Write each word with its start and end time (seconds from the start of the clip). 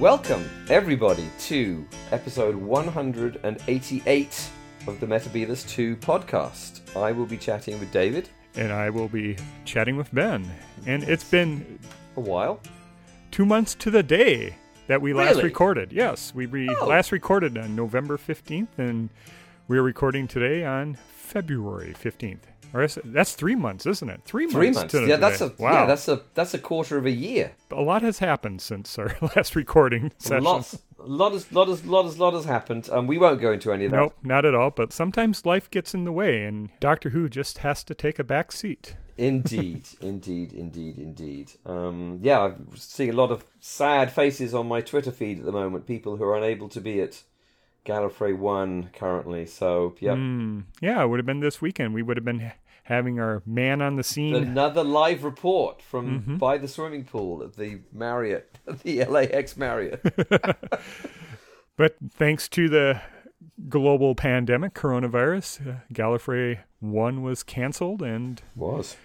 Welcome, 0.00 0.48
everybody, 0.70 1.28
to 1.40 1.86
episode 2.10 2.54
188 2.56 4.50
of 4.86 4.98
the 4.98 5.06
Metabolus 5.06 5.68
2 5.68 5.96
podcast. 5.96 6.96
I 6.96 7.12
will 7.12 7.26
be 7.26 7.36
chatting 7.36 7.78
with 7.78 7.92
David 7.92 8.28
and 8.56 8.72
I 8.72 8.88
will 8.90 9.08
be 9.08 9.36
chatting 9.64 9.96
with 9.96 10.12
Ben. 10.14 10.50
And 10.86 11.02
it's 11.04 11.22
been 11.24 11.78
a 12.16 12.20
while. 12.20 12.60
Two 13.30 13.44
months 13.46 13.74
to 13.76 13.90
the 13.90 14.02
day 14.02 14.56
that 14.88 15.00
we 15.02 15.12
last 15.12 15.32
Really? 15.36 15.44
recorded. 15.44 15.92
Yes, 15.92 16.34
we 16.34 16.46
re- 16.46 16.68
Oh. 16.80 16.86
last 16.86 17.12
recorded 17.12 17.56
on 17.58 17.76
November 17.76 18.16
15th, 18.16 18.76
and 18.78 19.10
we're 19.68 19.82
recording 19.82 20.26
today 20.26 20.64
on 20.64 20.96
February 21.14 21.92
15th. 21.94 22.49
Or 22.72 22.82
is 22.82 22.96
it- 22.96 23.12
that's 23.12 23.34
three 23.34 23.54
months, 23.54 23.86
isn't 23.86 24.08
it? 24.08 24.20
Three 24.24 24.44
months. 24.46 24.54
Three 24.56 24.70
months. 24.70 24.94
Yeah, 24.94 25.16
that's 25.16 25.40
a 25.40 25.52
wow. 25.58 25.72
yeah, 25.72 25.86
that's 25.86 26.08
a 26.08 26.22
that's 26.34 26.54
a 26.54 26.58
quarter 26.58 26.96
of 26.98 27.06
a 27.06 27.10
year. 27.10 27.52
a 27.70 27.82
lot 27.82 28.02
has 28.02 28.18
happened 28.18 28.60
since 28.62 28.98
our 28.98 29.16
last 29.36 29.56
recording 29.56 30.12
session. 30.18 30.44
Lots, 30.44 30.78
lot 30.98 31.32
has, 31.32 31.50
lot 31.52 31.68
has, 31.68 31.84
lot 31.84 32.04
has, 32.04 32.18
lot 32.18 32.34
has 32.34 32.44
happened. 32.44 32.88
Um, 32.90 33.06
we 33.06 33.18
won't 33.18 33.40
go 33.40 33.52
into 33.52 33.72
any 33.72 33.86
of 33.86 33.90
that. 33.92 33.96
Nope, 33.96 34.16
not 34.22 34.44
at 34.44 34.54
all. 34.54 34.70
But 34.70 34.92
sometimes 34.92 35.44
life 35.46 35.70
gets 35.70 35.94
in 35.94 36.04
the 36.04 36.12
way, 36.12 36.44
and 36.44 36.68
Doctor 36.80 37.10
Who 37.10 37.28
just 37.28 37.58
has 37.58 37.82
to 37.84 37.94
take 37.94 38.18
a 38.18 38.24
back 38.24 38.52
seat. 38.52 38.96
Indeed, 39.18 39.82
indeed, 40.00 40.52
indeed, 40.54 40.96
indeed. 40.98 41.52
Um, 41.66 42.20
yeah, 42.22 42.40
I'm 42.40 42.68
seeing 42.76 43.10
a 43.10 43.14
lot 43.14 43.30
of 43.30 43.44
sad 43.60 44.10
faces 44.12 44.54
on 44.54 44.66
my 44.66 44.80
Twitter 44.80 45.10
feed 45.12 45.38
at 45.40 45.44
the 45.44 45.52
moment. 45.52 45.86
People 45.86 46.16
who 46.16 46.24
are 46.24 46.36
unable 46.38 46.68
to 46.70 46.80
be 46.80 47.00
at 47.02 47.22
Gallifrey 47.84 48.36
One 48.36 48.88
currently. 48.94 49.44
So, 49.46 49.94
yeah, 50.00 50.14
Hmm. 50.14 50.60
Yeah, 50.80 51.02
it 51.02 51.08
would 51.08 51.18
have 51.18 51.26
been 51.26 51.40
this 51.40 51.60
weekend. 51.60 51.92
We 51.94 52.02
would 52.02 52.16
have 52.16 52.24
been 52.24 52.52
having 52.90 53.18
our 53.20 53.42
man 53.46 53.80
on 53.80 53.96
the 53.96 54.02
scene. 54.02 54.34
another 54.34 54.84
live 54.84 55.24
report 55.24 55.80
from 55.80 56.20
Mm-hmm. 56.20 56.36
by 56.36 56.58
the 56.58 56.68
swimming 56.68 57.04
pool 57.04 57.42
at 57.42 57.56
the 57.56 57.80
Marriott, 57.92 58.58
the 58.82 59.04
LAX 59.04 59.56
Marriott. 59.56 60.02
But 61.76 61.96
thanks 62.12 62.46
to 62.50 62.68
the 62.68 63.00
global 63.68 64.14
pandemic, 64.14 64.74
coronavirus, 64.74 65.66
uh, 65.66 65.74
Gallifrey 65.94 66.58
1 66.80 67.22
was 67.22 67.42
canceled, 67.42 68.02
and 68.02 68.42
Was 68.54 68.96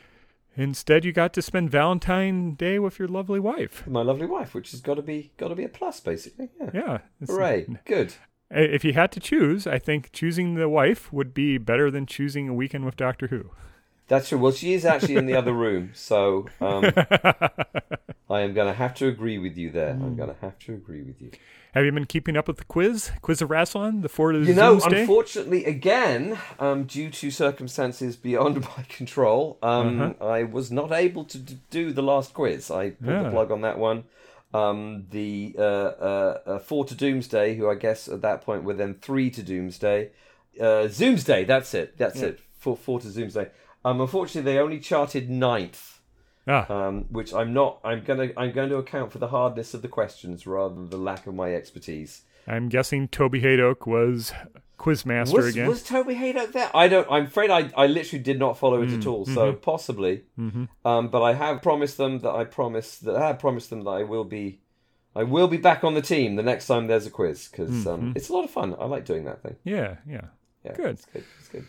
instead 0.58 1.06
you 1.06 1.14
got 1.14 1.32
to 1.34 1.42
spend 1.42 1.70
Valentine 1.72 2.56
Day 2.56 2.78
with 2.80 3.00
your 3.00 3.08
lovely 3.08 3.40
wife. 3.40 3.88
my 3.88 4.02
lovely 4.02 4.26
wife, 4.26 4.54
which 4.54 4.72
has 4.72 4.82
got 4.82 4.96
to 4.96 5.02
be 5.02 5.32
got 5.38 5.50
to 5.50 5.56
be 5.56 5.64
a 5.64 5.70
plus, 5.70 6.02
basically. 6.02 6.50
Yeah. 6.60 6.70
Yeah. 6.74 6.98
Hooray! 7.28 7.66
Good. 7.86 8.16
Uh, 8.54 8.60
If 8.60 8.84
you 8.84 8.94
had 8.94 9.12
to 9.14 9.20
choose, 9.20 9.66
I 9.68 9.80
think 9.80 10.12
choosing 10.12 10.56
the 10.56 10.70
wife 10.70 11.12
would 11.14 11.34
be 11.34 11.58
better 11.58 11.90
than 11.92 12.06
choosing 12.06 12.50
a 12.50 12.54
weekend 12.54 12.86
with 12.86 12.96
Doctor 12.96 13.28
Who. 13.28 13.52
That's 14.08 14.30
true. 14.30 14.38
Well, 14.38 14.52
she 14.52 14.74
is 14.74 14.86
actually 14.86 15.16
in 15.16 15.26
the 15.26 15.34
other 15.36 15.52
room, 15.54 15.90
so 15.96 16.48
um, 16.62 16.84
I 18.30 18.42
am 18.42 18.54
going 18.54 18.68
to 18.68 18.74
have 18.74 18.94
to 18.96 19.08
agree 19.08 19.38
with 19.40 19.58
you 19.58 19.72
there. 19.72 19.92
I'm 19.92 20.16
going 20.16 20.30
to 20.30 20.36
have 20.42 20.60
to 20.60 20.74
agree 20.74 21.02
with 21.02 21.20
you. 21.22 21.32
Have 21.74 21.84
you 21.86 21.92
been 21.92 22.06
keeping 22.06 22.38
up 22.38 22.48
with 22.48 22.58
the 22.58 22.64
quiz? 22.66 23.12
Quiz 23.22 23.42
of 23.42 23.50
Rassilon, 23.50 24.02
the 24.02 24.08
Fort 24.10 24.36
of 24.36 24.48
You 24.48 24.54
know, 24.54 24.80
unfortunately, 24.82 25.66
again, 25.66 26.38
um, 26.60 26.84
due 26.86 27.10
to 27.10 27.32
circumstances 27.32 28.16
beyond 28.16 28.62
my 28.78 28.84
control, 28.90 29.58
um, 29.62 30.00
Uh-huh. 30.02 30.26
I 30.26 30.44
was 30.44 30.72
not 30.72 30.92
able 30.92 31.26
to 31.26 31.38
d- 31.40 31.58
do 31.70 31.92
the 31.92 32.04
last 32.04 32.34
quiz. 32.34 32.72
I 32.72 32.92
pulled 32.92 33.26
the 33.26 33.30
plug 33.32 33.52
on 33.52 33.62
that 33.62 33.78
one. 33.80 34.04
Um, 34.56 35.06
the 35.12 35.56
uh, 35.58 35.62
uh, 35.62 36.40
uh, 36.46 36.60
four 36.60 36.86
to 36.86 36.96
Doomsday, 36.96 37.56
who 37.56 37.70
I 37.70 37.76
guess 37.76 38.08
at 38.08 38.22
that 38.22 38.42
point 38.42 38.64
were 38.64 38.74
then 38.74 38.94
three 38.96 39.30
to 39.32 39.44
Doomsday. 39.44 40.12
Uh, 40.60 40.88
Zoomsday, 40.88 41.46
that's 41.46 41.74
it. 41.74 41.98
That's 41.98 42.22
it. 42.22 42.40
Four, 42.58 42.78
four 42.78 43.00
to 43.02 43.08
Zoomsday. 43.08 43.50
Um, 43.84 44.02
unfortunately, 44.02 44.52
they 44.52 44.60
only 44.60 44.80
charted 44.80 45.30
ninth. 45.30 46.00
ah, 46.48 46.66
um, 46.72 47.06
which 47.10 47.34
I'm 47.34 47.54
not. 47.54 47.80
I'm 47.84 48.04
gonna. 48.04 48.30
I'm 48.38 48.52
going 48.52 48.70
to 48.70 48.78
account 48.78 49.12
for 49.12 49.20
the 49.20 49.28
hardness 49.28 49.74
of 49.74 49.82
the 49.82 49.88
questions 49.88 50.48
rather 50.48 50.74
than 50.76 50.90
the 50.90 50.98
lack 50.98 51.28
of 51.28 51.36
my 51.36 51.54
expertise. 51.54 52.22
I'm 52.48 52.70
guessing 52.70 53.08
Toby 53.08 53.42
Hadoke 53.42 53.88
was 53.88 54.32
quizmaster 54.78 55.34
Was, 55.34 55.48
again. 55.48 55.68
was 55.68 55.84
Toby 55.84 56.16
Hadoke 56.16 56.52
there? 56.52 56.70
I 56.74 56.88
don't. 56.88 57.08
I'm 57.10 57.26
afraid 57.26 57.50
I. 57.50 57.72
I 57.76 57.88
literally 57.88 58.24
did 58.24 58.40
not 58.40 58.58
follow 58.58 58.82
it 58.82 58.92
at 58.92 59.06
all. 59.06 59.26
So 59.26 59.54
possibly. 59.54 60.24
Um, 60.38 61.08
but 61.08 61.22
I 61.22 61.34
have 61.34 61.62
promised 61.62 61.98
them 61.98 62.20
that 62.20 62.32
I 62.32 62.44
promise 62.44 62.98
that 63.00 63.16
I 63.16 63.28
have 63.28 63.40
promised 63.40 63.70
them 63.70 63.84
that 63.84 63.92
I 63.92 64.04
will 64.04 64.24
be. 64.26 64.60
I 65.16 65.24
will 65.24 65.48
be 65.48 65.58
back 65.58 65.84
on 65.86 65.94
the 65.94 66.02
team 66.02 66.36
the 66.36 66.44
next 66.44 66.68
time 66.68 66.88
there's 66.88 67.06
a 67.06 67.10
quiz 67.10 67.48
because 67.50 67.88
um, 67.88 68.12
it's 68.18 68.28
a 68.28 68.34
lot 68.34 68.44
of 68.44 68.52
fun. 68.52 68.76
I 68.78 68.86
like 68.86 69.06
doing 69.06 69.24
that 69.26 69.42
thing. 69.42 69.56
yeah, 69.64 69.96
yeah. 70.08 70.26
Yeah, 70.66 70.74
Good. 70.74 70.90
It's 70.92 71.06
good. 71.06 71.24
It's 71.40 71.48
good. 71.50 71.66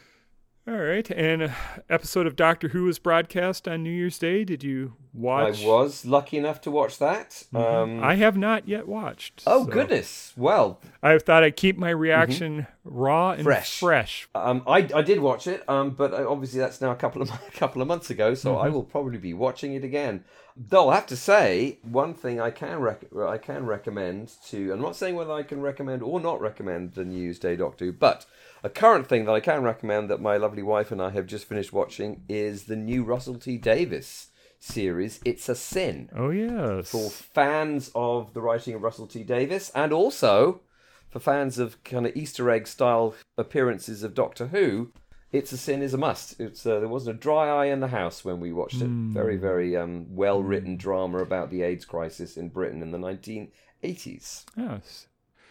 All 0.69 0.75
right, 0.75 1.09
and 1.13 1.43
an 1.43 1.53
episode 1.89 2.27
of 2.27 2.35
Doctor 2.35 2.67
Who 2.71 2.85
was 2.87 2.99
broadcast 2.99 3.69
on 3.69 3.85
New 3.85 3.91
Year's 3.91 4.19
Day. 4.19 4.43
Did 4.43 4.65
you 4.65 4.95
watch? 5.15 5.63
I 5.63 5.67
was 5.69 6.05
lucky 6.05 6.37
enough 6.39 6.61
to 6.63 6.73
watch 6.73 6.99
that. 6.99 7.45
Um, 7.55 8.03
I 8.03 8.17
have 8.17 8.37
not 8.37 8.67
yet 8.67 8.89
watched. 8.89 9.45
oh 9.47 9.65
so 9.65 9.71
goodness! 9.71 10.33
Well, 10.37 10.81
I 11.05 11.19
thought 11.19 11.45
I'd 11.45 11.55
keep 11.55 11.79
my 11.79 11.91
reaction 11.91 12.67
raw 12.83 13.31
and 13.31 13.45
Fresh. 13.45 13.79
fresh. 13.79 14.29
Um, 14.35 14.65
I, 14.67 14.79
I 14.93 15.03
did 15.03 15.21
watch 15.21 15.47
it, 15.47 15.63
um, 15.69 15.91
but 15.91 16.13
uh, 16.13 16.29
obviously 16.29 16.59
that's 16.59 16.81
now 16.81 16.91
a 16.91 16.97
couple 16.97 17.23
of 17.23 17.31
a 17.49 17.51
couple 17.53 17.81
of 17.81 17.87
months 17.87 18.11
ago, 18.11 18.35
so 18.35 18.55
Mm-hmm. 18.57 18.65
I 18.67 18.69
will 18.71 18.83
probably 18.83 19.19
be 19.19 19.35
watching 19.35 19.73
it 19.75 19.85
again. 19.85 20.25
Though 20.57 20.89
I 20.89 20.97
have 20.97 21.07
to 21.09 21.17
say, 21.17 21.79
one 21.83 22.13
thing 22.15 22.41
I 22.41 22.51
can 22.51 22.81
rec- 22.81 23.15
I 23.17 23.39
can 23.39 23.67
recommend 23.67 24.33
to, 24.47 24.73
I'm 24.73 24.81
not 24.81 24.97
saying 24.97 25.15
whether 25.15 25.33
I 25.33 25.43
can 25.45 25.61
recommend 25.61 26.03
or 26.03 26.19
not 26.19 26.41
recommend 26.41 26.95
the 26.95 27.05
New 27.05 27.21
Year's 27.21 27.39
Day 27.39 27.55
Doctor, 27.57 27.85
Who, 27.85 27.93
but 27.93 28.25
a 28.67 28.71
current 28.71 29.07
thing 29.07 29.25
that 29.27 29.33
I 29.33 29.39
can 29.41 29.63
recommend 29.63 30.11
that 30.11 30.21
my 30.21 30.37
lovely 30.37 30.63
wife 30.63 30.91
and 30.91 31.01
I 31.01 31.11
have 31.11 31.27
just 31.27 31.49
finished 31.49 31.73
watching 31.73 32.23
is 32.29 32.65
the 32.65 32.75
new 32.75 33.05
Russell 33.05 33.37
T 33.37 33.57
Davies 33.59 34.29
series. 34.59 35.21
It's 35.25 35.49
a 35.49 35.55
sin 35.55 36.11
Oh 36.17 36.31
yes. 36.31 36.91
for 36.91 37.09
fans 37.09 37.93
of 37.95 38.35
the 38.35 38.41
writing 38.41 38.75
of 38.75 38.83
Russell 38.83 39.07
T 39.07 39.23
Davies 39.23 39.71
and 39.75 39.93
also 39.93 40.63
for 41.09 41.21
fans 41.21 41.61
of 41.61 41.83
kind 41.85 42.07
of 42.07 42.17
Easter 42.17 42.51
egg 42.51 42.67
style 42.67 43.15
appearances 43.39 44.03
of 44.03 44.15
Doctor 44.15 44.49
Who. 44.49 44.91
It's 45.31 45.53
a 45.53 45.57
sin 45.57 45.81
is 45.81 45.95
a 45.95 45.99
must. 45.99 46.41
It's 46.41 46.67
uh, 46.67 46.81
there 46.81 46.89
wasn't 46.89 47.17
a 47.17 47.21
dry 47.21 47.49
eye 47.49 47.67
in 47.67 47.79
the 47.81 47.89
house 47.89 48.25
when 48.25 48.41
we 48.41 48.53
watched 48.53 48.81
it. 48.83 48.89
Very 48.89 49.37
very 49.37 49.77
um, 49.77 50.07
well 50.11 50.43
written 50.43 50.77
drama 50.77 51.19
about 51.19 51.51
the 51.51 51.63
AIDS 51.63 51.85
crisis 51.85 52.37
in 52.37 52.49
Britain 52.49 52.83
in 52.83 52.91
the 52.91 52.99
1980s. 52.99 54.45
Yes. 54.57 55.07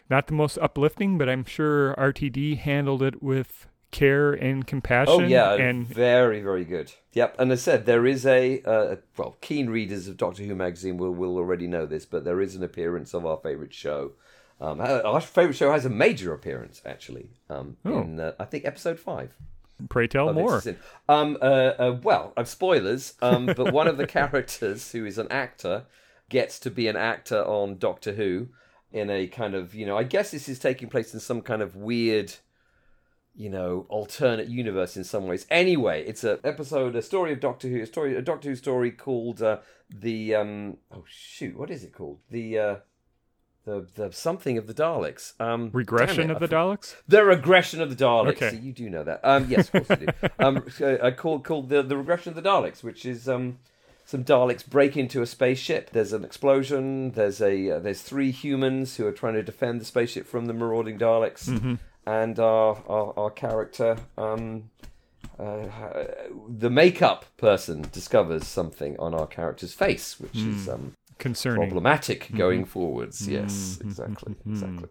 Not 0.09 0.27
the 0.27 0.33
most 0.33 0.57
uplifting, 0.59 1.17
but 1.17 1.27
I'm 1.29 1.45
sure 1.45 1.95
RTD 1.97 2.59
handled 2.59 3.01
it 3.01 3.23
with 3.23 3.67
care 3.91 4.33
and 4.33 4.67
compassion. 4.67 5.13
Oh 5.13 5.19
yeah, 5.19 5.53
and 5.53 5.87
very 5.87 6.41
very 6.41 6.65
good. 6.65 6.91
Yep, 7.13 7.35
and 7.39 7.51
as 7.51 7.61
I 7.61 7.71
said, 7.71 7.85
there 7.85 8.05
is 8.05 8.25
a 8.25 8.61
uh, 8.63 8.95
well, 9.17 9.37
keen 9.41 9.69
readers 9.69 10.07
of 10.07 10.17
Doctor 10.17 10.43
Who 10.43 10.53
magazine 10.55 10.97
will 10.97 11.11
will 11.11 11.37
already 11.37 11.67
know 11.67 11.85
this, 11.85 12.05
but 12.05 12.23
there 12.25 12.41
is 12.41 12.55
an 12.55 12.63
appearance 12.63 13.13
of 13.13 13.25
our 13.25 13.37
favourite 13.37 13.73
show. 13.73 14.11
Um, 14.61 14.79
our 14.79 15.19
favourite 15.21 15.55
show 15.57 15.71
has 15.71 15.85
a 15.85 15.89
major 15.89 16.33
appearance 16.33 16.81
actually. 16.85 17.29
Um, 17.49 17.77
Oh. 17.85 18.01
in 18.01 18.19
uh, 18.19 18.33
I 18.39 18.45
think 18.45 18.65
episode 18.65 18.99
five. 18.99 19.33
pray 19.89 20.07
tell 20.07 20.31
more. 20.33 20.61
Um, 21.09 21.37
uh, 21.41 21.45
uh, 21.45 21.99
well, 22.03 22.31
I'm 22.37 22.45
spoilers. 22.45 23.15
Um, 23.21 23.47
but 23.47 23.73
one 23.73 23.87
of 23.87 23.97
the 23.97 24.07
characters 24.19 24.91
who 24.91 25.05
is 25.05 25.17
an 25.17 25.27
actor 25.31 25.85
gets 26.29 26.59
to 26.59 26.71
be 26.71 26.87
an 26.87 26.95
actor 26.95 27.43
on 27.43 27.77
Doctor 27.77 28.13
Who 28.13 28.47
in 28.95 29.09
a 29.09 29.27
kind 29.27 29.53
of 29.53 29.75
you 29.75 29.85
know 29.85 29.97
I 29.97 30.03
guess 30.03 30.31
this 30.31 30.47
is 30.47 30.57
taking 30.57 30.87
place 30.87 31.13
in 31.13 31.19
some 31.19 31.41
kind 31.41 31.61
of 31.61 31.75
weird 31.75 32.33
you 33.35 33.49
know 33.49 33.85
alternate 33.89 34.47
universe 34.47 34.95
in 34.95 35.03
some 35.03 35.27
ways. 35.27 35.45
Anyway, 35.51 36.03
it's 36.07 36.23
a 36.23 36.39
episode, 36.43 36.95
a 36.95 37.01
story 37.01 37.33
of 37.33 37.41
Doctor 37.41 37.67
Who, 37.67 37.81
a 37.81 37.85
story, 37.85 38.15
a 38.15 38.21
Doctor 38.21 38.49
Who 38.49 38.55
story 38.55 38.91
called 38.91 39.41
uh, 39.41 39.57
the 39.89 40.33
um, 40.33 40.77
oh 40.93 41.03
shoot, 41.07 41.57
what 41.57 41.69
is 41.69 41.83
it 41.83 41.93
called? 41.93 42.19
The 42.31 42.57
uh, 42.57 42.75
the 43.65 43.85
the 43.95 44.11
something 44.13 44.57
of 44.57 44.65
the 44.67 44.73
Daleks. 44.73 45.39
Um, 45.41 45.71
Regression 45.73 46.29
it, 46.29 46.31
of 46.31 46.37
I 46.37 46.47
the 46.47 46.55
Daleks. 46.55 46.95
the 47.07 47.25
regression 47.25 47.81
of 47.81 47.89
the 47.89 48.01
Daleks. 48.01 48.29
Okay. 48.29 48.51
So 48.51 48.55
you 48.55 48.71
do 48.71 48.89
know 48.89 49.03
that. 49.03 49.19
Um, 49.23 49.47
yes, 49.49 49.69
of 49.73 49.85
course 49.85 49.99
you 49.99 50.07
do. 50.07 50.13
Um, 50.39 50.63
so, 50.69 50.95
uh, 50.95 51.11
called 51.11 51.43
called 51.43 51.67
the 51.67 51.83
the 51.83 51.97
regression 51.97 52.29
of 52.29 52.41
the 52.41 52.49
Daleks, 52.49 52.81
which 52.81 53.05
is 53.05 53.27
um, 53.27 53.59
some 54.05 54.23
Daleks 54.23 54.65
break 54.67 54.95
into 54.95 55.21
a 55.21 55.25
spaceship. 55.25 55.89
There's 55.89 56.13
an 56.13 56.23
explosion. 56.23 57.11
There's 57.11 57.41
a 57.41 57.71
uh, 57.71 57.79
there's 57.79 58.01
three 58.01 58.31
humans 58.31 58.97
who 58.97 59.05
are 59.07 59.11
trying 59.11 59.33
to 59.33 59.43
defend 59.43 59.81
the 59.81 59.85
spaceship 59.85 60.27
from 60.27 60.45
the 60.45 60.53
marauding 60.53 60.97
Daleks, 60.99 61.79
and 62.05 62.39
our 62.39 62.83
our, 62.87 63.13
our 63.17 63.31
character. 63.31 63.97
Um, 64.17 64.69
uh, 65.39 65.65
the 66.47 66.69
makeup 66.69 67.25
person 67.35 67.85
discovers 67.91 68.47
something 68.47 68.95
on 68.99 69.13
our 69.13 69.27
character's 69.27 69.73
face, 69.73 70.17
which 70.19 70.37
is 70.37 70.69
um, 70.69 70.93
Concerning. 71.17 71.57
problematic 71.57 72.31
going 72.33 72.63
forwards. 72.63 73.27
Yes, 73.27 73.79
exactly, 73.83 74.35
exactly. 74.49 74.87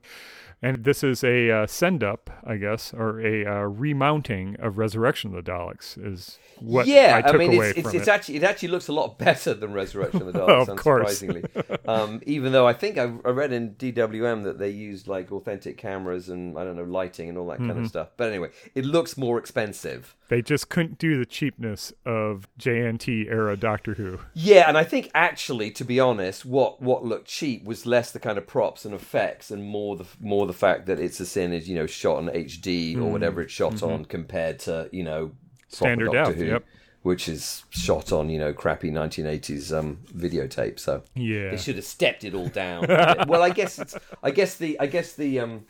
And 0.65 0.83
this 0.85 1.05
is 1.05 1.23
a 1.23 1.51
uh, 1.51 1.67
send 1.67 2.03
up, 2.03 2.31
I 2.43 2.57
guess, 2.57 2.95
or 2.95 3.21
a 3.21 3.45
uh, 3.45 3.61
remounting 3.65 4.57
of 4.59 4.79
Resurrection 4.79 5.35
of 5.35 5.45
the 5.45 5.51
Daleks, 5.53 5.99
is 6.03 6.39
what 6.59 6.87
yeah, 6.87 7.21
I 7.23 7.31
took 7.31 7.39
mean, 7.39 7.55
away 7.55 7.71
it's, 7.71 7.81
from 7.83 7.95
it's 7.99 8.09
it. 8.09 8.11
actually 8.11 8.37
it 8.37 8.45
actually 8.45 8.69
looks 8.69 8.89
a 8.89 8.93
lot 8.93 9.19
better 9.29 9.53
than 9.53 9.73
Resurrection 9.75 10.23
of 10.23 10.33
the 10.33 10.39
Daleks, 10.41 10.69
of 10.69 10.79
unsurprisingly. 10.79 11.89
um, 11.89 12.21
even 12.25 12.53
though 12.53 12.67
I 12.67 12.73
think 12.73 12.97
I, 12.97 13.03
I 13.03 13.31
read 13.31 13.53
in 13.53 13.75
DWM 13.75 14.45
that 14.45 14.59
they 14.59 14.71
used 14.71 15.07
like 15.07 15.31
authentic 15.31 15.77
cameras 15.77 16.29
and 16.31 16.59
I 16.59 16.65
don't 16.65 16.77
know 16.77 16.85
lighting 16.85 17.29
and 17.29 17.37
all 17.39 17.47
that 17.49 17.55
Mm-hmm. 17.55 17.69
kind 17.69 17.81
of 17.85 17.89
stuff. 17.89 18.09
But 18.17 18.31
anyway, 18.31 18.49
it 18.75 18.85
looks 18.85 19.17
more 19.17 19.39
expensive. 19.39 20.17
They 20.29 20.41
just 20.43 20.71
couldn't 20.71 20.99
do 20.99 21.19
the 21.19 21.27
cheapness 21.27 21.93
of 22.07 22.49
JNT 22.59 23.27
era 23.31 23.57
Doctor 23.57 23.95
Who. 23.95 24.19
Yeah, 24.33 24.69
and 24.69 24.77
I 24.79 24.83
think 24.85 25.11
actually, 25.15 25.71
to 25.73 25.85
be 25.85 26.01
honest. 26.01 26.15
honest, 26.15 26.45
what 26.45 26.81
what 26.81 27.05
looked 27.05 27.27
cheap 27.27 27.65
was 27.65 27.87
less 27.87 28.13
the 28.13 28.21
kind 28.21 28.39
of 28.39 28.47
props 28.47 28.85
and 28.85 28.95
effects, 28.95 29.51
and 29.51 29.65
more 29.65 29.97
the 29.97 30.07
more 30.21 30.47
the 30.47 30.54
fact 30.55 30.87
that 30.87 30.99
it's 30.99 31.21
a 31.21 31.27
sin 31.27 31.53
is 31.53 31.69
you 31.69 31.75
know 31.75 31.87
shot 31.87 32.17
on 32.19 32.29
HD 32.29 32.97
or 32.97 33.05
whatever 33.11 33.43
it's 33.43 33.53
shot 33.53 33.83
on 33.83 34.05
compared 34.05 34.59
to 34.61 34.89
you 34.93 35.03
know 35.05 35.33
Standard 35.69 36.07
Doctor 36.13 36.31
depth, 36.33 36.37
Who, 36.39 36.45
yep. 36.47 36.65
which 37.03 37.29
is 37.29 37.65
shot 37.71 38.13
on 38.13 38.31
you 38.31 38.39
know 38.39 38.53
crappy 38.53 38.91
1980s 38.91 39.77
um, 39.77 39.99
videotape. 40.17 40.79
So 40.79 41.03
Yeah. 41.15 41.51
they 41.51 41.57
should 41.57 41.77
have 41.77 41.85
stepped 41.85 42.25
it 42.25 42.35
all 42.35 42.49
down. 42.49 42.87
well, 43.29 43.43
I 43.43 43.51
guess 43.51 43.79
it's 43.79 43.97
I 44.23 44.31
guess 44.31 44.57
the 44.57 44.79
I 44.81 44.87
guess 44.87 45.15
the 45.15 45.41
um 45.41 45.67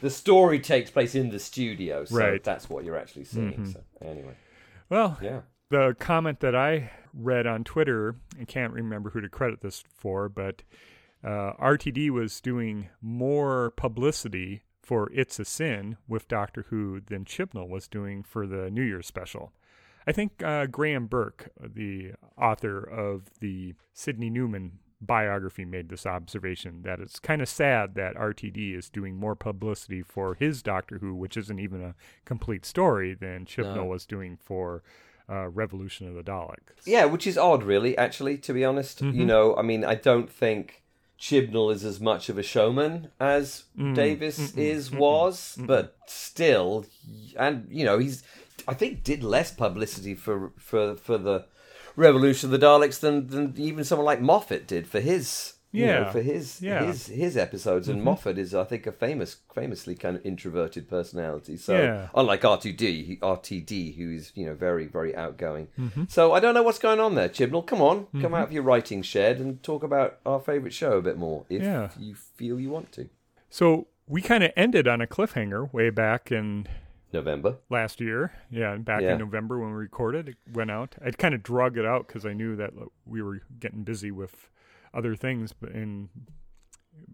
the 0.00 0.10
story 0.10 0.58
takes 0.60 0.90
place 0.90 1.14
in 1.14 1.30
the 1.30 1.38
studio, 1.38 2.04
so 2.04 2.16
Right. 2.16 2.42
that's 2.42 2.68
what 2.68 2.84
you're 2.84 2.98
actually 2.98 3.24
seeing. 3.24 3.64
So 3.72 3.80
anyway, 4.04 4.34
Well, 4.90 5.16
yeah. 5.22 5.42
the 5.70 5.96
comment 5.98 6.40
that 6.40 6.54
I 6.54 6.90
read 7.14 7.46
on 7.46 7.62
Twitter, 7.64 8.16
I 8.40 8.44
can't 8.44 8.72
remember 8.72 9.10
who 9.10 9.20
to 9.20 9.28
credit 9.28 9.60
this 9.62 9.82
for, 9.96 10.28
but 10.28 10.62
uh, 11.24 11.52
RTD 11.60 12.10
was 12.10 12.40
doing 12.40 12.88
more 13.00 13.70
publicity 13.76 14.62
for 14.82 15.10
It's 15.12 15.38
a 15.38 15.44
Sin 15.44 15.96
with 16.06 16.28
Doctor 16.28 16.66
Who 16.68 17.00
than 17.00 17.24
Chibnall 17.24 17.68
was 17.68 17.88
doing 17.88 18.22
for 18.22 18.46
the 18.46 18.70
New 18.70 18.82
Year's 18.82 19.06
special. 19.06 19.52
I 20.06 20.12
think 20.12 20.42
uh, 20.42 20.66
Graham 20.66 21.06
Burke, 21.06 21.50
the 21.58 22.12
author 22.36 22.78
of 22.78 23.30
the 23.40 23.74
Sydney 23.94 24.28
Newman 24.28 24.72
biography, 25.00 25.64
made 25.64 25.88
this 25.88 26.04
observation 26.04 26.82
that 26.82 27.00
it's 27.00 27.18
kind 27.18 27.40
of 27.40 27.48
sad 27.48 27.94
that 27.94 28.14
RTD 28.14 28.76
is 28.76 28.90
doing 28.90 29.16
more 29.16 29.34
publicity 29.34 30.02
for 30.02 30.34
his 30.34 30.62
Doctor 30.62 30.98
Who, 30.98 31.14
which 31.14 31.38
isn't 31.38 31.58
even 31.58 31.82
a 31.82 31.94
complete 32.26 32.66
story, 32.66 33.14
than 33.14 33.46
Chibnall 33.46 33.76
No. 33.76 33.84
was 33.86 34.04
doing 34.04 34.36
for 34.36 34.82
uh, 35.30 35.48
Revolution 35.48 36.06
of 36.06 36.14
the 36.14 36.22
Daleks. 36.22 36.84
Yeah, 36.84 37.06
which 37.06 37.26
is 37.26 37.38
odd, 37.38 37.62
really. 37.62 37.96
Actually, 37.96 38.36
to 38.38 38.52
be 38.52 38.62
honest, 38.62 39.00
you 39.00 39.24
know, 39.24 39.56
I 39.56 39.62
mean, 39.62 39.82
I 39.82 39.94
don't 39.94 40.30
think 40.30 40.82
Chibnall 41.18 41.72
is 41.72 41.84
as 41.84 42.00
much 42.00 42.28
of 42.28 42.38
a 42.38 42.42
showman 42.42 43.08
as 43.18 43.64
mm, 43.78 43.94
Davies 43.94 44.38
mm, 44.38 44.52
mm, 44.52 44.58
is 44.58 44.90
was, 44.90 45.56
but 45.58 45.96
still, 46.06 46.86
and 47.36 47.66
you 47.70 47.84
know, 47.84 47.98
he's 47.98 48.22
I 48.66 48.74
think 48.74 49.04
did 49.04 49.22
less 49.22 49.50
publicity 49.50 50.14
for 50.14 50.52
for 50.58 50.96
for 50.96 51.18
the 51.18 51.46
Revolution 51.96 52.52
of 52.52 52.60
the 52.60 52.66
Daleks 52.66 53.00
than 53.00 53.28
than 53.28 53.54
even 53.56 53.84
someone 53.84 54.06
like 54.06 54.20
Moffat 54.20 54.66
did 54.66 54.86
for 54.86 55.00
his. 55.00 55.54
You 55.74 55.86
know, 55.86 55.92
Yeah. 56.02 56.10
for 56.12 56.22
his 56.22 56.62
Yeah. 56.62 56.84
his 56.84 57.06
his 57.08 57.36
episodes, 57.36 57.88
and 57.88 58.00
Moffat 58.02 58.38
is, 58.38 58.54
I 58.54 58.62
think, 58.62 58.86
a 58.86 58.92
famous, 58.92 59.38
famously 59.52 59.96
kind 59.96 60.16
of 60.16 60.24
introverted 60.24 60.88
personality. 60.88 61.56
So, 61.56 61.76
Yeah. 61.76 62.08
unlike 62.14 62.44
R 62.44 62.58
two 62.60 62.72
D, 62.72 63.18
RTD, 63.20 63.96
who 63.96 64.12
is 64.12 64.30
you 64.36 64.46
know 64.46 64.54
very, 64.54 64.86
very 64.86 65.16
outgoing. 65.16 65.66
Mm-hmm. 65.78 66.04
So 66.08 66.32
I 66.32 66.38
don't 66.38 66.54
know 66.54 66.62
what's 66.62 66.78
going 66.78 67.00
on 67.00 67.16
there, 67.16 67.28
Chibnall. 67.28 67.66
Come 67.66 67.80
on, 67.82 68.06
come 68.22 68.34
out 68.34 68.44
of 68.48 68.52
your 68.52 68.62
writing 68.62 69.02
shed 69.02 69.40
and 69.40 69.60
talk 69.64 69.82
about 69.82 70.20
our 70.24 70.38
favourite 70.38 70.72
show 70.72 70.96
a 70.98 71.02
bit 71.02 71.16
more, 71.18 71.44
if 71.48 71.62
Yeah. 71.62 71.90
you 71.98 72.14
feel 72.14 72.60
you 72.60 72.70
want 72.70 72.92
to. 72.92 73.08
So 73.50 73.88
we 74.06 74.22
kind 74.22 74.44
of 74.44 74.52
ended 74.56 74.86
on 74.86 75.00
a 75.00 75.06
cliffhanger 75.08 75.72
way 75.72 75.90
back 75.90 76.30
in 76.30 76.68
November. 77.12 77.56
last 77.70 78.00
year. 78.00 78.32
Yeah, 78.50 78.76
back 78.76 79.02
Yeah. 79.02 79.12
in 79.14 79.18
November 79.18 79.58
when 79.58 79.70
we 79.70 79.76
recorded, 79.76 80.28
it 80.30 80.36
went 80.52 80.70
out. 80.70 80.94
I'd 81.04 81.18
kind 81.18 81.34
of 81.34 81.42
drug 81.42 81.76
it 81.78 81.84
out 81.84 82.06
because 82.06 82.24
I 82.26 82.32
knew 82.32 82.54
that 82.56 82.72
we 83.06 83.22
were 83.22 83.40
getting 83.60 83.82
busy 83.84 84.10
with 84.10 84.48
other 84.94 85.16
things. 85.16 85.52
But 85.52 85.70
in, 85.72 86.08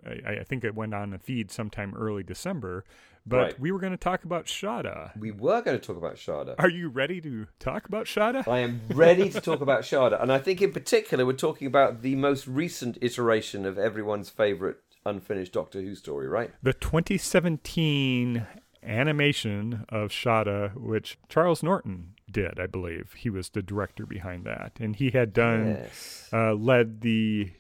I, 0.07 0.41
I 0.41 0.45
think 0.45 0.65
it 0.65 0.75
went 0.75 0.95
on 0.95 1.11
the 1.11 1.19
feed 1.19 1.51
sometime 1.51 1.95
early 1.97 2.23
December. 2.23 2.85
But 3.27 3.37
Right. 3.37 3.61
we 3.61 3.71
were 3.71 3.79
going 3.79 3.93
to 3.93 3.99
talk 3.99 4.25
about 4.25 4.47
Shada. 4.47 5.15
We 5.19 5.31
were 5.31 5.61
going 5.61 5.79
to 5.79 5.87
talk 5.87 5.97
about 5.99 6.17
Shada. 6.17 6.55
Are 6.59 6.71
you 6.71 6.89
ready 6.89 7.21
to 7.21 7.47
talk 7.59 7.87
about 7.87 8.07
Shada? 8.07 8.49
I 8.49 8.61
am 8.61 8.81
ready 8.89 9.29
to 9.29 9.41
talk 9.43 9.61
about 9.61 9.83
Shada. 9.91 10.21
and 10.23 10.33
I 10.33 10.39
think 10.39 10.63
in 10.63 10.73
particular 10.73 11.27
we're 11.27 11.35
talking 11.35 11.67
about 11.67 12.01
the 12.01 12.17
most 12.17 12.47
recent 12.47 12.97
iteration 13.03 13.67
of 13.67 13.79
everyone's 13.79 14.31
favourite 14.31 14.77
unfinished 15.05 15.53
Doctor 15.53 15.83
Who 15.83 15.95
story, 15.95 16.29
right? 16.29 16.51
The 16.63 16.73
2017 16.73 18.47
animation 18.83 19.85
of 19.91 20.11
Shada, 20.11 20.75
which 20.75 21.19
Charles 21.29 21.63
Norton 21.63 22.15
did, 22.31 22.59
I 22.59 22.67
believe. 22.67 23.13
He 23.17 23.29
was 23.29 23.51
the 23.51 23.63
director 23.63 24.07
behind 24.07 24.45
that. 24.45 24.73
And 24.81 24.97
he 24.97 25.11
had 25.11 25.33
done. 25.35 25.69
Yes. 25.83 26.29
uh, 26.33 26.55
led 26.55 27.01
the 27.03 27.51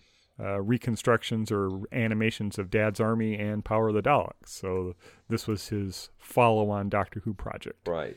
uh, 0.40 0.60
reconstructions 0.60 1.50
or 1.52 1.82
animations 1.92 2.58
of 2.58 2.70
Dad's 2.70 3.00
Army 3.00 3.36
and 3.36 3.64
Power 3.64 3.88
of 3.88 3.94
the 3.94 4.02
Daleks. 4.02 4.46
So 4.46 4.94
this 5.28 5.46
was 5.46 5.68
his 5.68 6.10
follow-on 6.18 6.88
Doctor 6.88 7.20
Who 7.24 7.34
project. 7.34 7.86
Right. 7.86 8.16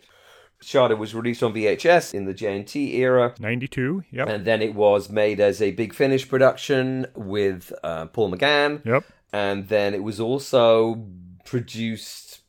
Shada 0.63 0.97
was 0.97 1.13
released 1.13 1.43
on 1.43 1.53
VHS 1.53 2.13
in 2.13 2.25
the 2.25 2.33
JNT 2.33 2.93
era. 2.95 3.35
92, 3.39 4.03
yep. 4.11 4.29
And 4.29 4.45
then 4.45 4.61
it 4.61 4.73
was 4.73 5.09
made 5.09 5.39
as 5.39 5.61
a 5.61 5.71
big 5.71 5.93
finish 5.93 6.27
production 6.27 7.07
with 7.15 7.73
uh, 7.83 8.05
Paul 8.07 8.31
McGann. 8.31 8.85
Yep. 8.85 9.03
And 9.33 9.67
then 9.67 9.93
it 9.93 10.03
was 10.03 10.19
also 10.19 11.05
produced, 11.43 12.41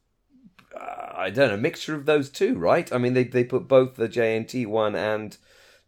uh, 0.78 1.12
I 1.14 1.30
don't 1.30 1.48
know, 1.48 1.54
a 1.54 1.58
mixture 1.58 1.94
of 1.94 2.06
those 2.06 2.30
two, 2.30 2.56
right? 2.56 2.92
I 2.92 2.98
mean, 2.98 3.14
they, 3.14 3.24
they 3.24 3.42
put 3.42 3.66
both 3.66 3.96
the 3.96 4.08
JNT 4.08 4.66
one 4.66 4.94
and 4.94 5.36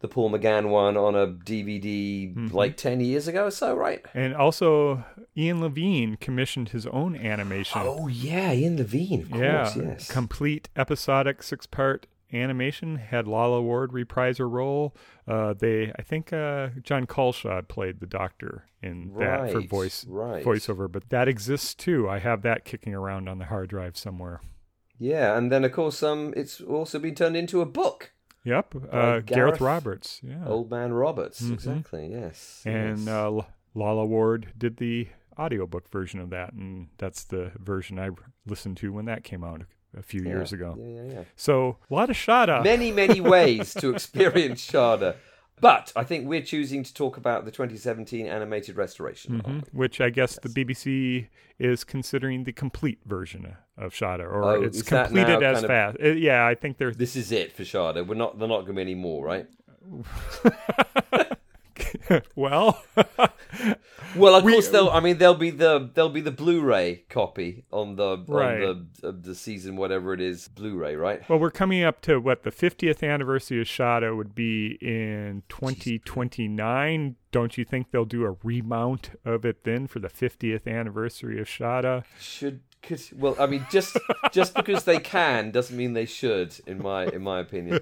the 0.01 0.09
Paul 0.09 0.31
McGann 0.31 0.69
one 0.69 0.97
on 0.97 1.15
a 1.15 1.27
DVD 1.27 2.35
Mm-hmm. 2.35 2.55
like 2.55 2.77
10 2.77 3.01
years 3.01 3.29
ago 3.29 3.47
or 3.47 3.51
so, 3.51 3.75
right? 3.75 4.05
And 4.15 4.35
also 4.35 5.05
Ian 5.37 5.61
Levine 5.61 6.17
commissioned 6.17 6.71
his 6.71 6.87
own 6.87 7.17
animation. 7.17 7.81
Oh, 7.85 8.07
yeah, 8.09 8.53
Ian 8.53 8.77
Levine, 8.77 9.23
of 9.33 9.39
yeah, 9.39 9.65
course, 9.65 9.77
yes. 9.77 10.11
complete 10.11 10.69
episodic 10.77 11.43
six-part 11.43 12.07
animation 12.33 12.97
had 12.97 13.27
Lalla 13.27 13.63
Ward 13.63 13.93
reprise 13.93 14.39
her 14.39 14.49
role. 14.49 14.95
Uh, 15.27 15.55
they, 15.59 15.93
I 15.99 16.03
think, 16.03 16.33
uh, 16.33 16.69
John 16.83 17.07
Culshaw 17.07 17.67
played 17.67 18.01
the 18.01 18.07
Doctor 18.07 18.67
in 18.83 19.15
that 19.19 19.53
for 19.53 19.61
voice 19.61 20.05
right. 20.09 20.45
voiceover, 20.45 20.91
but 20.91 21.09
that 21.11 21.29
exists 21.29 21.75
too. 21.75 22.09
I 22.09 22.19
have 22.19 22.43
that 22.43 22.65
kicking 22.65 22.95
around 22.95 23.29
on 23.29 23.39
the 23.39 23.47
hard 23.47 23.71
drive 23.71 23.97
somewhere. 23.97 24.41
yeah, 24.99 25.37
and 25.39 25.51
then, 25.53 25.65
of 25.65 25.73
course, 25.73 26.03
um, 26.03 26.35
it's 26.37 26.61
also 26.61 26.99
been 26.99 27.15
turned 27.15 27.37
into 27.37 27.61
a 27.61 27.67
book. 27.67 28.13
Yep, 28.47 28.75
uh, 28.77 28.81
Gareth 28.91 29.27
Gareth 29.27 29.61
Roberts. 29.61 30.21
Yeah, 30.23 30.47
Old 30.47 30.71
Man 30.71 30.93
Roberts, 30.93 31.43
exactly, 31.43 32.09
yes. 32.13 32.63
Mm-hmm. 32.65 32.77
and 32.77 32.99
yes. 33.01 33.09
uh, 33.09 33.41
Lalla 33.75 34.07
Ward 34.07 34.53
did 34.57 34.77
the 34.77 35.09
audiobook 35.39 35.91
version 35.91 36.21
of 36.21 36.31
that, 36.31 36.53
and 36.53 36.89
that's 36.97 37.25
the 37.25 37.51
version 37.59 37.99
I 37.99 38.11
listened 38.47 38.77
to 38.79 38.93
when 38.93 39.05
that 39.07 39.25
came 39.25 39.43
out 39.45 39.63
a 39.97 40.03
few 40.03 40.23
Yeah, 40.23 40.29
years 40.29 40.53
ago. 40.53 40.77
Yeah, 40.79 40.87
yeah, 41.03 41.13
yeah. 41.13 41.25
So 41.35 41.79
a 41.91 41.95
lot 41.95 42.09
of 42.09 42.17
Shada. 42.17 42.63
many, 42.63 42.93
many 42.93 43.21
ways 43.21 43.75
to 43.75 43.91
experience 43.95 44.65
Shada. 44.67 45.17
But 45.61 45.93
I 45.97 46.05
think 46.05 46.29
we're 46.29 46.43
choosing 46.43 46.83
to 46.83 46.93
talk 46.93 47.17
about 47.17 47.45
the 47.47 47.51
2017 47.51 48.27
animated 48.27 48.77
restoration. 48.77 49.41
Mhm, 49.41 49.65
which 49.73 50.01
I 50.03 50.11
guess 50.11 50.39
the 50.41 50.49
BBC 50.51 51.29
is 51.59 51.83
considering 51.83 52.45
the 52.45 52.53
complete 52.53 52.99
version 53.07 53.57
of 53.79 53.93
Shada, 53.95 54.21
or 54.21 54.45
Oh, 54.45 54.63
it's 54.63 54.83
completed 54.83 55.43
as 55.43 55.55
kind 55.63 55.65
of- 55.65 55.67
fast. 55.67 55.97
Uh, 56.03 56.09
yeah, 56.09 56.47
I 56.47 56.55
think 56.55 56.77
they're. 56.77 56.91
This 56.93 57.17
is 57.17 57.33
it 57.33 57.53
for 57.53 57.63
Shada. 57.63 58.07
We're 58.07 58.15
not. 58.15 58.39
They're 58.39 58.49
not 58.49 58.63
going 58.67 58.67
to 58.69 58.75
be 58.75 58.81
any 58.83 58.95
more, 58.95 59.25
right? 59.25 59.47
well, 62.35 62.83
Well, 64.15 64.35
of 64.35 64.45
course, 64.45 64.69
they'll. 64.69 64.89
I 64.89 65.01
mean, 65.01 65.19
there'll 65.19 65.35
be 65.35 65.51
the 65.51 65.91
there'll 65.93 66.11
be 66.11 66.21
the 66.21 66.31
Blu-ray 66.31 67.05
copy 67.09 67.65
on 67.71 67.97
the 67.97 68.25
Right. 68.27 68.63
on 68.63 68.89
the 69.01 69.13
the 69.13 69.35
season, 69.35 69.77
whatever 69.77 70.15
it 70.15 70.21
is, 70.21 70.49
Blu-ray, 70.49 70.97
right? 70.97 71.29
well, 71.29 71.39
we're 71.39 71.51
coming 71.51 71.83
up 71.83 72.01
to 72.03 72.19
what 72.19 72.43
the 72.43 72.51
50th 72.51 73.03
anniversary 73.07 73.61
of 73.61 73.67
Shada 73.67 74.17
would 74.17 74.35
be 74.35 74.79
in 74.81 75.43
2029. 75.49 77.17
Don't 77.33 77.59
you 77.59 77.65
think 77.65 77.91
they'll 77.91 78.05
do 78.07 78.25
a 78.25 78.37
remount 78.43 79.11
of 79.25 79.45
it 79.45 79.65
then 79.65 79.87
for 79.87 79.99
the 79.99 80.09
50th 80.09 80.67
anniversary 80.67 81.39
of 81.41 81.47
Shada? 81.47 82.05
Should 82.19 82.61
could 82.83 83.03
well, 83.17 83.37
I 83.39 83.47
mean, 83.47 83.67
just 83.71 83.99
just 84.33 84.55
because 84.55 84.85
they 84.85 84.99
can 84.99 85.51
doesn't 85.51 85.77
mean 85.77 85.93
they 85.93 86.07
should, 86.07 86.55
in 86.67 86.83
my 86.83 87.07
in 87.07 87.23
my 87.23 87.41
opinion. 87.41 87.81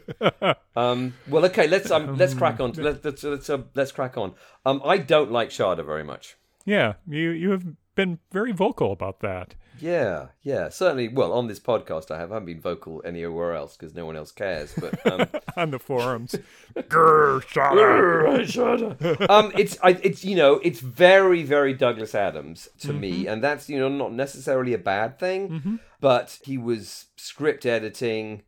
Um, 0.76 1.14
well, 1.28 1.44
okay, 1.46 1.68
let's 1.68 1.90
um, 1.90 2.16
let's 2.16 2.34
crack 2.34 2.58
on. 2.60 2.72
Let's 2.72 3.04
let's 3.04 3.22
let's, 3.22 3.50
uh, 3.50 3.62
let's 3.74 3.92
crack 3.92 4.16
on. 4.16 4.34
Um, 4.66 4.82
I 4.84 4.98
don't 4.98 5.30
like 5.30 5.50
Shada 5.50 5.84
very 5.84 6.04
much. 6.04 6.36
Yeah, 6.64 6.94
you 7.08 7.30
you 7.30 7.50
have 7.50 7.64
been 7.94 8.18
very 8.32 8.52
vocal 8.52 8.92
about 8.92 9.20
that. 9.20 9.54
Yeah, 9.80 10.28
yeah, 10.42 10.68
certainly. 10.68 11.08
Well, 11.08 11.32
on 11.32 11.48
this 11.48 11.58
podcast, 11.58 12.10
I 12.10 12.18
have. 12.18 12.30
I 12.30 12.36
haven't 12.36 12.46
been 12.46 12.60
vocal 12.60 13.02
anywhere 13.04 13.54
else 13.54 13.76
because 13.76 13.94
no 13.94 14.06
one 14.06 14.16
else 14.16 14.30
cares. 14.30 14.72
But 14.78 15.04
um, 15.06 15.28
on 15.56 15.70
the 15.70 15.78
forums. 15.80 16.36
Grr, 16.76 17.40
Shada. 17.42 19.28
um, 19.30 19.52
it's 19.56 19.76
I, 19.82 19.90
it's 20.02 20.24
you 20.24 20.36
know 20.36 20.54
it's 20.62 20.80
very 20.80 21.42
very 21.42 21.74
Douglas 21.74 22.14
Adams 22.14 22.68
to 22.80 22.92
me, 22.92 23.26
and 23.26 23.42
that's 23.42 23.68
you 23.68 23.78
know 23.78 23.88
not 23.88 24.12
necessarily 24.12 24.74
a 24.74 24.78
bad 24.78 25.18
thing, 25.18 25.80
but 26.00 26.38
he 26.44 26.56
was 26.56 27.06
script 27.16 27.66
editing 27.66 28.42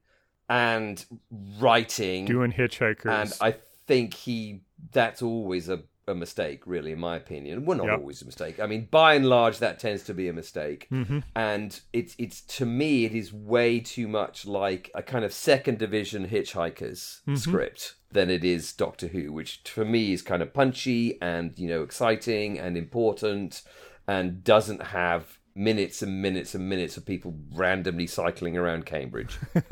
and 0.48 1.04
writing, 1.58 2.24
Doing 2.26 2.52
hitchhikers. 2.52 3.10
and 3.10 3.32
I 3.40 3.56
think 3.86 4.14
he 4.14 4.60
that's 4.92 5.22
always 5.22 5.68
a 5.68 5.82
a 6.08 6.14
mistake, 6.14 6.62
really, 6.66 6.92
in 6.92 7.00
my 7.00 7.16
opinion. 7.16 7.64
Well, 7.64 7.78
not 7.78 7.86
Yep. 7.88 7.98
always 7.98 8.22
a 8.22 8.26
mistake. 8.26 8.60
I 8.60 8.66
mean, 8.66 8.86
by 8.90 9.14
and 9.14 9.28
large, 9.28 9.58
that 9.58 9.78
tends 9.80 10.02
to 10.04 10.14
be 10.14 10.28
a 10.28 10.32
mistake. 10.32 10.86
Mm-hmm. 10.92 11.18
And 11.34 11.80
it's 11.92 12.14
it's 12.18 12.40
to 12.58 12.66
me, 12.66 13.04
it 13.04 13.12
is 13.12 13.32
way 13.32 13.80
too 13.80 14.06
much 14.08 14.46
like 14.46 14.90
a 14.94 15.02
kind 15.02 15.24
of 15.24 15.32
second 15.32 15.78
division 15.78 16.28
Hitchhikers 16.28 17.22
Mm-hmm. 17.22 17.34
script 17.36 17.94
than 18.12 18.30
it 18.30 18.44
is 18.44 18.72
Doctor 18.72 19.08
Who, 19.08 19.32
which 19.32 19.60
for 19.64 19.84
me 19.84 20.12
is 20.12 20.22
kind 20.22 20.42
of 20.42 20.54
punchy 20.54 21.20
and 21.20 21.58
you 21.58 21.68
know 21.68 21.82
exciting 21.82 22.58
and 22.58 22.76
important, 22.76 23.62
and 24.06 24.44
doesn't 24.44 24.82
have 24.82 25.38
minutes 25.56 26.02
and 26.02 26.20
minutes 26.22 26.54
and 26.54 26.68
minutes 26.68 26.96
of 26.96 27.04
people 27.06 27.34
randomly 27.54 28.06
cycling 28.06 28.56
around 28.56 28.84
Cambridge. 28.86 29.38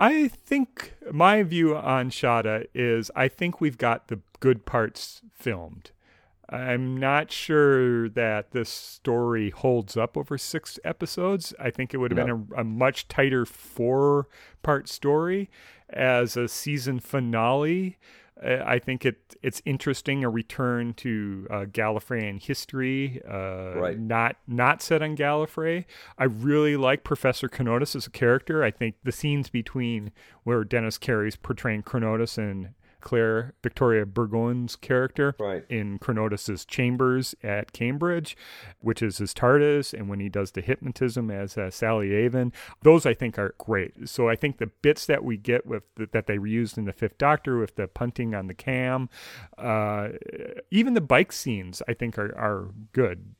I 0.00 0.28
think 0.28 0.94
my 1.12 1.42
view 1.42 1.76
on 1.76 2.08
Shada 2.10 2.64
is 2.74 3.10
I 3.14 3.28
think 3.28 3.60
we've 3.60 3.76
got 3.76 4.08
the 4.08 4.20
good 4.40 4.64
parts 4.64 5.20
filmed. 5.34 5.90
I'm 6.48 6.96
not 6.96 7.30
sure 7.30 8.08
that 8.08 8.50
this 8.50 8.70
story 8.70 9.50
holds 9.50 9.98
up 9.98 10.16
over 10.16 10.38
six 10.38 10.80
episodes. 10.84 11.54
I 11.60 11.70
think 11.70 11.92
it 11.92 11.98
would 11.98 12.10
have 12.10 12.26
been 12.26 12.48
a, 12.56 12.62
a 12.62 12.64
much 12.64 13.08
tighter 13.08 13.44
four 13.44 14.26
part 14.62 14.88
story 14.88 15.50
as 15.90 16.36
a 16.36 16.48
season 16.48 16.98
finale. 16.98 17.98
I 18.42 18.78
think 18.78 19.04
it 19.04 19.36
it's 19.42 19.60
interesting 19.64 20.24
a 20.24 20.30
return 20.30 20.94
to 20.94 21.46
uh, 21.50 21.54
Gallifreyan 21.66 22.42
history, 22.42 23.20
uh, 23.28 23.74
Right. 23.78 23.98
not 23.98 24.36
not 24.46 24.80
set 24.82 25.02
on 25.02 25.16
Gallifrey. 25.16 25.84
I 26.18 26.24
really 26.24 26.76
like 26.76 27.04
Professor 27.04 27.48
Chronotis 27.48 27.94
as 27.94 28.06
a 28.06 28.10
character. 28.10 28.64
I 28.64 28.70
think 28.70 28.94
the 29.04 29.12
scenes 29.12 29.50
between 29.50 30.10
where 30.44 30.64
Dennis 30.64 30.96
Carey's 30.98 31.36
portraying 31.36 31.82
Chronotis 31.82 32.38
and 32.38 32.70
Claire 33.00 33.54
Victoria 33.62 34.06
Burgoyne's 34.06 34.76
character 34.76 35.34
Right. 35.38 35.64
in 35.68 35.98
Chronotis's 35.98 36.64
chambers 36.64 37.34
at 37.42 37.72
Cambridge, 37.72 38.36
which 38.80 39.02
is 39.02 39.18
his 39.18 39.34
TARDIS, 39.34 39.92
and 39.92 40.08
when 40.08 40.20
he 40.20 40.28
does 40.28 40.52
the 40.52 40.60
hypnotism 40.60 41.30
as 41.30 41.56
uh, 41.58 41.70
Sally 41.70 42.12
Avon, 42.12 42.52
those 42.82 43.06
I 43.06 43.14
think 43.14 43.38
are 43.38 43.54
great. 43.58 44.08
So 44.08 44.28
I 44.28 44.36
think 44.36 44.58
the 44.58 44.70
bits 44.82 45.06
that 45.06 45.24
we 45.24 45.36
get 45.36 45.66
with 45.66 45.82
the, 45.96 46.08
that 46.12 46.26
they 46.26 46.38
reused 46.38 46.78
in 46.78 46.84
the 46.84 46.92
Fifth 46.92 47.18
Doctor 47.18 47.58
with 47.58 47.76
the 47.76 47.88
punting 47.88 48.34
on 48.34 48.46
the 48.46 48.54
cam, 48.54 49.08
uh, 49.58 50.08
even 50.70 50.94
the 50.94 51.00
bike 51.00 51.32
scenes, 51.32 51.82
I 51.88 51.94
think 51.94 52.18
are 52.18 52.36
are 52.38 52.68
good. 52.92 53.34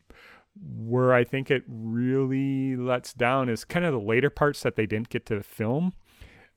Where 0.62 1.14
I 1.14 1.24
think 1.24 1.50
it 1.50 1.62
really 1.68 2.76
lets 2.76 3.12
down 3.14 3.48
is 3.48 3.64
kind 3.64 3.84
of 3.86 3.92
the 3.92 4.00
later 4.00 4.30
parts 4.30 4.62
that 4.62 4.74
they 4.76 4.84
didn't 4.84 5.08
get 5.08 5.24
to 5.26 5.42
film. 5.42 5.94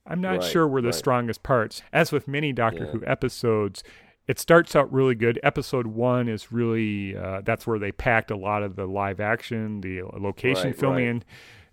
I'm 0.06 0.20
not 0.20 0.38
Right, 0.40 0.44
sure 0.44 0.68
were 0.68 0.82
the 0.82 0.88
right. 0.88 0.94
strongest 0.94 1.42
parts. 1.42 1.82
As 1.92 2.12
with 2.12 2.28
many 2.28 2.52
Doctor 2.52 2.84
Yeah. 2.84 2.90
Who 2.92 3.02
episodes, 3.06 3.82
it 4.26 4.38
starts 4.38 4.74
out 4.76 4.92
really 4.92 5.14
good. 5.14 5.38
Episode 5.42 5.86
one 5.86 6.28
is 6.28 6.52
really 6.52 7.16
uh, 7.16 7.40
that's 7.42 7.66
where 7.66 7.78
they 7.78 7.92
packed 7.92 8.30
a 8.30 8.36
lot 8.36 8.62
of 8.62 8.76
the 8.76 8.86
live 8.86 9.20
action, 9.20 9.80
the 9.80 10.02
location 10.02 10.68
Right, 10.68 10.76
filming, 10.78 11.24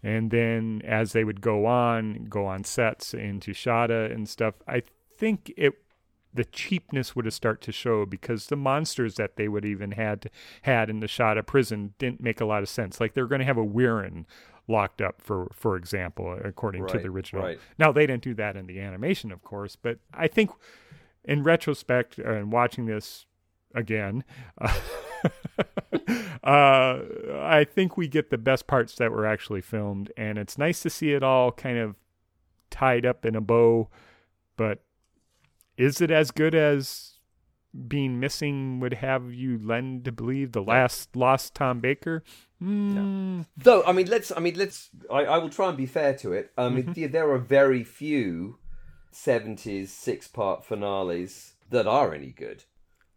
and 0.04 0.32
then 0.32 0.82
as 0.86 1.14
they 1.14 1.24
would 1.24 1.42
go 1.42 1.66
on, 1.66 2.26
go 2.30 2.46
on 2.46 2.64
sets 2.64 3.14
into 3.14 3.52
Shada 3.52 4.12
and 4.14 4.28
stuff. 4.28 4.56
I 4.68 4.84
think 5.18 5.54
it 5.58 5.74
the 6.34 6.46
cheapness 6.46 7.14
would 7.14 7.26
have 7.26 7.34
start 7.34 7.62
to 7.62 7.74
show 7.74 8.06
because 8.06 8.48
the 8.48 8.56
monsters 8.56 9.16
that 9.16 9.36
they 9.36 9.50
would 9.50 9.66
even 9.66 9.92
had 9.92 10.30
had 10.62 10.90
in 10.90 11.02
the 11.02 11.08
Shada 11.08 11.46
prison 11.46 11.94
didn't 12.00 12.22
make 12.22 12.40
a 12.40 12.46
lot 12.46 12.64
of 12.64 12.70
sense. 12.70 13.02
Like 13.02 13.14
they're 13.14 13.28
going 13.28 13.40
to 13.40 13.46
have 13.46 13.58
a 13.58 13.66
Wirrn 13.66 14.26
locked 14.68 15.02
up 15.02 15.22
for 15.22 15.50
for 15.54 15.76
example, 15.76 16.38
according 16.44 16.88
to 16.88 16.98
the 16.98 17.08
original. 17.08 17.44
right. 17.44 17.60
Now 17.78 17.92
they 17.92 18.08
didn't 18.08 18.24
do 18.24 18.34
that 18.36 18.56
in 18.56 18.68
the 18.68 18.80
animation, 18.80 19.32
of 19.32 19.44
course, 19.44 19.76
but 19.76 20.00
I 20.14 20.28
think 20.28 20.52
in 21.24 21.44
retrospect 21.44 22.20
uh, 22.20 22.32
and 22.32 22.52
watching 22.52 22.86
this 22.86 23.26
again, 23.74 24.24
uh, 24.60 24.80
uh, 26.44 27.00
I 27.42 27.66
think 27.70 27.98
we 27.98 28.08
get 28.08 28.30
the 28.30 28.38
best 28.38 28.68
parts 28.68 28.96
that 28.96 29.12
were 29.12 29.26
actually 29.26 29.62
filmed, 29.62 30.12
and 30.18 30.38
it's 30.38 30.58
nice 30.58 30.82
to 30.82 30.90
see 30.90 31.12
it 31.12 31.24
all 31.24 31.52
kind 31.52 31.78
of 31.78 31.96
tied 32.70 33.06
up 33.06 33.26
in 33.26 33.36
a 33.36 33.42
bow. 33.42 33.90
But 34.58 34.84
is 35.78 36.02
it 36.02 36.12
as 36.12 36.32
good 36.32 36.56
as 36.56 37.11
being 37.88 38.20
missing 38.20 38.80
would 38.80 38.96
have 38.96 39.34
you 39.34 39.58
lend 39.58 40.06
to 40.06 40.12
believe 40.12 40.52
the 40.52 40.62
last 40.62 41.16
lost 41.16 41.56
Tom 41.56 41.80
Baker? 41.80 42.24
Mm, 42.62 43.46
Though 43.58 43.84
I 43.84 43.92
mean, 43.92 44.08
let's 44.08 44.32
I 44.36 44.40
mean, 44.40 44.56
let's 44.56 44.90
I, 45.10 45.24
I 45.26 45.38
will 45.38 45.50
try 45.50 45.70
and 45.70 45.78
be 45.78 45.86
fair 45.86 46.14
to 46.18 46.34
it. 46.34 46.52
I 46.58 46.70
mean, 46.70 46.86
Mm-hmm. 46.88 47.12
there 47.12 47.32
are 47.32 47.38
very 47.38 47.84
few 47.84 48.60
seventies 49.12 49.92
six 49.92 50.28
part 50.28 50.66
finales 50.66 51.54
that 51.70 51.88
are 51.88 52.14
any 52.14 52.32
good. 52.32 52.66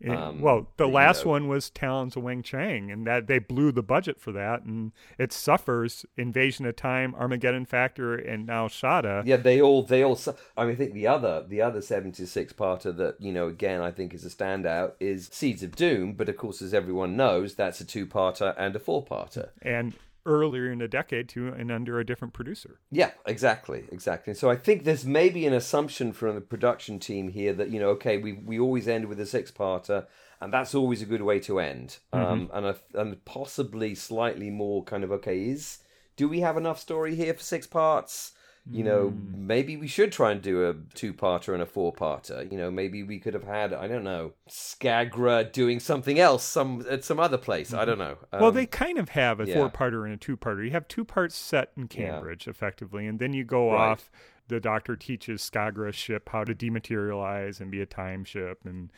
It- 0.05 0.11
Um, 0.11 0.41
well, 0.41 0.69
the 0.77 0.87
you 0.87 0.93
last 0.93 1.25
know. 1.25 1.31
one 1.31 1.49
was 1.49 1.71
Talons 1.71 2.15
of 2.15 2.23
Weng-Chiang, 2.23 2.91
and 2.91 3.07
that 3.07 3.27
they 3.27 3.39
blew 3.39 3.73
the 3.73 3.83
budget 3.83 4.21
for 4.21 4.33
that, 4.33 4.63
and 4.63 4.93
it 5.19 5.33
suffers 5.33 6.05
Invasion 6.19 6.67
of 6.67 6.77
Time, 6.77 7.15
Armageddon 7.15 7.65
Factor, 7.65 8.15
and 8.15 8.47
now 8.47 8.69
Shada. 8.69 9.23
Yeah, 9.25 9.37
they 9.37 9.61
all 9.63 9.83
they 9.83 10.03
all. 10.05 10.17
su- 10.17 10.35
I 10.57 10.65
mean, 10.65 10.73
I 10.73 10.77
think 10.77 10.93
the 10.93 11.07
other 11.07 11.45
the 11.49 11.63
other 11.63 11.81
seventy 11.81 12.27
six 12.27 12.53
parter 12.53 12.95
that 12.97 13.21
you 13.21 13.33
know 13.33 13.49
again 13.49 13.81
I 13.81 13.91
think 13.91 14.13
is 14.13 14.25
a 14.27 14.29
standout 14.29 14.93
is 15.01 15.29
Seeds 15.33 15.63
of 15.63 15.75
Doom. 15.75 16.13
But 16.13 16.29
of 16.29 16.37
course, 16.37 16.61
as 16.61 16.75
everyone 16.75 17.17
knows, 17.17 17.55
that's 17.55 17.81
a 17.81 17.85
two 17.87 18.07
parter 18.07 18.55
and 18.59 18.77
a 18.77 18.79
four 18.79 19.05
parter. 19.05 19.49
and 19.63 19.95
earlier 20.27 20.71
in 20.71 20.79
the 20.79 20.89
decade 20.89 21.29
to 21.31 21.49
and 21.49 21.71
under 21.71 21.99
a 21.99 22.07
different 22.07 22.35
producer. 22.35 22.81
Yeah, 22.91 23.11
exactly, 23.27 23.85
exactly. 23.91 24.35
So 24.35 24.51
I 24.51 24.57
think 24.57 24.85
there's 24.85 25.05
maybe 25.05 25.47
an 25.47 25.53
assumption 25.53 26.13
from 26.13 26.35
the 26.35 26.41
production 26.41 26.99
team 26.99 27.29
here 27.29 27.53
that 27.53 27.71
you 27.71 27.81
know, 27.81 27.91
okay, 27.91 28.19
we 28.19 28.33
we 28.33 28.59
always 28.59 28.89
end 28.89 29.07
with 29.07 29.21
a 29.21 29.27
six-parter, 29.27 30.07
and 30.41 30.53
that's 30.53 30.75
always 30.75 31.03
a 31.03 31.07
good 31.07 31.23
way 31.23 31.41
to 31.41 31.61
end. 31.61 31.99
Um, 32.13 32.51
and 32.53 32.67
a, 32.67 32.77
and 32.95 33.25
possibly 33.25 33.95
slightly 33.95 34.51
more 34.51 34.83
kind 34.85 35.05
of 35.05 35.13
okay 35.13 35.49
is 35.49 35.79
do 36.17 36.29
we 36.29 36.41
have 36.41 36.57
enough 36.57 36.79
story 36.79 37.15
here 37.15 37.35
for 37.35 37.43
six 37.43 37.67
parts? 37.67 38.33
You 38.71 38.83
know, 38.83 39.13
maybe 39.37 39.77
we 39.77 39.87
should 39.87 40.11
try 40.11 40.33
and 40.33 40.41
do 40.41 40.67
a 40.69 40.75
two-parter 40.95 41.53
and 41.53 41.63
a 41.63 41.67
four-parter. 41.67 42.51
You 42.51 42.57
know, 42.57 42.71
maybe 42.71 43.03
we 43.03 43.19
could 43.19 43.35
have 43.35 43.45
had 43.45 43.75
I 43.75 43.87
don't 43.87 44.05
know 44.05 44.33
Skagra 44.49 45.53
doing 45.53 45.81
something 45.81 46.19
else 46.19 46.45
some 46.45 46.85
at 46.89 47.05
some 47.05 47.21
other 47.21 47.37
place. 47.39 47.75
I 47.75 47.85
don't 47.85 47.99
know. 47.99 48.17
well, 48.33 48.47
Um, 48.47 48.55
they 48.55 48.65
kind 48.67 48.99
of 48.99 49.11
have 49.11 49.39
a 49.41 49.47
yeah. 49.47 49.55
four-parter 49.55 50.05
and 50.05 50.15
a 50.15 50.17
two-parter. 50.17 50.65
You 50.65 50.71
have 50.71 50.89
two 50.89 51.05
parts 51.05 51.37
set 51.37 51.73
in 51.77 51.89
Cambridge, 51.89 52.49
effectively, 52.49 53.07
and 53.07 53.19
then 53.19 53.33
you 53.35 53.45
go 53.45 53.71
Right. 53.73 53.91
off. 53.91 54.11
The 54.49 54.61
Doctor 54.61 54.95
teaches 54.97 55.43
Skagra's 55.43 55.95
ship 55.95 56.29
how 56.31 56.45
to 56.45 56.55
dematerialize 56.55 57.61
and 57.61 57.71
be 57.71 57.81
a 57.81 57.87
time 57.87 58.25
ship, 58.25 58.61
and 58.65 58.91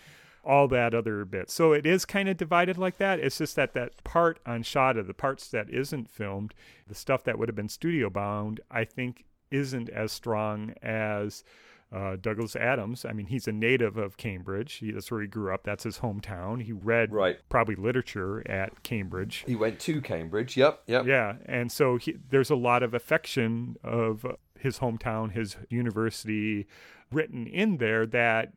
all 0.45 0.69
that 0.69 0.95
other 0.95 1.25
bit. 1.25 1.51
So 1.51 1.73
it 1.73 1.85
is 1.85 2.05
kind 2.05 2.29
of 2.29 2.37
divided 2.37 2.79
like 2.79 2.99
that. 2.99 3.19
It's 3.19 3.39
just 3.39 3.57
that 3.57 3.75
that 3.75 4.03
part 4.05 4.39
on 4.47 4.63
Shada, 4.63 5.05
the 5.05 5.15
parts 5.15 5.49
that 5.51 5.69
isn't 5.71 6.09
filmed, 6.09 6.55
the 6.87 6.95
stuff 6.95 7.25
that 7.25 7.37
would 7.37 7.49
have 7.49 7.57
been 7.57 7.69
studio 7.69 8.09
bound, 8.11 8.61
I 8.71 8.85
think 8.85 9.25
isn't 9.51 9.89
as 9.91 10.13
strong 10.13 10.75
as 10.83 11.45
uh, 11.93 12.17
Douglas 12.21 12.57
Adams. 12.57 13.05
I 13.05 13.13
mean, 13.13 13.27
he's 13.27 13.47
a 13.47 13.53
native 13.53 13.97
of 13.97 14.17
Cambridge. 14.17 14.75
He, 14.75 14.91
that's 14.91 15.11
where 15.11 15.21
he 15.21 15.29
grew 15.29 15.55
up. 15.55 15.63
That's 15.63 15.85
his 15.85 15.99
hometown. 16.01 16.63
He 16.63 16.73
read 16.73 17.13
Right. 17.13 17.39
probably 17.49 17.77
literature 17.77 18.43
at 18.51 18.83
Cambridge. 18.83 19.45
he 19.47 19.55
went 19.55 19.79
to 19.81 20.01
Cambridge. 20.01 20.57
Yep, 20.57 20.83
yep. 20.89 21.07
Yeah, 21.07 21.37
and 21.47 21.71
so 21.71 21.97
he, 21.97 22.17
there's 22.31 22.51
a 22.51 22.57
lot 22.57 22.83
of 22.83 22.93
affection 22.93 23.77
of 23.85 24.27
his 24.59 24.81
hometown, 24.81 25.31
his 25.33 25.57
university, 25.69 26.67
written 27.13 27.47
in 27.47 27.77
there 27.77 28.05
that 28.07 28.53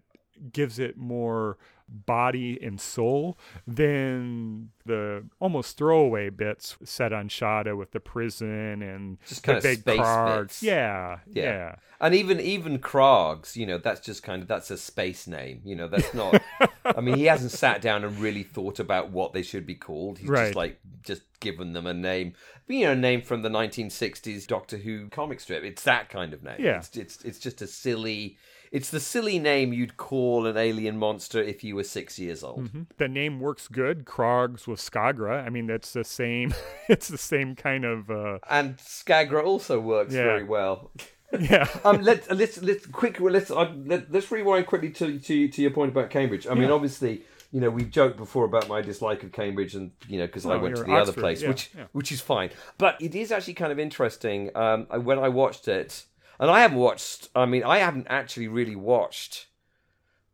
gives 0.54 0.80
it 0.80 0.98
more 0.98 1.58
body 1.92 2.60
and 2.62 2.80
soul 2.80 3.36
than 3.66 4.70
the 4.86 5.24
almost 5.40 5.78
throwaway 5.78 6.30
bits 6.30 6.78
set 6.84 7.12
on 7.12 7.28
Shada 7.30 7.76
with 7.78 7.92
the 7.92 8.00
prison 8.00 8.82
and 8.82 9.18
Just 9.28 9.42
the 9.42 9.46
kind 9.48 9.58
of 9.58 9.64
big 9.64 9.80
space 9.80 10.00
Krargs. 10.00 10.62
Yeah, 10.62 11.20
Yeah. 11.32 11.44
yeah, 11.44 11.76
And 12.00 12.14
even 12.14 12.40
even 12.40 12.80
Krargs, 12.80 13.56
you 13.56 13.66
know, 13.66 13.78
that's 13.78 14.02
just 14.02 14.22
kind 14.24 14.42
of 14.42 14.48
that's 14.48 14.70
a 14.72 14.78
space 14.78 15.28
name. 15.28 15.62
You 15.64 15.76
know, 15.76 15.88
that's 15.88 16.14
not. 16.14 16.42
I 16.86 17.02
mean, 17.02 17.16
he 17.18 17.26
hasn't 17.26 17.52
sat 17.52 17.82
down 17.82 18.04
and 18.04 18.20
really 18.20 18.44
thought 18.44 18.80
about 18.80 19.12
what 19.12 19.34
they 19.34 19.42
should 19.44 19.66
be 19.66 19.76
called. 19.76 20.20
He's 20.20 20.30
Right. 20.30 20.46
just 20.46 20.56
like 20.56 20.80
just 21.04 21.22
given 21.40 21.74
them 21.74 21.88
a 21.88 21.94
name. 21.94 22.34
You 22.68 22.86
know, 22.86 22.92
a 22.92 22.96
name 22.96 23.22
from 23.24 23.42
the 23.42 23.50
1960s 23.50 24.46
Doctor 24.46 24.78
Who 24.78 25.10
comic 25.10 25.40
strip. 25.40 25.64
It's 25.64 25.84
that 25.84 26.10
kind 26.10 26.34
of 26.34 26.44
name. 26.44 26.58
Yeah. 26.60 26.78
It's 26.78 26.96
it's 26.96 27.24
it's 27.26 27.40
just 27.40 27.62
a 27.62 27.68
silly. 27.68 28.38
It's 28.72 28.90
the 28.90 29.00
silly 29.00 29.40
name 29.40 29.74
you'd 29.74 29.98
call 29.98 30.46
an 30.46 30.56
alien 30.58 30.98
monster 30.98 31.42
if 31.42 31.64
you 31.64 31.76
were 31.76 31.84
six 31.84 32.20
years 32.20 32.44
old. 32.44 32.72
Mhm. 32.72 32.86
The 32.98 33.08
name 33.08 33.40
works 33.40 33.68
good. 33.68 34.06
Krargs 34.06 34.68
with 34.68 34.80
Skagra. 34.80 35.44
I 35.46 35.50
mean, 35.50 35.68
that's 35.68 35.94
the 35.94 36.04
same. 36.04 36.54
it's 36.90 37.08
the 37.08 37.18
same 37.18 37.56
kind 37.56 37.84
of. 37.86 38.10
Uh, 38.12 38.40
And 38.50 38.78
Skagra 38.78 39.44
also 39.44 39.80
works 39.80 40.14
Yeah. 40.14 40.24
very 40.24 40.44
well. 40.44 40.92
yeah. 41.40 41.68
um, 41.84 42.02
let's 42.04 42.30
let's 42.30 42.62
let's 42.62 42.86
quick 42.86 43.20
let's 43.20 43.50
uh, 43.52 43.72
let, 43.86 44.12
let's 44.12 44.32
rewind 44.32 44.68
quickly 44.68 44.90
to 44.92 45.20
to 45.20 45.48
to 45.48 45.62
your 45.62 45.72
point 45.72 45.92
about 45.92 46.10
Cambridge. 46.10 46.46
I 46.48 46.54
mean, 46.54 46.70
Yeah. 46.70 46.76
obviously, 46.76 47.24
you 47.52 47.60
know, 47.62 47.70
we've 47.72 47.90
joked 47.90 48.18
before 48.18 48.46
about 48.46 48.68
my 48.68 48.82
dislike 48.82 49.24
of 49.24 49.32
Cambridge, 49.32 49.74
and 49.76 49.92
you 50.08 50.20
know, 50.20 50.28
because 50.28 50.46
I 50.46 50.56
went 50.58 50.76
to 50.76 50.84
the 50.84 50.94
other 50.94 51.14
place, 51.14 51.42
yeah, 51.42 51.50
which 51.50 51.72
yeah. 51.76 51.86
which 51.92 52.12
is 52.12 52.22
fine. 52.22 52.52
But 52.78 53.02
it 53.02 53.16
is 53.16 53.32
actually 53.32 53.56
kind 53.56 53.72
of 53.72 53.80
interesting. 53.80 54.52
Um, 54.56 54.86
when 55.04 55.18
I 55.18 55.30
watched 55.30 55.68
it, 55.68 56.04
and 56.40 56.50
I 56.50 56.62
haven't 56.62 56.78
watched. 56.78 57.30
I 57.36 57.46
mean, 57.46 57.64
I 57.64 57.80
haven't 57.80 58.08
actually 58.10 58.48
really 58.48 58.76
watched 58.76 59.48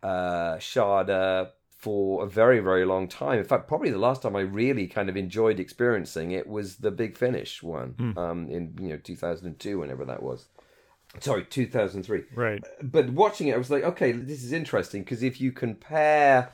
uh, 0.03 0.55
Shada 0.57 1.49
for 1.77 2.23
a 2.23 2.27
very, 2.27 2.59
very 2.59 2.85
long 2.85 3.07
time. 3.07 3.39
In 3.39 3.45
fact, 3.45 3.67
probably 3.67 3.91
the 3.91 3.97
last 3.97 4.21
time 4.21 4.35
I 4.35 4.41
really 4.41 4.87
kind 4.87 5.09
of 5.09 5.17
enjoyed 5.17 5.59
experiencing 5.59 6.31
it 6.31 6.47
was 6.47 6.77
the 6.77 6.91
Big 6.91 7.17
Finish 7.17 7.61
one 7.61 7.95
um, 8.17 8.47
in 8.49 8.75
you 8.79 8.89
know 8.89 8.97
2002, 8.97 9.79
whenever 9.79 10.05
that 10.05 10.23
was. 10.23 10.47
Sorry, 11.19 11.45
2003. 11.45 12.23
Right. 12.35 12.63
But 12.81 13.09
watching 13.09 13.47
it, 13.47 13.55
I 13.55 13.57
was 13.57 13.71
like, 13.71 13.83
okay, 13.83 14.11
this 14.11 14.43
is 14.43 14.51
interesting 14.51 15.03
because 15.03 15.23
if 15.23 15.39
you 15.39 15.51
compare 15.51 16.51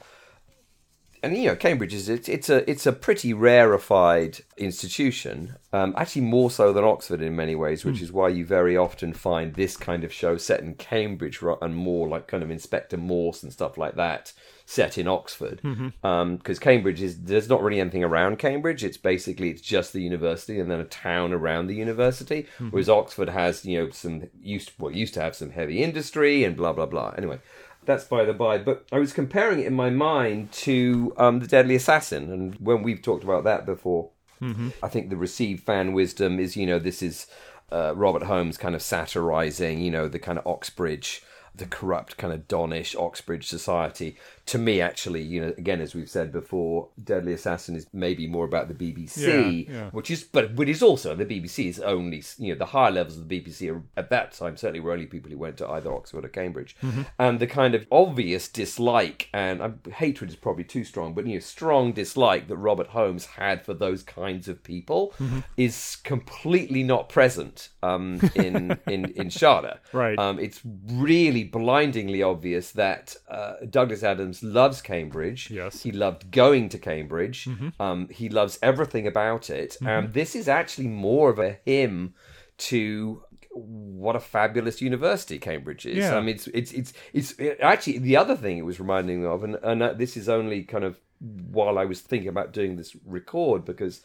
and 1.23 1.37
you 1.37 1.47
know 1.47 1.55
Cambridge 1.55 1.93
is 1.93 2.09
it's, 2.09 2.27
it's 2.27 2.49
a 2.49 2.69
it's 2.69 2.87
a 2.87 2.91
pretty 2.91 3.33
rarefied 3.33 4.39
institution, 4.57 5.55
um, 5.71 5.93
actually 5.95 6.23
more 6.23 6.49
so 6.49 6.73
than 6.73 6.83
Oxford 6.83 7.21
in 7.21 7.35
many 7.35 7.53
ways, 7.53 7.85
which 7.85 7.99
hmm. 7.99 8.03
is 8.03 8.11
why 8.11 8.29
you 8.29 8.45
very 8.45 8.75
often 8.75 9.13
find 9.13 9.53
this 9.53 9.77
kind 9.77 10.03
of 10.03 10.11
show 10.11 10.37
set 10.37 10.61
in 10.61 10.73
Cambridge 10.75 11.41
and 11.61 11.75
more 11.75 12.07
like 12.07 12.27
kind 12.27 12.41
of 12.41 12.49
Inspector 12.49 12.97
Morse 12.97 13.43
and 13.43 13.53
stuff 13.53 13.77
like 13.77 13.95
that 13.95 14.33
set 14.65 14.97
in 14.97 15.07
Oxford, 15.07 15.61
mm-hmm. 15.63 15.89
um, 16.05 16.37
because 16.37 16.57
Cambridge 16.57 17.01
is 17.01 17.21
there's 17.21 17.49
not 17.49 17.61
really 17.61 17.79
anything 17.79 18.03
around 18.03 18.39
Cambridge. 18.39 18.83
It's 18.83 18.97
basically 18.97 19.51
it's 19.51 19.61
just 19.61 19.93
the 19.93 20.01
university 20.01 20.59
and 20.59 20.71
then 20.71 20.79
a 20.79 20.85
town 20.85 21.33
around 21.33 21.67
the 21.67 21.75
university, 21.75 22.43
mm-hmm. 22.43 22.69
whereas 22.69 22.89
Oxford 22.89 23.29
has 23.29 23.63
you 23.63 23.79
know 23.79 23.89
some 23.91 24.27
used 24.41 24.71
well 24.79 24.91
used 24.91 25.13
to 25.13 25.21
have 25.21 25.35
some 25.35 25.51
heavy 25.51 25.83
industry 25.83 26.43
and 26.43 26.57
blah 26.57 26.73
blah 26.73 26.87
blah. 26.87 27.13
Anyway 27.15 27.39
that's 27.91 28.05
by 28.05 28.24
the 28.25 28.33
by. 28.33 28.57
But 28.57 28.86
I 28.91 29.00
was 29.00 29.13
comparing 29.13 29.60
it 29.60 29.67
in 29.67 29.74
my 29.74 29.89
mind 29.89 30.51
to 30.53 31.13
um, 31.17 31.39
the 31.39 31.48
Deadly 31.48 31.75
Assassin, 31.75 32.31
and 32.31 32.55
when 32.55 32.83
we've 32.83 33.01
talked 33.01 33.24
about 33.24 33.43
that 33.43 33.65
before, 33.65 34.10
I 34.81 34.88
think 34.88 35.10
the 35.10 35.17
received 35.17 35.63
fan 35.63 35.93
wisdom 35.93 36.39
is, 36.39 36.57
you 36.57 36.65
know, 36.65 36.79
this 36.79 37.03
is 37.03 37.27
uh, 37.71 37.93
Robert 37.95 38.24
Holmes 38.24 38.57
kind 38.57 38.74
of 38.74 38.81
satirizing, 38.81 39.79
you 39.81 39.91
know, 39.91 40.07
the 40.07 40.17
kind 40.19 40.39
of 40.39 40.48
Oxbridge, 40.48 41.21
the 41.53 41.65
corrupt 41.65 42.17
kind 42.17 42.34
of 42.34 42.48
Donish 42.48 42.96
Oxbridge 43.00 43.48
society. 43.48 44.15
To 44.48 44.58
me, 44.58 44.81
actually, 44.81 45.22
you 45.22 45.41
know, 45.41 45.53
again, 45.58 45.79
as 45.81 45.93
we've 45.93 46.10
said 46.10 46.31
before, 46.31 46.88
Deadly 47.01 47.34
Assassin 47.34 47.75
is 47.75 47.86
maybe 47.93 48.25
more 48.27 48.46
about 48.46 48.67
the 48.67 48.74
BBC, 48.74 49.67
Yeah, 49.67 49.74
yeah. 49.74 49.89
which 49.91 50.10
is, 50.10 50.24
but 50.24 50.55
but 50.55 50.67
is 50.67 50.81
also 50.81 51.15
the 51.15 51.25
BBC 51.25 51.67
is 51.70 51.79
only, 51.79 52.24
you 52.38 52.53
know, 52.53 52.58
the 52.58 52.65
higher 52.65 52.91
levels 52.91 53.17
of 53.17 53.27
the 53.27 53.39
BBC 53.41 53.72
are, 53.74 53.84
at 53.96 54.10
that 54.10 54.31
time 54.34 54.58
certainly 54.58 54.79
were 54.79 54.91
only 54.93 55.05
people 55.05 55.29
who 55.31 55.38
went 55.38 55.58
to 55.58 55.67
either 55.70 55.93
Oxford 55.93 56.25
or 56.25 56.29
Cambridge, 56.29 56.75
and 57.20 57.39
the 57.39 57.48
kind 57.48 57.75
of 57.75 57.86
obvious 57.91 58.48
dislike 58.48 59.29
and 59.34 59.62
um, 59.62 59.79
hatred 59.93 60.29
is 60.29 60.36
probably 60.36 60.63
too 60.63 60.84
strong, 60.84 61.13
but 61.13 61.25
you 61.27 61.36
know, 61.36 61.39
strong 61.39 61.91
dislike 61.93 62.48
that 62.48 62.58
Robert 62.58 62.88
Holmes 62.88 63.25
had 63.25 63.63
for 63.63 63.74
those 63.74 64.03
kinds 64.03 64.48
of 64.48 64.63
people 64.63 65.13
is 65.58 65.98
completely 66.03 66.84
not 66.84 67.10
present 67.10 67.70
um, 67.84 68.20
in 68.36 68.77
in 68.88 69.05
in 69.12 69.27
Shada. 69.27 69.77
Right. 69.93 70.17
Um, 70.17 70.39
it's 70.39 70.62
really 70.89 71.43
blindingly 71.51 72.24
obvious 72.24 72.72
that 72.72 73.15
uh, 73.29 73.53
Douglas 73.70 74.03
Adams 74.03 74.41
loves 74.41 74.81
Cambridge. 74.81 75.51
Yes. 75.51 75.84
He 75.84 75.91
loved 75.91 76.31
going 76.31 76.70
to 76.70 76.79
Cambridge. 76.79 77.48
Um, 77.79 78.08
he 78.10 78.29
loves 78.29 78.58
everything 78.62 79.05
about 79.05 79.50
it. 79.50 79.77
And 79.81 80.13
this 80.13 80.36
is 80.36 80.48
actually 80.48 80.88
more 80.88 81.29
of 81.29 81.39
a 81.39 81.58
hymn 81.65 82.13
to 82.58 83.24
what 83.53 84.15
a 84.15 84.20
fabulous 84.20 84.81
university 84.81 85.38
Cambridge 85.38 85.86
is. 85.86 85.98
Yeah. 85.98 86.15
I 86.15 86.22
mean, 86.22 86.36
it's 86.36 86.48
it's 86.48 86.72
it's 86.72 86.93
it's 87.13 87.31
it, 87.34 87.58
actually 87.62 88.00
the 88.00 88.17
other 88.17 88.36
thing 88.36 88.58
it 88.58 88.65
was 88.65 88.79
reminding 88.79 89.22
me 89.22 89.27
of, 89.27 89.43
and 89.43 89.55
and 89.62 89.84
uh, 89.84 89.93
this 89.93 90.15
is 90.15 90.29
only 90.29 90.63
kind 90.63 90.84
of 90.84 91.00
while 91.20 91.77
I 91.77 91.86
was 91.86 92.01
thinking 92.01 92.29
about 92.29 92.53
doing 92.53 92.77
this 92.77 92.96
record 93.05 93.65
because 93.65 94.01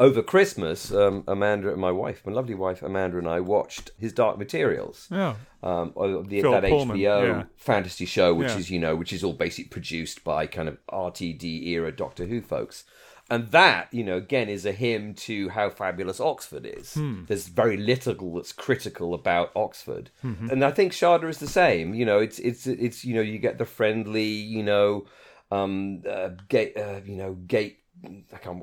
over 0.00 0.22
Christmas, 0.22 0.92
um, 0.92 1.24
Amanda, 1.26 1.72
and 1.72 1.80
my 1.80 1.90
wife, 1.90 2.22
my 2.24 2.32
lovely 2.32 2.54
wife 2.54 2.82
Amanda, 2.82 3.18
and 3.18 3.26
I 3.28 3.40
watched 3.40 3.90
his 3.98 4.12
Dark 4.12 4.38
Materials 4.38 5.08
Oh. 5.10 5.36
um, 5.62 5.92
the, 6.28 6.40
that 6.42 6.64
Pullman, 6.64 6.96
HBO 6.98 7.26
yeah. 7.26 7.44
fantasy 7.56 8.04
show, 8.06 8.32
which 8.34 8.48
Yeah. 8.50 8.58
is 8.58 8.70
you 8.70 8.78
know, 8.78 8.94
which 8.96 9.12
is 9.12 9.24
all 9.24 9.32
basically 9.32 9.68
produced 9.70 10.22
by 10.24 10.46
kind 10.46 10.68
of 10.68 10.78
RTD 10.88 11.66
era 11.68 11.90
Doctor 11.90 12.26
Who 12.26 12.40
folks, 12.40 12.84
and 13.30 13.50
that 13.50 13.88
you 13.92 14.04
know 14.04 14.16
again 14.16 14.48
is 14.48 14.64
a 14.64 14.72
hymn 14.72 15.14
to 15.14 15.48
how 15.50 15.68
fabulous 15.68 16.20
Oxford 16.20 16.64
is. 16.64 16.94
Hmm. 16.94 17.24
There's 17.26 17.48
very 17.48 17.76
little 17.76 18.34
that's 18.34 18.52
critical 18.52 19.14
about 19.14 19.50
Oxford, 19.56 20.10
Mm-hmm. 20.24 20.50
and 20.50 20.64
I 20.64 20.70
think 20.70 20.92
Shada 20.92 21.28
is 21.28 21.38
the 21.38 21.48
same. 21.48 21.92
You 21.94 22.06
know, 22.06 22.18
it's 22.20 22.38
it's 22.38 22.66
it's 22.68 23.04
you 23.04 23.14
know 23.14 23.20
you 23.20 23.38
get 23.38 23.58
the 23.58 23.66
friendly 23.66 24.24
you 24.54 24.62
know 24.62 25.06
um 25.50 26.02
uh, 26.08 26.28
gate 26.48 26.76
uh, 26.76 27.00
you 27.04 27.16
know 27.16 27.32
gate 27.34 27.78
I 28.32 28.36
can't 28.38 28.60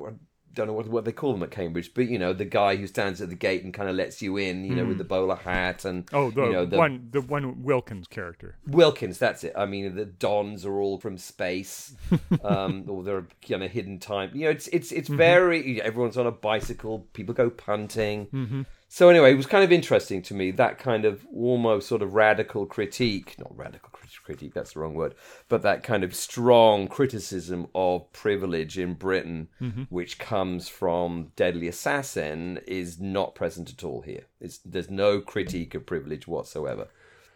don't 0.56 0.66
know 0.66 0.72
what, 0.72 0.88
what 0.88 1.04
they 1.04 1.12
call 1.12 1.32
them 1.32 1.42
at 1.42 1.52
Cambridge, 1.52 1.92
but 1.94 2.08
you 2.08 2.18
know 2.18 2.32
the 2.32 2.44
guy 2.44 2.74
who 2.76 2.86
stands 2.86 3.20
at 3.20 3.28
the 3.28 3.36
gate 3.36 3.62
and 3.62 3.72
kind 3.72 3.88
of 3.88 3.94
lets 3.94 4.20
you 4.22 4.38
in, 4.38 4.64
you 4.64 4.74
know, 4.74 4.86
with 4.86 4.98
the 4.98 5.04
mm. 5.04 5.08
bowler 5.08 5.36
hat 5.36 5.84
and 5.84 6.08
Oh, 6.12 6.30
the 6.30 6.44
you 6.44 6.52
know 6.52 6.66
the 6.66 6.78
one 6.78 7.08
the 7.12 7.20
one 7.20 7.62
Wilkins 7.62 8.08
character. 8.08 8.56
Wilkins, 8.66 9.18
that's 9.18 9.44
it. 9.44 9.52
I 9.56 9.66
mean, 9.66 9.94
the 9.94 10.06
Dons 10.06 10.64
are 10.64 10.80
all 10.80 10.98
from 10.98 11.18
space, 11.18 11.94
um, 12.42 12.84
or 12.88 13.04
they're 13.04 13.26
kind 13.46 13.62
of 13.62 13.70
hidden 13.70 13.98
time. 13.98 14.30
You 14.34 14.46
know, 14.46 14.50
it's 14.50 14.66
it's 14.68 14.90
it's 14.90 15.08
mm-hmm. 15.08 15.18
very. 15.18 15.82
Everyone's 15.82 16.16
on 16.16 16.26
a 16.26 16.32
bicycle. 16.32 17.06
People 17.12 17.34
go 17.34 17.50
punting. 17.50 18.26
Mm-hmm. 18.26 18.62
So 18.88 19.08
anyway, 19.08 19.32
it 19.32 19.36
was 19.36 19.46
kind 19.46 19.64
of 19.64 19.72
interesting 19.72 20.22
to 20.22 20.34
me 20.34 20.52
that 20.52 20.78
kind 20.78 21.04
of 21.04 21.26
almost 21.34 21.88
sort 21.88 22.02
of 22.02 22.14
radical 22.14 22.66
critique, 22.66 23.34
not 23.38 23.56
radical 23.56 23.90
critique, 24.26 24.54
that's 24.54 24.72
the 24.72 24.80
wrong 24.80 24.94
word, 24.94 25.14
but 25.48 25.62
that 25.62 25.82
kind 25.82 26.02
of 26.02 26.14
strong 26.14 26.88
criticism 26.88 27.68
of 27.74 28.12
privilege 28.12 28.78
in 28.78 28.94
Britain, 28.94 29.48
mm-hmm. 29.60 29.82
which 29.84 30.18
comes 30.18 30.68
from 30.68 31.32
Deadly 31.36 31.68
Assassin, 31.68 32.58
is 32.66 33.00
not 33.00 33.34
present 33.34 33.70
at 33.70 33.84
all 33.84 34.02
here. 34.02 34.24
It's, 34.40 34.58
there's 34.58 34.90
no 34.90 35.20
critique 35.20 35.74
of 35.74 35.86
privilege 35.86 36.26
whatsoever. 36.26 36.88